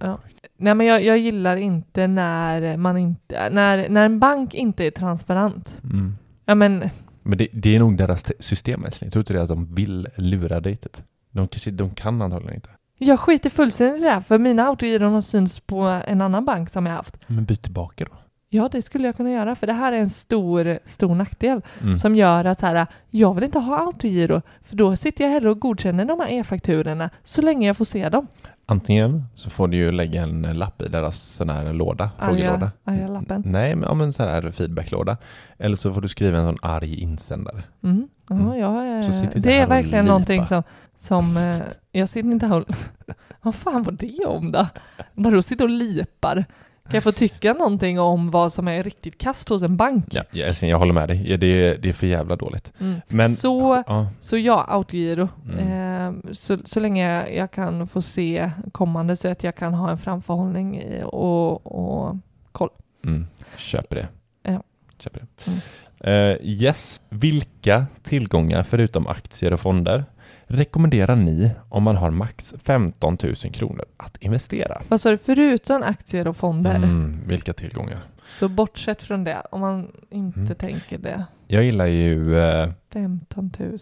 Nej 0.58 0.76
men 0.76 0.88
jag, 0.88 1.04
jag 1.04 1.18
gillar 1.18 1.56
inte 1.58 2.08
när 2.08 2.78
man 2.78 2.98
inte, 2.98 3.50
när, 3.50 3.90
när 3.90 4.06
en 4.06 4.20
bank 4.20 4.54
inte 4.54 4.84
är 4.86 4.92
transparent. 4.92 5.78
Mm. 5.84 6.18
Ja 6.46 6.56
men, 6.56 6.90
Men 7.30 7.38
det, 7.38 7.48
det 7.54 7.76
är 7.76 7.80
nog 7.80 7.98
deras 7.98 8.24
te- 8.24 8.34
system 8.40 8.86
älskling. 8.86 9.08
Jag 9.08 9.14
tror 9.14 9.22
inte 9.22 9.34
det 9.34 9.40
är 9.40 9.44
att 9.44 9.50
de 9.50 9.76
vill 9.76 10.08
lura 10.16 10.60
dig 10.60 10.76
typ. 10.76 10.98
De, 11.32 11.48
de 11.72 11.90
kan 11.96 12.22
antagligen 12.22 12.56
inte. 12.56 12.70
jag 12.98 13.20
skiter 13.20 13.50
fullständigt 13.50 14.02
i 14.02 14.06
det 14.06 14.12
här 14.12 14.22
för 14.22 14.38
mina 14.38 14.64
autogiron 14.68 15.14
har 15.14 15.22
synts 15.22 15.60
på 15.60 15.82
en 16.08 16.22
annan 16.22 16.46
bank 16.46 16.70
som 16.70 16.86
jag 16.86 16.94
haft. 16.94 17.16
Men 17.28 17.46
byt 17.46 17.62
tillbaka 17.62 18.06
då. 18.06 18.12
Ja, 18.52 18.70
det 18.72 18.82
skulle 18.82 19.08
jag 19.08 19.16
kunna 19.18 19.32
göra 19.32 19.56
för 19.56 19.68
det 19.68 19.74
här 19.74 19.92
är 19.94 19.98
en 19.98 20.10
stor, 20.10 20.80
stor 20.86 21.16
nackdel 21.16 21.62
Mm. 21.82 21.98
som 21.98 22.16
gör 22.16 22.46
att 22.46 22.60
så 22.60 22.66
här, 22.66 22.88
jag 23.10 23.34
vill 23.36 23.44
inte 23.44 23.60
ha 23.60 23.78
autogiro 23.80 24.42
för 24.64 24.76
då 24.76 24.96
sitter 24.96 25.24
jag 25.24 25.32
hellre 25.32 25.50
och 25.50 25.60
godkänner 25.60 26.06
de 26.06 26.20
här 26.20 26.28
e-fakturorna 26.32 27.10
så 27.24 27.42
länge 27.42 27.68
jag 27.68 27.78
får 27.78 27.86
se 27.86 28.10
dem. 28.10 28.28
Antingen 28.72 29.24
så 29.36 29.50
får 29.50 29.68
du 29.68 29.78
ju 29.78 29.92
lägga 29.92 30.22
en 30.24 30.42
lapp 30.42 30.82
i 30.82 30.88
deras 30.88 31.22
sån 31.22 31.50
här 31.50 31.74
låda, 31.74 32.10
frågelåda. 32.20 32.72
Arga 32.84 33.08
lappen. 33.08 33.44
Nej, 33.46 33.76
men, 33.76 33.90
ja, 33.90 33.94
men 33.94 34.14
så 34.14 34.24
här 34.24 34.52
feedbacklåda. 34.52 35.18
Eller 35.58 35.76
så 35.76 35.94
får 35.94 36.02
du 36.02 36.08
skriva 36.08 36.38
en 36.40 36.46
sån 36.46 36.58
arg 36.62 36.96
insändare. 37.02 37.64
Mm. 37.84 38.08
Ja, 38.30 38.36
Mm. 38.36 38.60
jag 38.60 39.06
Så 39.06 39.12
sitter 39.12 39.34
vi 39.34 39.40
det 39.40 39.54
är 39.54 39.68
verkligen 39.68 40.06
någonting 40.06 40.46
som, 40.46 40.64
som 41.00 41.38
eh, 41.38 41.58
jag 41.92 42.10
sitter 42.10 42.30
inte 42.32 42.48
här 42.48 42.60
och, 42.60 42.66
vad 43.42 43.56
fan 43.56 43.84
var 43.84 43.92
det 43.92 44.26
om 44.26 44.52
då? 44.52 44.68
Vadå 45.14 45.42
sitter 45.42 45.64
och 45.66 45.70
lipar? 45.70 46.46
Kan 46.90 46.98
jag 46.98 47.04
få 47.04 47.12
tycka 47.12 47.54
någonting 47.54 48.00
om 48.00 48.32
vad 48.32 48.54
som 48.54 48.68
är 48.68 48.84
riktigt 48.84 49.18
kast 49.18 49.50
hos 49.50 49.64
en 49.64 49.78
bank? 49.78 50.06
Ja, 50.12 50.24
jag, 50.32 50.48
älskling, 50.48 50.72
jag 50.72 50.78
håller 50.78 50.94
med 50.94 51.08
dig. 51.08 51.32
Ja, 51.32 51.38
det, 51.38 51.48
är, 51.48 51.78
det 51.78 51.90
är 51.90 51.94
för 51.94 52.08
jävla 52.08 52.36
dåligt. 52.36 52.74
Mm. 52.80 53.02
Men, 53.08 53.36
så, 53.36 53.84
ja, 53.88 54.08
så 54.20 54.38
ja, 54.38 54.66
autogiro. 54.70 55.30
Mm. 55.50 56.18
Eh, 56.26 56.32
så, 56.32 56.58
så 56.66 56.80
länge 56.80 57.30
jag, 57.30 57.52
kan 57.52 57.88
få 57.88 58.02
se 58.02 58.52
kommande 58.72 59.16
så 59.16 59.28
att 59.28 59.44
jag 59.44 59.56
kan 59.56 59.74
ha 59.74 59.92
en 59.92 59.98
framförhållning 59.98 60.84
och, 61.04 61.68
och 61.68 62.16
koll. 62.52 62.70
mm, 63.06 63.28
köper 63.58 63.96
det. 63.96 64.08
Ja. 64.44 64.64
Köper 65.00 65.20
det. 65.20 65.48
Mm. 65.48 65.60
Eh, 66.00 66.38
yes. 66.42 67.02
Vilka 67.10 67.86
tillgångar 68.04 68.64
förutom 68.64 69.08
aktier 69.08 69.54
och 69.54 69.60
fonder 69.60 70.06
rekommenderar 70.50 71.16
ni 71.16 71.52
om 71.70 71.84
man 71.84 71.96
har 71.96 72.12
max 72.12 72.54
15 72.64 73.18
000 73.24 73.36
kronor 73.36 73.86
att 73.98 74.18
investera? 74.18 74.82
Vad 74.88 75.02
sa 75.02 75.10
du, 75.12 75.18
förutom 75.18 75.84
aktier 75.84 76.28
och 76.28 76.38
fonder? 76.38 76.76
Mm, 76.76 77.20
vilka 77.28 77.54
tillgångar? 77.54 78.00
Så 78.30 78.50
bortsett 78.50 79.04
från 79.04 79.24
det, 79.24 79.42
om 79.52 79.62
man 79.62 79.88
inte 80.10 80.40
Mm. 80.40 80.56
tänker 80.56 80.98
det. 80.98 81.26
Jag 81.48 81.64
gillar 81.64 81.86
ju, 81.86 82.40
eh, 82.40 82.70
15 82.94 83.52
000. 83.60 83.78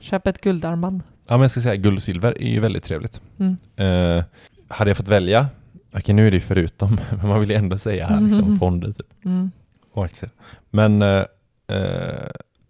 Köp 0.00 0.26
ett 0.26 0.40
guldarmband. 0.40 1.00
ja 1.28 1.34
men 1.36 1.40
jag 1.42 1.50
ska 1.50 1.60
säga 1.60 1.76
guld 1.76 1.96
och 1.96 2.02
silver 2.02 2.42
är 2.42 2.48
ju 2.48 2.60
väldigt 2.60 2.84
trevligt. 2.84 3.20
Mm. 3.38 3.56
Eh, 3.76 4.24
hade 4.68 4.90
jag 4.90 4.96
fått 4.96 5.08
välja, 5.08 5.46
okej 5.94 6.14
nu 6.14 6.26
är 6.26 6.30
det 6.30 6.36
ju 6.36 6.40
förutom, 6.40 7.00
men 7.18 7.28
man 7.28 7.40
vill 7.40 7.50
ju 7.50 7.56
ändå 7.56 7.78
säga 7.78 8.06
här 8.06 8.20
liksom 8.20 8.44
Mhm. 8.48 8.58
fonder 8.58 8.92
typ, 8.92 9.24
Mm. 9.24 9.50
och 9.92 10.04
aktier. 10.04 10.30
Men 10.70 11.02
eh, 11.02 11.24
eh, 11.68 12.28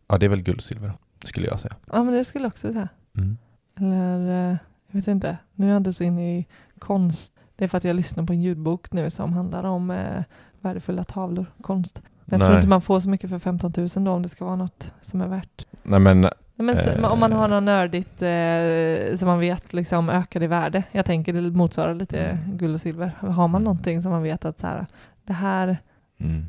ja 0.08 0.18
det 0.18 0.26
är 0.26 0.30
väl 0.30 0.42
guld 0.42 0.56
och 0.58 0.64
silver 0.64 0.92
skulle 1.24 1.46
jag 1.46 1.60
säga. 1.60 1.74
Ja, 1.92 2.04
men 2.04 2.14
det 2.14 2.24
skulle 2.24 2.44
jag 2.44 2.50
också 2.52 2.72
säga. 2.72 2.88
Mm. 3.18 3.36
Eller, 3.76 4.50
eh, 4.50 4.56
jag 4.86 4.94
vet 4.94 5.08
inte. 5.08 5.38
Nu 5.54 5.66
är 5.66 5.70
jag 5.70 5.76
inte 5.76 5.92
så 5.92 6.04
inne 6.04 6.38
i 6.38 6.46
konst. 6.78 7.32
Det 7.56 7.64
är 7.64 7.68
för 7.68 7.78
att 7.78 7.84
jag 7.84 7.96
lyssnar 7.96 8.24
på 8.24 8.32
en 8.32 8.42
ljudbok 8.42 8.92
nu 8.92 9.10
som 9.10 9.32
handlar 9.32 9.64
om 9.64 9.90
eh, 9.90 10.22
värdefulla 10.60 11.04
tavlor, 11.04 11.46
konst. 11.62 12.00
Men 12.24 12.38
jag 12.38 12.40
tror 12.40 12.48
Nej. 12.50 12.58
inte 12.58 12.68
man 12.68 12.80
får 12.82 13.00
så 13.00 13.08
mycket 13.08 13.30
för 13.30 13.38
15 13.38 13.72
000 13.76 13.88
då 14.04 14.12
om 14.12 14.22
det 14.22 14.28
ska 14.28 14.44
vara 14.44 14.56
något 14.56 14.92
som 15.00 15.20
är 15.20 15.28
värt. 15.28 15.66
Nej 15.82 16.00
men, 16.00 16.26
Men 16.54 16.68
s- 16.68 16.86
Eh. 16.86 17.12
om 17.12 17.20
man 17.20 17.32
har 17.32 17.48
något 17.48 17.62
nördigt 17.62 18.22
eh, 18.22 19.16
som 19.18 19.28
man 19.28 19.38
vet 19.38 19.72
liksom 19.72 20.08
ökar 20.10 20.42
i 20.42 20.46
värde. 20.46 20.82
Jag 20.92 21.06
tänker 21.06 21.32
det 21.32 21.40
motsvarar 21.50 21.94
lite 21.94 22.18
Mm. 22.20 22.56
guld 22.56 22.74
och 22.74 22.80
silver. 22.80 23.06
Har 23.20 23.48
man 23.48 23.64
någonting 23.64 24.02
som 24.02 24.10
man 24.12 24.22
vet 24.22 24.44
att 24.44 24.58
så 24.58 24.66
här, 24.66 24.86
det 25.24 25.32
här, 25.32 25.76
mm. 26.18 26.46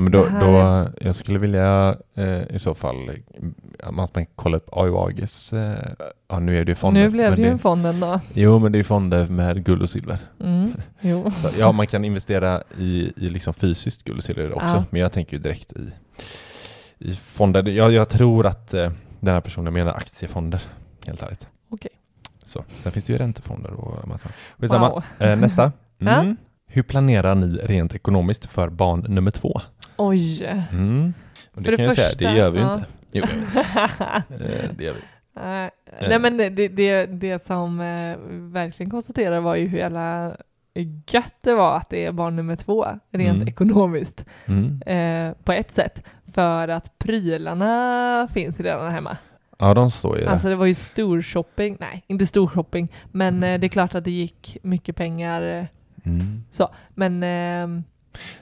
Men 0.00 0.12
då, 0.12 0.24
Det 0.24 0.40
då, 0.40 0.88
jag 1.00 1.14
skulle 1.16 1.38
vilja 1.38 1.96
eh, 2.14 2.42
i 2.50 2.58
så 2.58 2.74
fall 2.74 3.08
eh, 3.08 3.88
att 4.02 4.14
man 4.14 4.26
kollar 4.26 4.56
upp 4.56 4.68
AIAGs, 4.72 5.52
eh, 5.52 5.78
ja 6.28 6.38
nu 6.40 6.58
är 6.58 6.64
det 6.64 6.70
ju 6.70 6.76
fonder. 6.76 7.00
nu 7.00 7.10
blev 7.10 7.36
det 7.36 7.42
ju 7.42 7.48
en 7.48 7.58
fond 7.58 7.86
ändå. 7.86 8.20
Jo 8.34 8.58
men 8.58 8.72
det 8.72 8.78
är 8.78 8.82
fonder 8.82 9.26
med 9.26 9.64
guld 9.64 9.82
och 9.82 9.90
silver. 9.90 10.18
Mm. 10.40 10.72
Så, 11.32 11.48
ja, 11.58 11.72
man 11.72 11.86
kan 11.86 12.04
investera 12.04 12.62
i, 12.78 13.12
i 13.16 13.28
liksom 13.28 13.54
fysiskt 13.54 14.04
guld 14.04 14.18
och 14.18 14.24
silver 14.24 14.52
också, 14.54 14.66
Ja. 14.66 14.84
men 14.90 15.00
jag 15.00 15.12
tänker 15.12 15.36
ju 15.36 15.42
direkt 15.42 15.72
i, 15.72 15.92
i 16.98 17.12
fonder. 17.14 17.68
Jag, 17.68 17.92
jag 17.92 18.08
tror 18.08 18.46
att 18.46 18.74
eh, 18.74 18.92
den 19.20 19.34
här 19.34 19.40
personen 19.40 19.72
menar 19.74 19.92
aktiefonder, 19.94 20.62
helt 21.06 21.22
ärligt. 21.22 21.48
Okej. 21.70 21.90
Så. 22.46 22.64
Sen 22.78 22.92
finns 22.92 23.04
det 23.04 23.12
ju 23.12 23.18
räntefonder 23.18 23.70
och 23.70 24.08
massa. 24.08 24.28
Wow. 24.56 25.02
Eh, 25.18 25.38
nästa. 25.38 25.72
Ja. 26.02 26.34
Mm. 26.70 26.74
Hur 26.74 26.82
planerar 26.82 27.34
ni 27.34 27.46
rent 27.56 27.94
ekonomiskt 27.94 28.46
för 28.46 28.68
barn 28.68 29.00
nummer 29.08 29.30
två? 29.30 29.60
Oj. 29.96 30.44
Mm. 30.72 31.14
Det, 31.54 31.64
För 31.64 31.70
det 31.70 31.76
kan 31.76 31.84
jag 31.84 31.94
säga, 31.94 32.08
första, 32.08 32.24
det 32.30 32.36
gör 32.38 32.50
vi 32.50 32.58
ju 32.58 32.64
ja. 32.64 32.74
inte. 32.74 32.86
Jo, 33.12 33.24
eh, 34.30 34.70
det 34.76 34.84
gör 34.84 34.94
vi. 34.94 35.00
Nej, 35.34 35.70
Nej 36.08 36.18
men 36.18 36.36
det, 36.36 36.68
det, 36.68 37.06
det 37.06 37.46
som 37.46 37.80
eh, 37.80 38.16
verkligen 38.52 38.90
konstaterar 38.90 39.40
var 39.40 39.56
ju 39.56 39.66
hur 39.66 39.78
jävla 39.78 40.36
gött 41.12 41.34
det 41.40 41.54
var 41.54 41.76
att 41.76 41.90
det 41.90 42.04
är 42.04 42.12
barn 42.12 42.36
nummer 42.36 42.56
två, 42.56 42.86
rent 43.12 43.36
Mm. 43.36 43.48
ekonomiskt, 43.48 44.24
Mm. 44.46 44.82
eh, 44.86 45.34
på 45.44 45.52
ett 45.52 45.74
sätt. 45.74 46.02
För 46.34 46.68
att 46.68 46.98
prylarna 46.98 48.28
finns 48.34 48.60
redan 48.60 48.92
hemma. 48.92 49.16
Ja, 49.58 49.74
de 49.74 49.90
står 49.90 50.18
ju 50.18 50.24
där. 50.24 50.30
Alltså 50.30 50.48
det 50.48 50.56
var 50.56 50.66
ju 50.66 50.74
stor 50.74 51.22
shopping, 51.22 51.76
nej 51.80 52.04
inte 52.06 52.26
stor 52.26 52.46
shopping, 52.48 52.88
men 53.12 53.42
eh, 53.42 53.60
det 53.60 53.66
är 53.66 53.68
klart 53.68 53.94
att 53.94 54.04
det 54.04 54.10
gick 54.10 54.56
mycket 54.62 54.96
pengar 54.96 55.42
eh, 55.42 55.64
Mm. 56.04 56.44
så. 56.50 56.68
Men, 56.94 57.22
eh, 57.22 57.82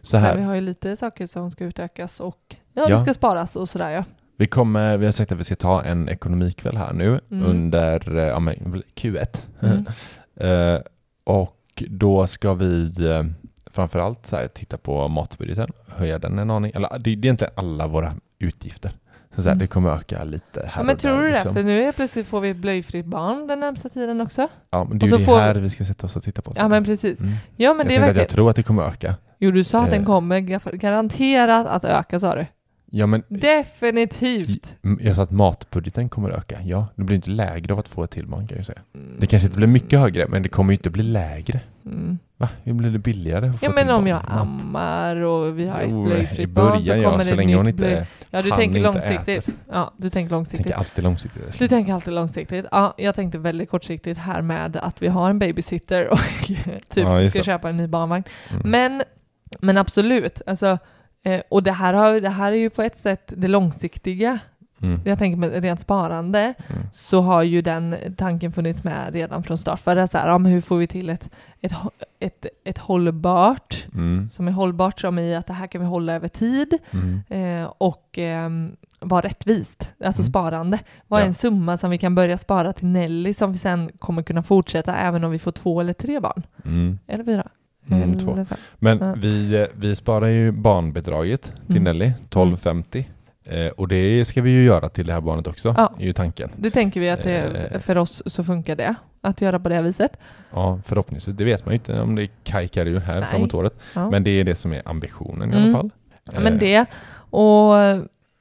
Så 0.02 0.16
men 0.20 0.36
vi 0.36 0.42
här, 0.42 0.46
har 0.48 0.54
ju 0.54 0.60
lite 0.60 0.96
saker 0.96 1.26
som 1.26 1.50
ska 1.50 1.64
utökas 1.64 2.20
och 2.20 2.56
ja, 2.72 2.82
Ja. 2.82 2.88
det 2.88 2.98
ska 3.00 3.14
sparas 3.14 3.56
och 3.56 3.68
sådär 3.68 3.90
ja. 3.90 4.04
vi, 4.36 4.46
kommer, 4.46 4.96
vi 4.96 5.04
har 5.04 5.12
sagt 5.12 5.32
att 5.32 5.38
vi 5.40 5.44
ska 5.44 5.56
ta 5.56 5.82
en 5.82 6.08
ekonomikväll 6.08 6.76
här 6.76 6.92
nu 6.92 7.20
Mm. 7.30 7.46
under 7.46 8.16
eh, 8.16 8.24
ja, 8.24 8.40
men, 8.40 8.82
Q1. 8.94 9.42
Mm. 9.60 9.84
Eh, 10.40 10.80
och 11.24 11.82
då 11.88 12.26
ska 12.26 12.54
vi 12.54 13.06
eh, 13.10 13.22
framförallt 13.66 14.26
så 14.26 14.36
här, 14.36 14.48
titta 14.48 14.78
på 14.78 15.08
matbudgeten, 15.08 15.70
höja 15.88 16.18
den 16.18 16.38
en 16.38 16.50
aning. 16.50 16.72
Eller 16.74 16.88
det, 16.92 16.98
det 16.98 17.10
är 17.10 17.12
egentligen 17.12 17.52
alla 17.56 17.86
våra 17.86 18.14
utgifter. 18.38 18.92
Så, 19.38 19.42
så 19.42 19.48
här, 19.48 19.54
Mm. 19.54 19.58
det 19.58 19.66
kommer 19.66 19.90
öka 19.90 20.24
lite 20.24 20.60
här 20.66 20.72
ja 20.76 20.82
men 20.82 20.94
och 20.94 21.00
tror 21.00 21.12
där, 21.12 21.18
du 21.22 21.26
det? 21.28 21.32
liksom. 21.34 21.54
För 21.54 21.62
nu 21.62 21.82
är 21.82 21.92
plötsligt 21.92 22.26
får 22.28 22.40
vi 22.40 22.50
ett 22.50 22.56
blöjfritt 22.56 23.06
barn 23.06 23.46
den 23.46 23.60
närmsta 23.60 23.88
tiden 23.88 24.20
också. 24.20 24.48
Ja, 24.70 24.84
men 24.88 24.98
det 24.98 25.06
är 25.06 25.10
ju 25.10 25.16
det 25.16 25.24
får- 25.24 25.38
här 25.40 25.54
vi 25.54 25.70
ska 25.70 25.84
sätta 25.84 26.06
oss 26.06 26.16
och 26.16 26.22
titta 26.22 26.42
på. 26.42 26.50
Ja 26.56 26.60
sen. 26.62 26.70
men 26.70 26.84
precis. 26.84 27.20
Mm. 27.20 27.32
Ja 27.56 27.74
men 27.74 27.78
jag 27.78 27.86
det 27.86 27.88
är 27.88 27.88
säger 27.88 28.00
att 28.00 28.06
verkligen... 28.08 28.22
jag 28.22 28.28
tror 28.28 28.50
att 28.50 28.56
det 28.56 28.62
kommer 28.62 28.82
öka. 28.82 29.14
Jo 29.38 29.50
du 29.50 29.64
sa 29.64 29.82
att 29.84 29.90
den 29.90 30.00
Eh. 30.00 30.06
kommer 30.06 30.38
ga- 30.40 30.76
garanterat 30.76 31.66
att 31.66 31.84
öka 31.84 32.20
sa 32.20 32.34
du. 32.34 32.46
Ja, 32.90 33.06
men 33.06 33.22
Definitivt. 33.28 34.74
Jag 35.00 35.16
sa 35.16 35.22
att 35.22 35.30
matbudgeten 35.30 36.08
kommer 36.08 36.30
öka. 36.30 36.58
Ja, 36.64 36.86
det 36.94 37.02
blir 37.02 37.16
inte 37.16 37.30
lägre 37.30 37.72
av 37.72 37.78
att 37.78 37.88
få 37.88 38.04
ett 38.04 38.10
till 38.10 38.26
barn 38.26 38.46
kan 38.46 38.56
jag 38.56 38.66
säga. 38.66 38.80
Mm. 38.94 39.16
Det 39.18 39.26
kanske 39.26 39.46
inte 39.46 39.56
blir 39.56 39.66
mycket 39.66 39.98
högre, 39.98 40.26
men 40.28 40.42
det 40.42 40.48
kommer 40.48 40.72
ju 40.72 40.76
inte 40.76 40.90
bli 40.90 41.02
lägre. 41.02 41.60
Mm. 41.86 42.18
Va? 42.36 42.48
Hur 42.62 42.72
blir 42.72 42.90
det 42.90 42.98
billigare 42.98 43.48
att 43.48 43.62
Ja 43.62 43.70
men 43.70 43.90
om 43.90 44.06
jag 44.06 44.22
Mat? 44.28 44.64
ammar 44.64 45.16
och 45.16 45.58
vi 45.58 45.66
har 45.66 45.80
ett 45.80 45.90
blöjfritt 45.90 46.50
barn 46.50 46.80
så 46.80 46.92
kommer 46.92 47.02
ja, 47.02 47.16
det 47.16 47.24
så 47.24 47.34
länge 47.34 47.56
hon 47.56 47.68
inte. 47.68 48.06
Ja 48.30 48.42
du 48.42 48.50
tänker 48.50 48.80
långsiktigt. 48.80 49.48
Ja, 49.72 49.92
du 49.96 50.10
tänker 50.10 50.30
långsiktigt. 50.30 50.66
tänker 50.66 50.78
alltid 50.78 51.04
långsiktigt. 51.04 51.58
Du 51.58 51.68
tänker 51.68 51.92
alltid 51.92 52.14
långsiktigt. 52.14 52.66
Ja, 52.70 52.94
jag 52.98 53.14
tänkte 53.14 53.38
väldigt 53.38 53.70
kortsiktigt 53.70 54.18
här 54.18 54.42
med 54.42 54.76
att 54.76 55.02
vi 55.02 55.08
har 55.08 55.30
en 55.30 55.38
babysitter 55.38 56.08
och 56.08 56.18
typ 56.88 57.04
Ja, 57.04 57.30
ska 57.30 57.38
det. 57.38 57.44
köpa 57.44 57.68
en 57.68 57.76
ny 57.76 57.86
barnvagn. 57.86 58.24
Mm. 58.50 58.70
Men, 58.70 59.02
men 59.60 59.76
absolut, 59.76 60.42
alltså, 60.46 60.78
eh, 61.22 61.40
och 61.48 61.62
det 61.62 61.72
här, 61.72 61.94
har, 61.94 62.20
det 62.20 62.28
här 62.28 62.52
är 62.52 62.56
ju 62.56 62.70
på 62.70 62.82
ett 62.82 62.96
sätt 62.96 63.32
det 63.36 63.48
långsiktiga. 63.48 64.38
Mm. 64.82 65.00
Jag 65.04 65.18
tänker 65.18 65.36
med 65.38 65.62
rent 65.62 65.80
sparande 65.80 66.40
Mm. 66.40 66.82
så 66.92 67.20
har 67.20 67.42
ju 67.42 67.62
den 67.62 67.96
tanken 68.16 68.52
funnits 68.52 68.84
med 68.84 69.12
redan 69.12 69.42
från 69.42 69.58
start. 69.58 69.80
För 69.80 69.96
det 69.96 70.02
är 70.02 70.06
så 70.06 70.18
här, 70.18 70.28
ja, 70.28 70.38
hur 70.38 70.60
får 70.60 70.76
vi 70.76 70.86
till 70.86 71.08
ett, 71.10 71.30
ett, 71.60 71.72
ett, 72.20 72.46
ett 72.64 72.78
hållbart, 72.78 73.86
Mm. 73.94 74.28
som 74.28 74.48
är 74.48 74.52
hållbart 74.52 75.00
som 75.00 75.18
i 75.18 75.34
att 75.34 75.46
det 75.46 75.52
här 75.52 75.66
kan 75.66 75.80
vi 75.80 75.86
hålla 75.86 76.12
över 76.12 76.28
tid 76.28 76.78
Mm. 76.90 77.20
eh, 77.64 77.72
och 77.78 78.18
eh, 78.18 78.50
vara 79.00 79.20
rättvist, 79.20 79.92
alltså 80.04 80.22
Mm. 80.22 80.30
sparande. 80.30 80.78
Vad 81.06 81.20
är 81.20 81.24
Ja. 81.24 81.26
en 81.26 81.34
summa 81.34 81.78
som 81.78 81.90
vi 81.90 81.98
kan 81.98 82.14
börja 82.14 82.38
spara 82.38 82.72
till 82.72 82.86
Nelly 82.86 83.34
som 83.34 83.52
vi 83.52 83.58
sen 83.58 83.90
kommer 83.98 84.22
kunna 84.22 84.42
fortsätta 84.42 84.96
även 84.96 85.24
om 85.24 85.30
vi 85.30 85.38
får 85.38 85.50
två 85.52 85.80
eller 85.80 85.92
tre 85.92 86.20
barn? 86.20 86.42
Mm. 86.64 86.98
Eller 87.06 87.24
fyra? 87.24 87.48
Mm, 87.90 88.18
två. 88.18 88.46
Men 88.78 88.98
Ja. 88.98 89.14
vi, 89.16 89.54
eh, 89.60 89.66
vi 89.74 89.96
sparar 89.96 90.26
ju 90.28 90.50
barnbidraget 90.52 91.52
till 91.66 91.76
Mm. 91.76 91.84
Nelly, 91.84 92.12
12,50. 92.30 93.04
Eh, 93.44 93.66
och 93.66 93.88
det 93.88 94.24
ska 94.24 94.42
vi 94.42 94.50
ju 94.50 94.64
göra 94.64 94.88
till 94.88 95.06
det 95.06 95.12
här 95.12 95.20
barnet 95.20 95.46
också, 95.46 95.74
Ja. 95.76 95.92
är 95.98 96.04
ju 96.06 96.12
tanken. 96.12 96.50
Det 96.56 96.70
tänker 96.70 97.00
vi 97.00 97.10
att 97.10 97.22
det, 97.22 97.68
Eh. 97.72 97.80
för 97.80 97.96
oss 97.98 98.22
så 98.26 98.44
funkar 98.44 98.76
det 98.76 98.94
att 99.20 99.40
göra 99.40 99.58
på 99.60 99.68
det 99.68 99.82
viset. 99.82 100.12
Ja, 100.52 100.80
förhoppningsvis. 100.84 101.36
Det 101.36 101.44
vet 101.44 101.64
man 101.64 101.72
ju 101.72 101.76
inte 101.76 102.00
om 102.00 102.14
det 102.14 102.28
kajkar 102.44 102.86
ur 102.86 103.00
här 103.00 103.20
Nej. 103.20 103.28
framåt 103.30 103.54
året. 103.54 103.74
Ja. 103.94 104.10
Men 104.10 104.24
det 104.24 104.30
är 104.30 104.44
det 104.44 104.54
som 104.54 104.72
är 104.72 104.82
ambitionen 104.84 105.48
i 105.52 105.56
Mm. 105.56 105.64
alla 105.64 105.72
fall. 105.78 105.90
Ja, 106.32 106.40
men 106.40 106.52
Eh, 106.52 106.58
det. 106.58 106.86
Och, 107.30 107.74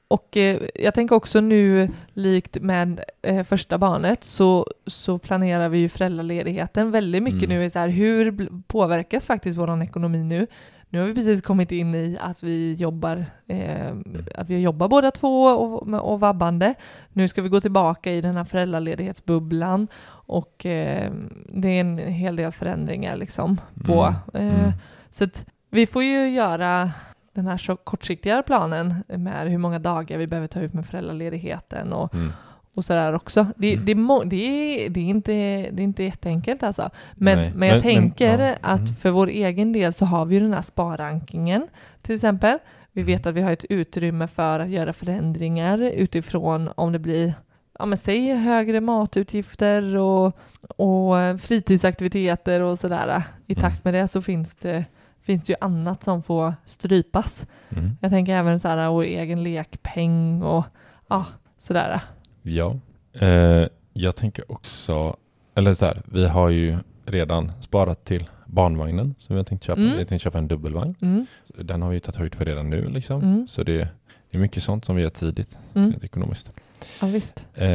och 0.08 0.36
eh, 0.36 0.62
jag 0.74 0.94
tänker 0.94 1.16
också 1.16 1.40
nu, 1.40 1.90
likt 2.12 2.60
med 2.60 3.04
eh, 3.22 3.44
första 3.44 3.78
barnet, 3.78 4.24
så, 4.24 4.66
så 4.86 5.18
planerar 5.18 5.68
vi 5.68 5.78
ju 5.78 5.88
föräldraledigheten 5.88 6.90
väldigt 6.90 7.22
mycket 7.22 7.42
Mm. 7.44 7.58
nu. 7.58 7.64
Är 7.64 7.68
så 7.68 7.78
här, 7.78 7.88
hur 7.88 8.48
påverkas 8.66 9.26
faktiskt 9.26 9.58
vår 9.58 9.82
ekonomi 9.82 10.24
nu? 10.24 10.46
Nu 10.90 11.00
har 11.00 11.06
vi 11.06 11.14
precis 11.14 11.42
kommit 11.42 11.72
in 11.72 11.94
i 11.94 12.18
att 12.20 12.42
vi 12.42 12.74
jobbar, 12.74 13.24
eh, 13.46 13.90
att 14.34 14.48
vi 14.48 14.60
jobbar 14.60 14.88
båda 14.88 15.10
två 15.10 15.44
och, 15.44 16.12
och 16.12 16.20
vabbande. 16.20 16.74
Nu 17.12 17.28
ska 17.28 17.42
vi 17.42 17.48
gå 17.48 17.60
tillbaka 17.60 18.12
i 18.12 18.20
den 18.20 18.36
här 18.36 18.44
föräldraledighetsbubblan 18.44 19.88
och 20.08 20.66
eh, 20.66 21.12
det 21.48 21.68
är 21.68 21.80
en 21.80 21.98
hel 21.98 22.36
del 22.36 22.52
förändringar 22.52 23.16
liksom 23.16 23.60
på. 23.86 24.14
Mm. 24.34 24.48
Mm. 24.48 24.72
Så 25.10 25.24
att 25.24 25.46
vi 25.70 25.86
får 25.86 26.02
ju 26.02 26.28
göra 26.28 26.90
den 27.38 27.46
här 27.50 27.58
så 27.58 27.76
kortsiktiga 27.76 28.42
planen 28.42 28.94
med 29.08 29.50
hur 29.50 29.58
många 29.58 29.78
dagar 29.78 30.18
vi 30.18 30.26
behöver 30.26 30.46
ta 30.46 30.60
ut 30.60 30.74
med 30.74 30.86
föräldraledigheten 30.86 31.92
och, 31.92 32.14
Mm. 32.14 32.32
och 32.74 32.84
sådär 32.84 33.12
också. 33.14 33.46
Det, 33.56 33.72
Mm. 33.72 33.84
det, 33.84 33.94
må, 33.94 34.24
det, 34.24 34.36
är, 34.36 34.88
det, 34.90 35.00
är 35.00 35.04
inte, 35.04 35.32
det 35.72 35.82
är 35.82 35.84
inte 35.84 36.02
jätteenkelt 36.04 36.62
alltså. 36.62 36.90
Men, 37.14 37.38
Nej, 37.38 37.52
men 37.56 37.68
jag 37.68 37.74
men- 37.74 37.94
men- 37.94 37.94
tänker 37.94 38.38
ja, 38.38 38.54
att 38.60 38.80
mm. 38.80 38.94
för 38.94 39.10
vår 39.10 39.26
egen 39.28 39.72
del 39.72 39.92
så 39.92 40.04
har 40.04 40.24
vi 40.24 40.34
ju 40.34 40.40
den 40.40 40.52
här 40.52 40.62
sparrankingen 40.62 41.66
till 42.02 42.14
exempel. 42.14 42.58
Vi 42.92 43.02
vet 43.02 43.26
Mm. 43.26 43.30
att 43.30 43.36
vi 43.36 43.42
har 43.42 43.52
ett 43.52 43.64
utrymme 43.70 44.26
för 44.26 44.60
att 44.60 44.68
göra 44.68 44.92
förändringar 44.92 45.78
utifrån 45.78 46.70
om 46.74 46.92
det 46.92 46.98
blir 46.98 47.34
ja 47.78 47.86
men 47.86 47.98
säg 47.98 48.34
högre 48.34 48.80
matutgifter 48.80 49.96
och, 49.96 50.38
och 50.76 51.40
fritidsaktiviteter 51.40 52.60
och 52.60 52.78
sådär. 52.78 53.22
I 53.46 53.52
Mm. 53.52 53.62
takt 53.62 53.84
med 53.84 53.94
det 53.94 54.08
så 54.08 54.22
finns 54.22 54.54
det, 54.54 54.84
finns 55.28 55.44
det 55.44 55.52
ju 55.52 55.56
annat 55.60 56.04
som 56.04 56.22
får 56.22 56.54
strypas. 56.64 57.46
Mm. 57.70 57.90
Jag 58.00 58.10
tänker 58.10 58.32
även 58.32 58.60
så 58.60 58.68
här 58.68 58.90
vår 58.90 59.02
egen 59.02 59.42
lekpeng 59.42 60.42
och 60.42 60.64
ja, 61.08 61.26
sådär. 61.58 62.00
Ja. 62.42 62.76
Eh, 63.12 63.66
jag 63.92 64.16
tänker 64.16 64.52
också, 64.52 65.16
eller 65.54 65.74
så 65.74 65.86
här, 65.86 66.02
vi 66.04 66.26
har 66.26 66.48
ju 66.48 66.76
redan 67.04 67.52
sparat 67.60 68.04
till 68.04 68.28
barnvagnen 68.46 69.14
som 69.18 69.34
vi 69.34 69.40
har 69.40 69.44
tänkt 69.44 69.64
köpa. 69.64 69.80
Mm. 69.80 69.92
Vi 69.92 69.98
har 69.98 70.04
tänkt 70.04 70.22
köpa 70.22 70.38
en 70.38 70.48
dubbelvagn. 70.48 70.94
Mm, 71.00 71.26
Den 71.58 71.82
har 71.82 71.90
vi 71.90 72.00
tagit 72.00 72.16
höjd 72.16 72.34
för 72.34 72.44
redan 72.44 72.70
nu 72.70 72.88
liksom. 72.88 73.22
Mm. 73.22 73.48
Så 73.48 73.62
det 73.62 73.88
är 74.30 74.38
mycket 74.38 74.62
sånt 74.62 74.84
som 74.84 74.96
vi 74.96 75.02
gör 75.02 75.10
tidigt 75.10 75.58
mm. 75.74 75.90
rent 75.90 76.04
ekonomiskt. 76.04 76.60
Ja 77.00 77.06
visst. 77.06 77.44
Eh, 77.54 77.68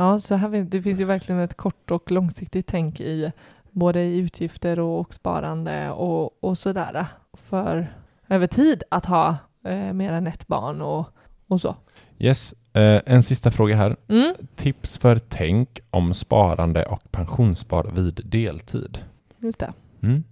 Ja, 0.00 0.20
så 0.20 0.34
här, 0.34 0.64
det 0.64 0.82
finns 0.82 1.00
ju 1.00 1.04
verkligen 1.04 1.40
ett 1.40 1.56
kort 1.56 1.90
och 1.90 2.10
långsiktigt 2.10 2.66
tänk 2.66 3.00
i 3.00 3.32
både 3.72 4.00
i 4.00 4.18
utgifter 4.18 4.80
och, 4.80 5.00
och 5.00 5.14
sparande 5.14 5.90
och, 5.90 6.44
och 6.44 6.58
sådär 6.58 7.06
för 7.32 7.94
över 8.28 8.46
tid 8.46 8.82
att 8.88 9.06
ha 9.06 9.36
eh, 9.64 9.92
mer 9.92 10.12
än 10.12 10.26
ett 10.26 10.46
barn 10.46 10.82
och, 10.82 11.06
och 11.46 11.60
så. 11.60 11.76
Yes. 12.18 12.54
Eh, 12.72 13.00
en 13.06 13.22
sista 13.22 13.50
fråga 13.50 13.76
här. 13.76 13.96
Mm. 14.08 14.34
Tips 14.56 14.98
för 14.98 15.18
tänk 15.18 15.80
om 15.90 16.14
sparande 16.14 16.84
och 16.84 17.12
pensionsspar 17.12 17.90
vid 17.94 18.20
deltid. 18.24 18.98
Just 19.38 19.58
det. 19.58 19.72
Mm. 20.02 20.24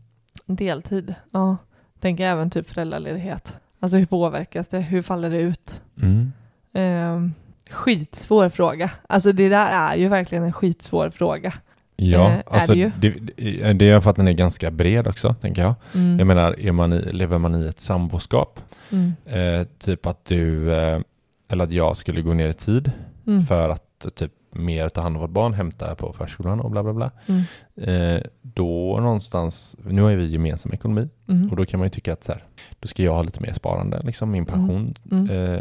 Deltid. 0.47 1.15
Ja. 1.31 1.57
Tänk 2.01 2.21
även 2.21 2.51
typ 2.51 2.69
föräldraledighet. 2.69 3.57
Alltså 3.81 3.97
hur 3.97 4.07
påverkas 4.07 4.69
det? 4.69 4.81
Hur 4.81 5.03
faller 5.03 5.31
det 5.31 5.41
ut? 5.41 5.83
Mm. 6.03 6.33
Eh, 6.73 7.31
skitsvår 7.71 8.49
fråga. 8.49 8.91
Alltså 9.09 9.33
det 9.33 9.49
där 9.49 9.91
är 9.91 9.97
ju 9.97 10.09
verkligen 10.09 10.45
en 10.45 10.53
skitsvår 10.53 11.11
fråga. 11.11 11.55
Ja, 12.01 12.29
Eh, 12.31 12.37
är 12.37 12.43
alltså 12.47 12.73
det 12.73 12.79
ju. 12.79 12.91
det, 13.01 13.73
det, 13.73 13.89
är 13.91 14.01
för 14.01 14.11
att 14.11 14.17
den 14.17 14.29
är 14.29 14.33
ganska 14.33 14.71
bred 14.71 15.07
också, 15.07 15.35
tänker 15.41 15.63
jag. 15.63 15.75
Mm. 15.95 16.19
Jag 16.19 16.27
menar, 16.27 16.61
är 16.61 16.73
man 16.73 16.93
i, 16.93 17.13
lever 17.13 17.39
man 17.39 17.55
i 17.63 17.67
ett 17.67 17.81
samboskap, 17.81 18.61
Mm. 18.91 19.13
eh, 19.25 19.67
typ 19.79 20.07
att 20.07 20.25
du, 20.25 20.73
eh, 20.75 21.01
eller 21.49 21.65
att 21.65 21.73
jag 21.73 21.97
skulle 21.97 22.21
gå 22.23 22.35
ner 22.35 22.49
i 22.49 22.55
tid 22.55 22.91
Mm. 23.27 23.43
för 23.43 23.69
att 23.69 24.07
typ 24.15 24.33
mer 24.53 24.89
ta 24.89 25.01
hand 25.01 25.17
om 25.17 25.23
vårt 25.23 25.31
barn, 25.31 25.53
hämta 25.55 25.95
på 25.95 26.13
förskolan 26.13 26.61
och 26.61 26.71
bla 26.71 26.83
bla 26.83 26.93
bla. 26.93 27.11
Mm. 27.27 27.43
Eh, 28.17 28.23
då 28.43 29.01
någonstans, 29.01 29.77
nu 29.85 30.03
har 30.03 30.11
ju 30.11 30.17
vi 30.17 30.27
gemensam 30.27 30.73
ekonomi 30.73 31.09
Mm. 31.29 31.51
och 31.51 31.57
då 31.57 31.65
kan 31.67 31.81
man 31.81 31.87
ju 31.87 31.91
tycka 31.91 32.13
att 32.13 32.25
så 32.25 32.33
här, 32.33 32.45
då 32.81 32.89
ska 32.89 33.03
jag 33.03 33.15
ha 33.15 33.23
lite 33.23 33.41
mer 33.43 33.53
sparande, 33.53 34.01
liksom 34.05 34.31
min 34.31 34.45
pension, 34.47 34.95
Mm. 35.11 35.31
eh, 35.31 35.61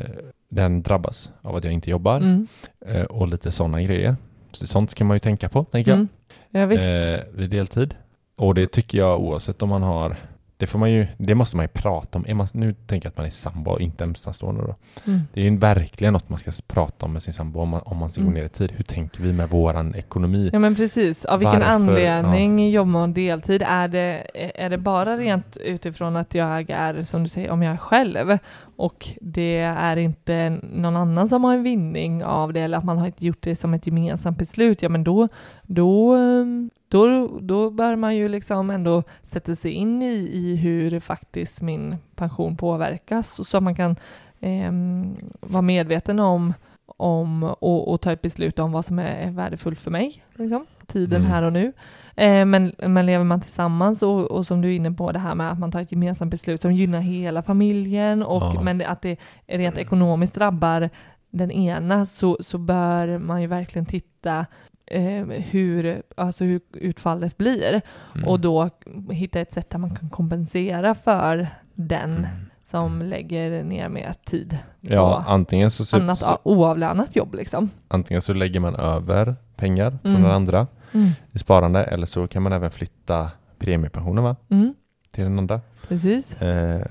den 0.50 0.82
drabbas 0.84 1.32
av 1.42 1.56
att 1.56 1.64
jag 1.64 1.74
inte 1.74 1.90
jobbar 1.90 2.18
Mm. 2.18 2.48
eh, 2.86 3.04
och 3.04 3.28
lite 3.28 3.52
sådana 3.52 3.82
grejer. 3.82 4.16
Så 4.52 4.68
sånt 4.68 4.92
ska 4.92 5.04
man 5.06 5.16
ju 5.16 5.20
tänka 5.20 5.50
på, 5.50 5.64
tänker 5.64 5.92
jag. 5.92 5.96
Mm. 5.96 6.08
Ja, 6.52 6.66
visst. 6.66 6.84
eh, 6.84 7.20
vid 7.34 7.50
deltid. 7.50 7.96
Och 8.38 8.56
det 8.56 8.72
tycker 8.72 8.98
jag 8.98 9.20
oavsett 9.20 9.62
om 9.62 9.70
man 9.70 9.84
har 9.84 10.16
det 10.60 10.68
får 10.68 10.80
man 10.80 10.92
ju, 10.92 11.08
det 11.18 11.36
måste 11.36 11.56
man 11.56 11.64
ju 11.64 11.68
prata 11.68 12.18
om. 12.20 12.26
Är 12.28 12.34
man, 12.34 12.48
nu 12.54 12.74
tänker 12.74 13.06
jag 13.06 13.12
att 13.12 13.18
man 13.18 13.26
är 13.26 13.30
sambo 13.30 13.72
och 13.72 13.82
inte 13.82 14.04
ensamstående 14.04 14.62
då. 14.62 14.76
Mm. 15.06 15.22
Det 15.34 15.42
är 15.42 15.44
ju 15.50 15.58
verkligen 15.58 16.14
något 16.14 16.30
man 16.30 16.40
ska 16.40 16.52
prata 16.68 17.06
om 17.06 17.14
med 17.14 17.22
sin 17.24 17.34
sambo 17.34 17.60
om 17.60 17.70
man, 17.70 17.82
om 17.86 17.98
man 17.98 18.10
ska 18.10 18.22
gå 18.22 18.28
Mm. 18.28 18.40
ner 18.40 18.46
i 18.46 18.50
tid. 18.50 18.72
Hur 18.76 18.84
tänker 18.84 19.22
vi 19.24 19.34
med 19.34 19.50
våran 19.50 19.96
ekonomi? 19.96 20.50
Ja 20.54 20.60
men 20.60 20.76
precis, 20.76 21.26
av 21.26 21.40
vilken 21.40 21.60
Varför? 21.60 21.74
anledning 21.74 22.70
jobbar 22.70 22.92
man 22.92 23.14
deltid? 23.14 23.64
Är 23.68 23.88
det, 23.88 24.28
är 24.64 24.70
det 24.70 24.78
bara 24.78 25.18
rent 25.18 25.58
utifrån 25.58 26.16
att 26.16 26.36
jag 26.36 26.70
är, 26.70 27.04
som 27.04 27.24
du 27.24 27.30
säger, 27.30 27.52
om 27.52 27.64
jag 27.64 27.74
är 27.74 27.78
själv 27.78 28.38
och 28.78 29.08
det 29.22 29.58
är 29.60 29.98
inte 29.98 30.60
någon 30.74 30.96
annan 30.96 31.30
som 31.30 31.44
har 31.44 31.54
en 31.54 31.64
vinning 31.64 32.24
av 32.24 32.54
det 32.54 32.60
eller 32.62 32.78
att 32.78 32.84
man 32.84 32.98
har 32.98 33.12
gjort 33.18 33.42
det 33.42 33.56
som 33.56 33.74
ett 33.74 33.88
gemensamt 33.88 34.38
beslut, 34.38 34.82
ja 34.82 34.90
men 34.90 35.04
då, 35.04 35.28
då, 35.68 36.14
ehm, 36.16 36.70
då, 36.88 37.28
då 37.42 37.70
bör 37.70 37.96
man 37.96 38.16
ju 38.16 38.28
liksom 38.28 38.70
ändå 38.70 39.04
sätta 39.24 39.56
sig 39.56 39.72
in 39.72 40.02
i, 40.02 40.30
i 40.34 40.56
hur 40.56 41.00
faktiskt 41.00 41.62
min 41.62 41.96
pension 42.16 42.58
påverkas 42.58 43.40
och 43.40 43.48
så 43.48 43.58
att 43.58 43.64
man 43.64 43.76
kan 43.76 43.96
ehm, 44.42 45.16
vara 45.40 45.62
medveten 45.62 46.20
om 46.20 46.54
om 47.00 47.44
och, 47.44 47.92
och 47.92 48.02
ta 48.02 48.12
ett 48.12 48.22
beslut 48.22 48.60
om 48.60 48.72
vad 48.72 48.86
som 48.86 49.00
är 49.00 49.32
värdefullt 49.32 49.80
för 49.80 49.92
mig, 49.92 50.24
liksom, 50.36 50.66
tiden 50.88 51.22
Mm. 51.22 51.32
här 51.32 51.44
och 51.44 51.54
nu. 51.54 51.74
Eh, 52.16 52.46
men, 52.46 52.74
men 52.88 53.06
lever 53.06 53.24
man 53.26 53.42
tillsammans 53.42 54.04
och, 54.04 54.32
och 54.32 54.48
som 54.48 54.62
du 54.62 54.68
är 54.72 54.76
inne 54.76 54.92
på 54.92 55.12
det 55.12 55.20
här 55.20 55.36
med 55.36 55.52
att 55.52 55.60
man 55.60 55.72
tar 55.72 55.82
ett 55.82 55.92
gemensamt 55.92 56.32
beslut 56.32 56.62
som 56.62 56.72
gynnar 56.74 57.00
hela 57.00 57.42
familjen 57.42 58.24
och 58.24 58.42
Ja. 58.56 58.62
men 58.62 58.78
det- 58.78 58.88
att 58.88 59.02
det 59.02 59.20
rent 59.48 59.78
ekonomiskt 59.78 60.36
drabbar 60.36 60.90
den 61.30 61.52
ena 61.52 62.06
så, 62.06 62.38
så 62.40 62.58
bör 62.58 63.18
man 63.18 63.42
ju 63.42 63.48
verkligen 63.48 63.86
titta 63.86 64.46
eh, 64.88 65.26
hur, 65.26 66.02
alltså 66.18 66.44
hur 66.44 66.62
utfallet 66.74 67.38
blir 67.38 67.82
Mm. 68.16 68.28
och 68.30 68.40
då 68.40 68.70
hitta 69.12 69.40
ett 69.40 69.54
sätt 69.54 69.70
där 69.70 69.78
man 69.78 69.96
kan 69.96 70.10
kompensera 70.10 70.96
för 70.96 71.48
den 71.74 72.12
Mm. 72.18 72.26
som 72.72 73.02
lägger 73.02 73.64
ner 73.64 73.90
mer 73.90 74.14
tid 74.26 74.58
Ja, 74.82 75.24
på 75.26 75.32
antingen 75.32 75.72
så, 75.72 75.86
så, 75.86 75.98
annat 75.98 76.20
så, 76.20 76.38
oavlönat 76.44 77.16
jobb 77.16 77.34
liksom. 77.34 77.70
antingen 77.88 78.22
så 78.22 78.34
lägger 78.34 78.60
man 78.60 78.76
över 78.76 79.36
pengar 79.56 79.92
från 80.02 80.12
Mm. 80.12 80.24
den 80.24 80.32
andra 80.32 80.68
Mm. 80.94 81.10
i 81.32 81.38
sparande 81.40 81.84
eller 81.84 82.06
så 82.06 82.28
kan 82.28 82.44
man 82.44 82.54
även 82.54 82.72
flytta 82.72 83.32
premiepensionen 83.60 84.24
va? 84.24 84.36
Mm. 84.50 84.74
till 85.12 85.24
den 85.24 85.40
andra. 85.40 85.62
Precis. 85.88 86.42
Eh, 86.42 86.82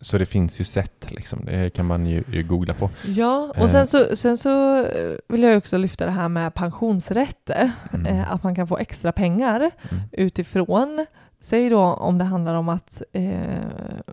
så 0.00 0.18
det 0.18 0.26
finns 0.26 0.60
ju 0.60 0.64
sätt, 0.64 1.06
liksom. 1.10 1.44
det 1.44 1.70
kan 1.74 1.86
man 1.86 2.06
ju, 2.06 2.24
ju 2.32 2.42
googla 2.42 2.74
på. 2.74 2.90
Ja, 3.06 3.48
och 3.56 3.58
Eh. 3.58 3.66
sen 3.70 3.86
så, 3.86 4.16
sen 4.16 4.38
så 4.38 4.78
eh, 4.84 5.16
vill 5.28 5.42
jag 5.42 5.58
också 5.58 5.78
lyfta 5.78 6.04
det 6.04 6.10
här 6.10 6.28
med 6.28 6.54
pensionsrätt. 6.54 7.50
Mm. 7.92 8.06
Eh, 8.06 8.32
att 8.32 8.42
man 8.42 8.54
kan 8.54 8.66
få 8.66 8.78
extra 8.78 9.12
pengar 9.12 9.56
Mm. 9.90 10.02
utifrån, 10.12 11.06
säg 11.40 11.68
då 11.70 11.80
om 11.80 12.18
det 12.18 12.24
handlar 12.24 12.54
om 12.54 12.68
att 12.68 13.02
eh, 13.12 13.38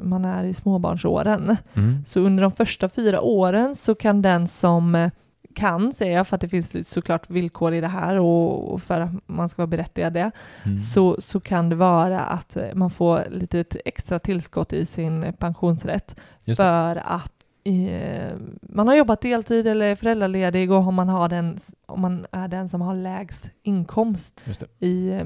man 0.02 0.26
är 0.26 0.44
i 0.44 0.54
småbarnsåren. 0.54 1.58
Mm. 1.74 2.06
Så 2.08 2.20
under 2.20 2.44
de 2.44 2.52
första 2.52 2.90
fyra 2.90 3.22
åren 3.22 3.76
så 3.76 3.96
kan 3.96 4.22
den 4.22 4.48
som 4.48 5.10
kan, 5.56 5.94
säger 5.94 6.16
jag, 6.18 6.28
för 6.28 6.36
att 6.36 6.42
det 6.42 6.48
finns 6.48 6.90
såklart 6.90 7.30
villkor 7.30 7.74
i 7.74 7.82
det 7.82 7.88
här 7.88 8.20
och 8.20 8.74
och 8.74 8.82
för 8.82 9.02
att 9.02 9.12
man 9.26 9.50
ska 9.50 9.62
vara 9.62 9.68
berättigad 9.68 10.14
det, 10.14 10.32
Mm. 10.66 10.80
så, 10.80 11.22
så 11.22 11.40
kan 11.40 11.70
det 11.70 11.76
vara 11.76 12.20
att 12.20 12.58
man 12.74 12.90
får 12.90 13.24
lite 13.30 13.66
extra 13.86 14.20
tillskott 14.20 14.74
i 14.74 14.86
sin 14.86 15.34
pensionsrätt 15.40 16.16
för 16.58 17.02
att 17.06 17.34
eh, 17.64 18.34
man 18.62 18.88
har 18.88 18.96
jobbat 18.96 19.22
deltid 19.22 19.68
eller 19.68 19.86
är 19.86 19.96
föräldraledig 19.96 20.72
och 20.72 20.78
om 20.78 20.96
man, 20.96 21.10
har 21.10 21.30
den, 21.30 21.58
om 21.86 22.02
man 22.02 22.26
är 22.32 22.48
den 22.48 22.70
som 22.70 22.82
har 22.82 22.96
lägst 22.96 23.50
inkomst 23.64 24.42
i, 24.80 25.22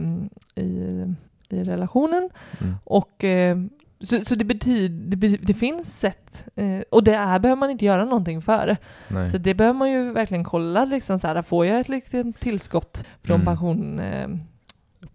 i, 0.55 1.05
i 1.49 1.63
relationen. 1.63 2.29
Mm. 2.61 2.75
Och, 2.83 3.23
eh, 3.23 3.57
så, 4.01 4.21
så 4.25 4.35
det 4.35 4.45
betyder, 4.45 5.15
det, 5.15 5.27
det 5.27 5.53
finns 5.53 5.99
sätt, 5.99 6.45
eh, 6.55 6.79
och 6.91 7.03
det 7.03 7.15
här 7.17 7.39
behöver 7.39 7.59
man 7.59 7.69
inte 7.69 7.85
göra 7.85 8.05
någonting 8.05 8.41
för. 8.41 8.77
Nej. 9.07 9.31
Så 9.31 9.37
det 9.37 9.53
behöver 9.53 9.79
man 9.79 9.91
ju 9.91 10.11
verkligen 10.11 10.43
kolla, 10.43 10.85
liksom 10.85 11.19
så 11.19 11.27
här, 11.27 11.41
får 11.41 11.65
jag 11.65 11.79
ett 11.79 11.89
litet 11.89 12.39
tillskott 12.39 13.03
från 13.23 13.35
Mm. 13.35 13.45
pension? 13.45 13.99
Eh, 13.99 14.27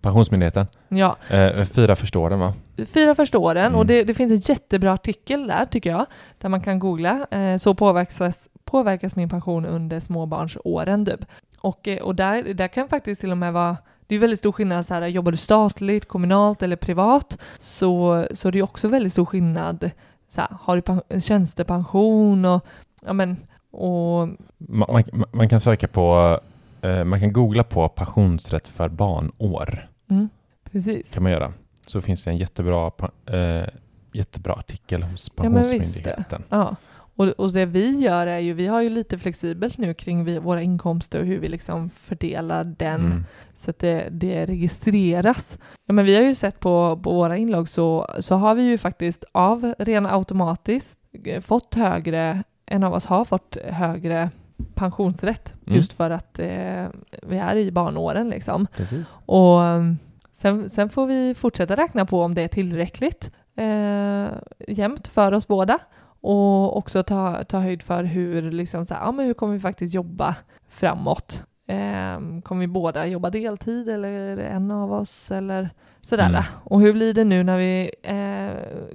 Pensionsmyndigheten. 0.00 0.66
ja, 0.88 1.16
Eh, 1.30 1.64
fyra 1.64 1.96
förstår 1.96 2.30
den 2.30 2.38
va? 2.38 2.54
fyra 2.86 3.14
första 3.14 3.38
åren 3.38 3.66
Mm. 3.66 3.78
och 3.78 3.86
det, 3.86 4.04
det 4.04 4.14
finns 4.14 4.32
en 4.32 4.54
jättebra 4.54 4.92
artikel 4.92 5.46
där 5.46 5.66
tycker 5.66 5.90
jag, 5.90 6.06
där 6.38 6.48
man 6.48 6.60
kan 6.60 6.78
googla. 6.78 7.26
Eh, 7.30 7.56
så 7.58 7.74
påverkas, 7.74 8.48
påverkas 8.64 9.16
min 9.16 9.28
pension 9.28 9.66
under 9.66 10.00
småbarnsåren 10.00 11.06
typ. 11.06 11.24
Och, 11.60 11.88
eh, 11.88 11.98
och 12.02 12.14
där, 12.14 12.54
där 12.54 12.68
kan 12.68 12.88
faktiskt 12.88 13.20
till 13.20 13.30
och 13.30 13.38
med 13.38 13.52
vara 13.52 13.76
det 14.12 14.16
är 14.16 14.20
väldigt 14.20 14.38
stor 14.38 14.52
skillnad, 14.52 14.86
så 14.86 14.94
här, 14.94 15.06
jobbar 15.06 15.30
du 15.32 15.36
statligt, 15.36 16.08
kommunalt 16.08 16.62
eller 16.62 16.76
privat 16.76 17.38
så, 17.58 18.26
så 18.34 18.48
är 18.48 18.52
det 18.52 18.58
ju 18.58 18.62
också 18.62 18.88
väldigt 18.88 19.12
stor 19.12 19.24
skillnad. 19.24 19.90
Så 20.28 20.40
här, 20.40 20.48
har 20.60 20.76
du 20.76 20.82
pen- 20.82 21.20
tjänstepension 21.20 22.44
och, 22.44 22.66
ja, 23.06 23.12
men, 23.12 23.36
och 23.70 24.28
Man, 24.58 24.88
man, 24.92 25.24
man 25.32 25.48
kan 25.48 25.60
söka 25.60 25.88
på, 25.88 26.40
eh, 26.82 27.04
man 27.04 27.20
kan 27.20 27.32
googla 27.32 27.64
på 27.64 27.88
pensionsrätt 27.88 28.68
för 28.68 28.88
barnår. 28.88 29.88
mm, 30.10 30.28
precis. 30.72 31.12
kan 31.14 31.22
man 31.22 31.32
göra. 31.32 31.52
Så 31.86 32.00
finns 32.00 32.24
det 32.24 32.30
en 32.30 32.36
jättebra, 32.36 32.90
eh, 33.26 33.66
jättebra 34.12 34.52
artikel 34.52 35.02
hos. 35.02 35.28
Pensionsmyndigheten. 35.28 36.42
Ja, 36.48 36.76
och, 37.16 37.26
och 37.28 37.52
det 37.52 37.66
vi 37.66 37.90
gör 37.98 38.26
är 38.26 38.38
ju, 38.38 38.52
vi 38.52 38.66
har 38.66 38.80
ju 38.82 38.90
lite 38.90 39.18
flexibelt 39.18 39.78
nu 39.78 39.94
kring 39.94 40.24
vi, 40.24 40.38
våra 40.38 40.62
inkomster 40.62 41.20
och 41.20 41.26
hur 41.26 41.38
vi 41.38 41.48
liksom 41.48 41.90
fördelar 41.90 42.64
den 42.64 43.00
Mm. 43.00 43.24
så 43.58 43.70
att 43.70 43.78
det, 43.78 44.08
det 44.10 44.46
registreras. 44.46 45.58
Ja, 45.86 45.92
men 45.94 46.04
vi 46.04 46.14
har 46.14 46.22
ju 46.22 46.34
sett 46.34 46.60
på, 46.60 47.00
på 47.02 47.12
våra 47.12 47.36
inlogg 47.36 47.68
så, 47.68 48.06
så 48.20 48.34
har 48.34 48.54
vi 48.54 48.62
ju 48.62 48.78
faktiskt 48.78 49.24
av 49.32 49.74
ren 49.78 50.06
automatiskt 50.06 50.98
eh, 51.24 51.40
fått 51.40 51.74
högre, 51.74 52.42
en 52.66 52.84
av 52.84 52.92
oss 52.94 53.04
har 53.04 53.24
fått 53.24 53.56
högre 53.64 54.30
pensionsrätt 54.74 55.54
Mm. 55.66 55.76
just 55.76 55.92
för 55.92 56.10
att 56.10 56.38
eh, 56.38 56.86
vi 57.22 57.38
är 57.38 57.56
i 57.56 57.70
barnåren 57.72 58.28
liksom. 58.28 58.66
Precis. 58.76 59.06
Och 59.26 59.58
um, 59.60 59.98
sen, 60.32 60.70
sen 60.70 60.88
får 60.88 61.06
vi 61.06 61.34
fortsätta 61.34 61.76
räkna 61.76 62.06
på 62.06 62.22
om 62.22 62.34
det 62.34 62.42
är 62.42 62.48
tillräckligt 62.48 63.30
eh, 63.56 64.26
jämnt 64.68 65.08
för 65.08 65.32
oss 65.32 65.46
båda 65.46 65.78
och 66.22 66.76
också 66.76 67.02
ta, 67.02 67.44
ta 67.44 67.58
höjd 67.58 67.82
för 67.82 68.04
hur, 68.04 68.50
liksom, 68.50 68.86
så 68.86 68.94
här, 68.94 69.00
ja, 69.00 69.12
men 69.12 69.26
hur 69.26 69.34
kommer 69.34 69.52
vi 69.52 69.60
faktiskt 69.60 69.94
jobba 69.94 70.36
framåt. 70.68 71.42
Eh, 71.66 72.40
kommer 72.42 72.60
vi 72.60 72.66
båda 72.66 73.06
jobba 73.06 73.30
deltid 73.30 73.88
eller 73.88 74.36
en 74.38 74.70
av 74.70 74.92
oss 74.92 75.30
eller 75.30 75.70
sådär. 76.00 76.28
Mm. 76.28 76.42
Och 76.64 76.80
hur 76.80 76.92
blir 76.92 77.14
det 77.14 77.24
nu 77.24 77.42
när 77.42 77.58
vi 77.58 77.90
eh, 78.02 78.50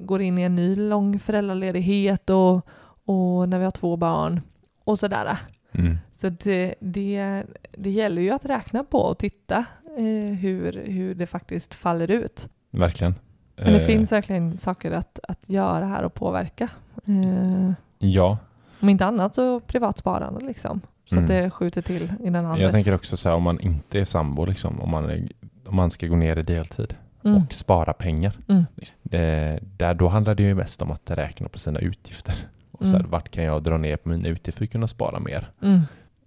går 0.05 0.21
in 0.21 0.37
i 0.37 0.41
en 0.41 0.55
ny 0.55 0.75
lång 0.75 1.19
föräldraledighet 1.19 2.29
och, 2.29 2.67
och 3.05 3.49
när 3.49 3.57
vi 3.57 3.63
har 3.63 3.71
två 3.71 3.95
barn 3.95 4.41
och 4.83 4.99
sådär. 4.99 5.37
Mm. 5.71 5.97
Så 6.15 6.29
det, 6.29 6.75
det, 6.79 7.43
det 7.77 7.89
gäller 7.89 8.21
ju 8.21 8.29
att 8.29 8.45
räkna 8.45 8.83
på 8.83 8.99
och 8.99 9.17
titta 9.17 9.65
eh, 9.97 10.35
hur, 10.39 10.83
hur 10.85 11.15
det 11.15 11.25
faktiskt 11.25 11.73
faller 11.73 12.11
ut. 12.11 12.47
Verkligen. 12.71 13.15
Men 13.55 13.73
det 13.73 13.79
Eh, 13.79 13.85
finns 13.85 14.11
verkligen 14.11 14.57
saker 14.57 14.91
att, 14.91 15.19
att 15.23 15.49
göra 15.49 15.85
här 15.85 16.03
och 16.03 16.13
påverka. 16.13 16.69
Eh, 17.07 17.71
Ja, 17.99 18.37
om 18.79 18.89
inte 18.89 19.05
annat 19.05 19.35
så 19.35 19.59
privat 19.59 19.97
sparande 19.97 20.45
liksom. 20.45 20.81
Så 21.05 21.15
Mm. 21.15 21.23
att 21.23 21.27
det 21.29 21.49
skjuter 21.49 21.81
till 21.81 22.03
i 22.23 22.29
den 22.29 22.35
andra. 22.45 22.59
Jag 22.59 22.71
tänker 22.71 22.93
också 22.95 23.17
så 23.17 23.29
här 23.29 23.35
om 23.35 23.43
man 23.43 23.59
inte 23.59 23.99
är 23.99 24.05
sambo 24.05 24.45
liksom, 24.45 24.81
om 24.81 24.89
man, 24.91 25.09
är, 25.09 25.27
om 25.65 25.75
man 25.75 25.91
ska 25.91 26.07
gå 26.07 26.15
ner 26.15 26.37
i 26.37 26.43
deltid 26.43 26.95
Mm. 27.23 27.43
och 27.43 27.53
spara 27.53 27.93
pengar. 27.93 28.33
Mm. 28.47 28.65
Eh, 29.11 29.59
där, 29.61 29.93
då 29.93 30.07
handlar 30.07 30.35
det 30.35 30.43
ju 30.43 30.55
mest 30.55 30.81
om 30.81 30.91
att 30.91 31.11
räkna 31.11 31.47
på 31.49 31.59
sina 31.59 31.79
utgifter. 31.79 32.35
Och 32.71 32.85
så 32.85 32.91
här, 32.91 32.99
Mm. 32.99 33.11
vart 33.11 33.29
kan 33.29 33.43
jag 33.43 33.63
dra 33.63 33.77
ner 33.77 33.97
på 33.97 34.09
mina 34.09 34.27
utgifter 34.29 34.51
för 34.51 34.63
att 34.63 34.71
kunna 34.71 34.87
spara 34.87 35.19
mer? 35.19 35.51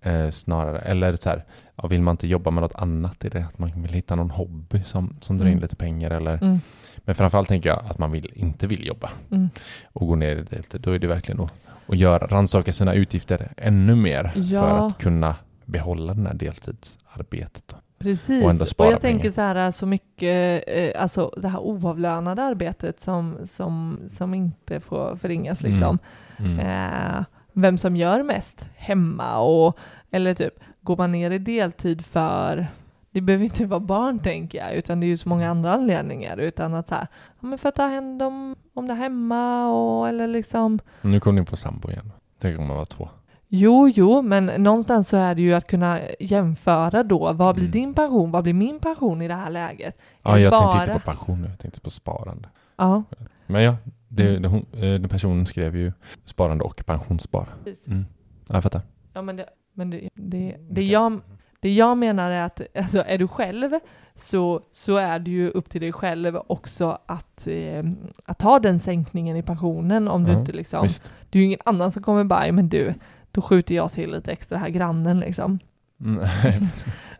Mm. 0.02 0.24
Eh, 0.24 0.30
snarare, 0.30 0.78
eller 0.78 1.16
så 1.16 1.28
här, 1.28 1.44
ja, 1.76 1.88
vill 1.88 2.02
man 2.02 2.12
inte 2.12 2.26
jobba 2.26 2.50
med 2.50 2.62
något 2.62 2.74
annat? 2.74 3.24
Är 3.24 3.30
det 3.30 3.44
att 3.46 3.58
man 3.58 3.82
vill 3.82 3.92
hitta 3.92 4.14
någon 4.14 4.30
hobby 4.30 4.82
som, 4.82 5.16
som 5.20 5.38
drar 5.38 5.46
in 5.46 5.52
Mm. 5.52 5.62
lite 5.62 5.76
pengar? 5.76 6.10
Eller, 6.10 6.42
Mm. 6.42 6.60
Men 6.96 7.14
framförallt 7.14 7.48
tänker 7.48 7.68
jag 7.68 7.82
att 7.90 7.98
man 7.98 8.10
vill, 8.10 8.32
inte 8.34 8.66
vill 8.66 8.86
jobba 8.86 9.10
Mm. 9.30 9.48
och 9.92 10.06
gå 10.06 10.14
ner 10.14 10.36
i 10.36 10.42
deltid. 10.42 10.80
Då 10.80 10.90
är 10.90 10.98
det 10.98 11.06
verkligen 11.06 11.40
att, 11.40 11.50
att 11.86 11.96
göra, 11.96 12.26
rannsaka 12.26 12.72
sina 12.72 12.94
utgifter 12.94 13.48
ännu 13.56 13.94
mer 13.94 14.32
Ja. 14.36 14.60
för 14.62 14.86
att 14.86 14.98
kunna 14.98 15.36
behålla 15.64 16.14
den 16.14 16.26
här 16.26 16.34
deltidsarbetet. 16.34 17.74
Precis. 17.98 18.60
Och 18.60 18.68
spara 18.68 18.90
jag 18.90 19.00
tänker 19.00 19.20
pengar. 19.30 19.34
så 19.34 19.40
här 19.40 19.70
så 19.70 19.86
mycket, 19.86 20.64
eh, 20.66 21.02
alltså 21.02 21.32
det 21.36 21.48
här 21.48 21.60
oavlönade 21.60 22.42
arbetet 22.42 23.02
som, 23.02 23.36
som, 23.44 23.98
som 24.16 24.34
inte 24.34 24.80
får 24.80 25.16
förringas 25.16 25.60
liksom. 25.60 25.98
Mm. 26.38 26.58
Eh, 26.58 27.24
vem 27.52 27.78
som 27.78 27.96
gör 27.96 28.22
mest 28.22 28.68
hemma 28.76 29.38
och 29.38 29.78
eller 30.10 30.34
typ 30.34 30.54
går 30.80 30.96
man 30.96 31.12
ner 31.12 31.30
i 31.30 31.38
deltid 31.38 32.04
för 32.04 32.66
det 33.12 33.20
behöver 33.20 33.44
inte 33.44 33.66
vara 33.66 33.80
barn 33.80 34.18
tänker 34.18 34.58
jag, 34.58 34.74
utan 34.74 35.00
det 35.00 35.06
är 35.06 35.08
ju 35.08 35.16
så 35.16 35.28
många 35.28 35.50
andra 35.50 35.72
anledningar. 35.72 36.36
Utan 36.36 36.74
att 36.74 36.88
så 36.88 36.94
här, 36.94 37.06
ja, 37.40 37.46
men 37.46 37.58
för 37.58 37.68
att 37.68 37.74
ta 37.74 37.86
hand 37.86 38.22
om, 38.22 38.56
om 38.74 38.86
det 38.88 38.94
hemma 38.94 39.68
och 39.68 40.08
eller 40.08 40.26
liksom 40.26 40.78
Nu 41.02 41.20
kom 41.20 41.34
ni 41.36 41.44
på 41.44 41.56
sambo 41.56 41.90
igen. 41.90 42.12
Tänk 42.40 42.58
om 42.58 42.66
man 42.66 42.76
var 42.76 42.84
två. 42.84 43.08
Jo, 43.48 43.88
jo, 43.94 44.22
men 44.22 44.46
någonstans 44.46 45.08
så 45.08 45.16
är 45.16 45.34
det 45.34 45.42
ju 45.42 45.54
att 45.54 45.66
kunna 45.66 46.00
jämföra 46.20 47.02
då. 47.02 47.32
Vad 47.32 47.54
blir 47.54 47.64
Mm. 47.64 47.72
din 47.72 47.94
pension? 47.94 48.30
Vad 48.30 48.42
blir 48.42 48.54
min 48.54 48.80
pension 48.80 49.22
i 49.22 49.28
det 49.28 49.34
här 49.34 49.50
läget? 49.50 49.98
Ja, 50.22 50.38
jag 50.38 50.50
bara... 50.50 50.72
tänkte 50.72 50.92
inte 50.92 51.04
på 51.04 51.10
pension 51.10 51.42
nu, 51.42 51.48
jag 51.48 51.58
tänkte 51.58 51.80
på 51.80 51.90
sparande. 51.90 52.48
Ja, 52.76 53.02
Men 53.46 53.62
ja, 53.62 53.76
det, 54.12 54.28
Mm. 54.28 54.42
det, 54.42 54.48
hon, 54.48 54.66
eh, 54.72 54.80
den 54.80 55.08
personen 55.08 55.46
skrev 55.46 55.76
ju 55.76 55.92
sparande 56.24 56.64
och 56.64 56.82
pensionsspara. 56.86 57.46
precis. 57.64 57.86
Mm. 57.86 58.06
Ja, 58.48 58.54
jag 58.54 58.62
fattar. 58.62 58.82
Ja, 59.12 59.22
men 59.22 59.36
det, 59.36 59.46
men 59.74 59.90
det, 59.90 60.08
det, 60.14 60.56
det, 60.70 60.82
jag, 60.82 61.20
det 61.60 61.72
jag 61.72 61.98
menar 61.98 62.30
är 62.30 62.42
att 62.42 62.60
alltså, 62.74 63.02
är 63.06 63.18
du 63.18 63.28
själv 63.28 63.70
så, 64.14 64.60
så 64.72 64.96
är 64.96 65.18
det 65.18 65.30
ju 65.30 65.50
upp 65.50 65.70
till 65.70 65.80
dig 65.80 65.92
själv 65.92 66.38
också 66.46 66.98
att, 67.06 67.46
eh, 67.46 67.84
att 68.24 68.38
ta 68.38 68.58
den 68.58 68.80
sänkningen 68.80 69.36
i 69.36 69.42
pensionen 69.42 70.08
om 70.08 70.24
du 70.24 70.32
Ja, 70.32 70.38
inte 70.38 70.52
liksom... 70.52 70.82
Visst. 70.82 71.10
Det 71.30 71.38
är 71.38 71.40
ju 71.40 71.46
ingen 71.46 71.60
annan 71.64 71.92
som 71.92 72.02
kommer 72.02 72.24
bara, 72.24 72.52
men 72.52 72.68
du, 72.68 72.94
då 73.32 73.40
skjuter 73.42 73.74
jag 73.74 73.92
till 73.92 74.12
lite 74.12 74.32
extra 74.32 74.58
här 74.58 74.68
grannen 74.68 75.20
liksom. 75.20 75.58
Mm. 76.00 76.26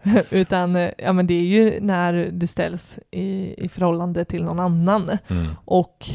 Utan 0.30 0.76
eh, 0.76 0.90
ja, 0.98 1.12
men 1.12 1.26
det 1.26 1.34
är 1.34 1.44
ju 1.44 1.80
när 1.80 2.12
det 2.32 2.46
ställs 2.46 2.98
i, 3.10 3.54
i 3.64 3.68
förhållande 3.68 4.24
till 4.24 4.44
någon 4.44 4.60
annan 4.60 5.10
mm. 5.28 5.46
och 5.64 6.06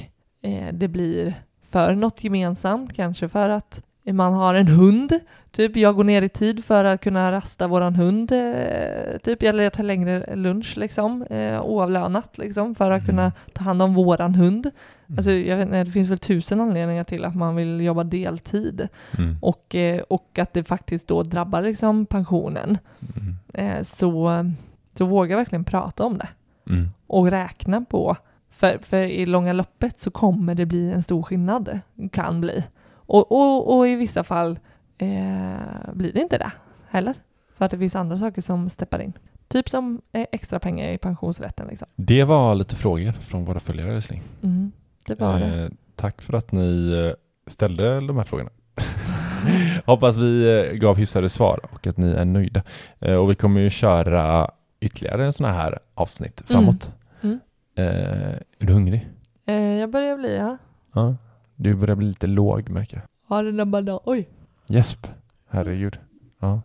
eh, 0.45 0.73
det 0.73 0.87
blir 0.87 1.33
för 1.69 1.95
något 1.95 2.23
gemensamt, 2.23 2.93
kanske 2.95 3.29
för 3.29 3.49
att 3.49 3.81
man 4.11 4.33
har 4.33 4.55
en 4.55 4.67
hund, 4.67 5.19
typ 5.51 5.77
jag 5.77 5.95
går 5.95 6.03
ner 6.03 6.21
i 6.21 6.29
tid 6.29 6.65
för 6.65 6.85
att 6.85 7.01
kunna 7.01 7.31
rasta 7.31 7.67
våran 7.67 7.95
hund, 7.95 8.31
eh, 8.31 9.17
typ, 9.23 9.43
eller 9.43 9.63
jag 9.63 9.73
tar 9.73 9.83
längre 9.83 10.35
lunch 10.35 10.77
liksom, 10.77 11.23
eh, 11.23 11.61
oavlönat 11.61 12.37
liksom, 12.37 12.75
för 12.75 12.91
att 12.91 12.99
Mm. 13.01 13.05
kunna 13.09 13.31
ta 13.53 13.63
hand 13.63 13.81
om 13.81 13.93
våran 13.93 14.35
hund. 14.35 14.65
Mm. 15.07 15.17
Alltså, 15.17 15.31
jag 15.31 15.57
vet 15.57 15.65
inte, 15.65 15.83
det 15.83 15.91
finns 15.91 16.09
väl 16.09 16.17
tusen 16.19 16.61
anledningar 16.61 17.03
till 17.03 17.25
att 17.25 17.35
man 17.35 17.55
vill 17.55 17.81
jobba 17.81 18.03
deltid 18.03 18.87
Mm. 19.17 19.35
och, 19.41 19.75
eh, 19.75 20.01
och 20.01 20.39
att 20.39 20.53
det 20.53 20.63
faktiskt 20.63 21.07
då 21.07 21.23
drabbar 21.23 21.61
liksom 21.61 22.05
pensionen. 22.05 22.77
Mm. 23.53 23.85
Så, 23.85 24.29
så 24.97 25.05
våga 25.05 25.35
verkligen 25.35 25.63
prata 25.63 26.03
om 26.05 26.17
det 26.17 26.27
Mm. 26.69 26.89
och 27.07 27.31
räkna 27.31 27.81
på. 27.81 28.15
För, 28.55 28.77
för 28.77 29.03
i 29.03 29.25
långa 29.25 29.53
loppet 29.53 29.99
så 29.99 30.11
kommer 30.11 30.55
det 30.55 30.65
bli 30.65 30.91
en 30.91 31.03
stor 31.03 31.23
skillnad. 31.23 31.79
Kan 32.11 32.41
bli. 32.41 32.63
Och, 32.93 33.31
och, 33.31 33.77
och 33.77 33.87
i 33.87 33.95
vissa 33.95 34.23
fall 34.23 34.59
eh, 34.97 35.07
blir 35.93 36.13
det 36.13 36.19
inte 36.19 36.37
det 36.37 36.51
heller. 36.89 37.13
För 37.57 37.65
att 37.65 37.71
det 37.71 37.77
finns 37.77 37.95
andra 37.95 38.17
saker 38.17 38.41
som 38.41 38.69
steppar 38.69 39.01
in. 39.01 39.13
Typ 39.47 39.69
som 39.69 40.01
eh, 40.11 40.25
extra 40.31 40.59
pengar 40.59 40.89
i 40.89 40.97
pensionsrätten. 40.97 41.67
Liksom. 41.67 41.87
Det 41.95 42.23
var 42.23 42.55
lite 42.55 42.75
frågor 42.75 43.11
från 43.11 43.45
våra 43.45 43.59
följare. 43.59 44.01
Mm, 44.41 44.71
det 45.05 45.19
var 45.19 45.39
det. 45.39 45.45
Eh, 45.45 45.69
tack 45.95 46.21
för 46.21 46.33
att 46.33 46.51
ni 46.51 46.93
eh, 46.93 47.15
ställde 47.47 47.99
de 47.99 48.17
här 48.17 48.23
frågorna. 48.23 48.49
Hoppas 49.85 50.17
vi 50.17 50.59
eh, 50.59 50.73
gav 50.73 50.97
hyfsade 50.97 51.29
svar 51.29 51.59
och 51.71 51.87
att 51.87 51.97
ni 51.97 52.11
är 52.11 52.25
nöjda. 52.25 52.63
Eh, 52.99 53.15
och 53.15 53.31
vi 53.31 53.35
kommer 53.35 53.61
ju 53.61 53.69
köra 53.69 54.51
ytterligare 54.79 55.31
sådana 55.33 55.53
här 55.53 55.79
avsnitt 55.93 56.41
framåt. 56.47 56.85
Mm. 56.85 56.97
Eh, 57.75 57.85
är 58.59 58.65
du 58.65 58.73
hungrig? 58.73 59.09
Eh, 59.45 59.55
jag 59.55 59.89
börjar 59.89 60.17
bli, 60.17 60.37
ja. 60.37 60.57
Ja. 60.93 61.15
Du 61.55 61.75
börjar 61.75 61.95
bli 61.95 62.07
lite 62.07 62.27
låg 62.27 62.69
märker 62.69 62.97
jag. 62.97 63.35
Har 63.35 63.43
den 63.43 63.57
där 63.57 63.65
banan... 63.65 63.99
Oj! 64.03 64.29
Jesp. 64.67 65.07
Herregud. 65.49 65.99
Ja, 66.39 66.61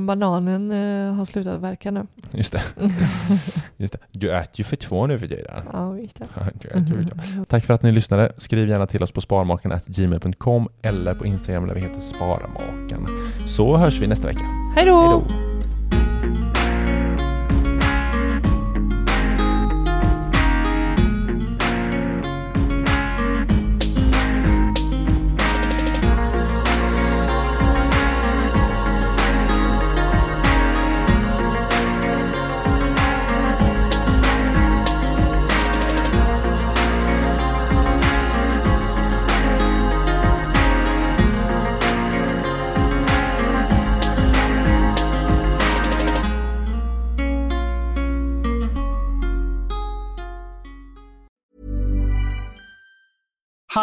Bananen 0.00 0.70
eh, 0.70 1.14
har 1.14 1.24
slutat 1.24 1.60
verka 1.60 1.90
nu. 1.90 2.06
just 2.30 2.52
det. 2.52 2.62
just 3.76 3.92
det. 3.92 3.98
Du 4.10 4.36
äter 4.36 4.50
ju 4.54 4.64
för 4.64 4.76
två 4.76 5.06
nu 5.06 5.18
för 5.18 5.26
tiden. 5.26 5.62
ja, 5.72 5.90
visst. 5.90 6.16
två. 6.16 7.44
Tack 7.48 7.64
för 7.64 7.74
att 7.74 7.82
ni 7.82 7.92
lyssnade. 7.92 8.32
Skriv 8.36 8.68
gärna 8.68 8.86
till 8.86 9.02
oss 9.02 9.12
på 9.12 9.20
sparmakarna.gmail.com 9.20 10.68
eller 10.82 11.14
på 11.14 11.26
Instagram 11.26 11.66
där 11.66 11.74
vi 11.74 11.80
heter 11.80 12.00
Sparmakarna. 12.00 13.08
Så 13.46 13.76
hörs 13.76 14.00
vi 14.00 14.06
nästa 14.06 14.26
vecka. 14.26 14.44
Hej 14.76 14.86
då! 14.86 15.24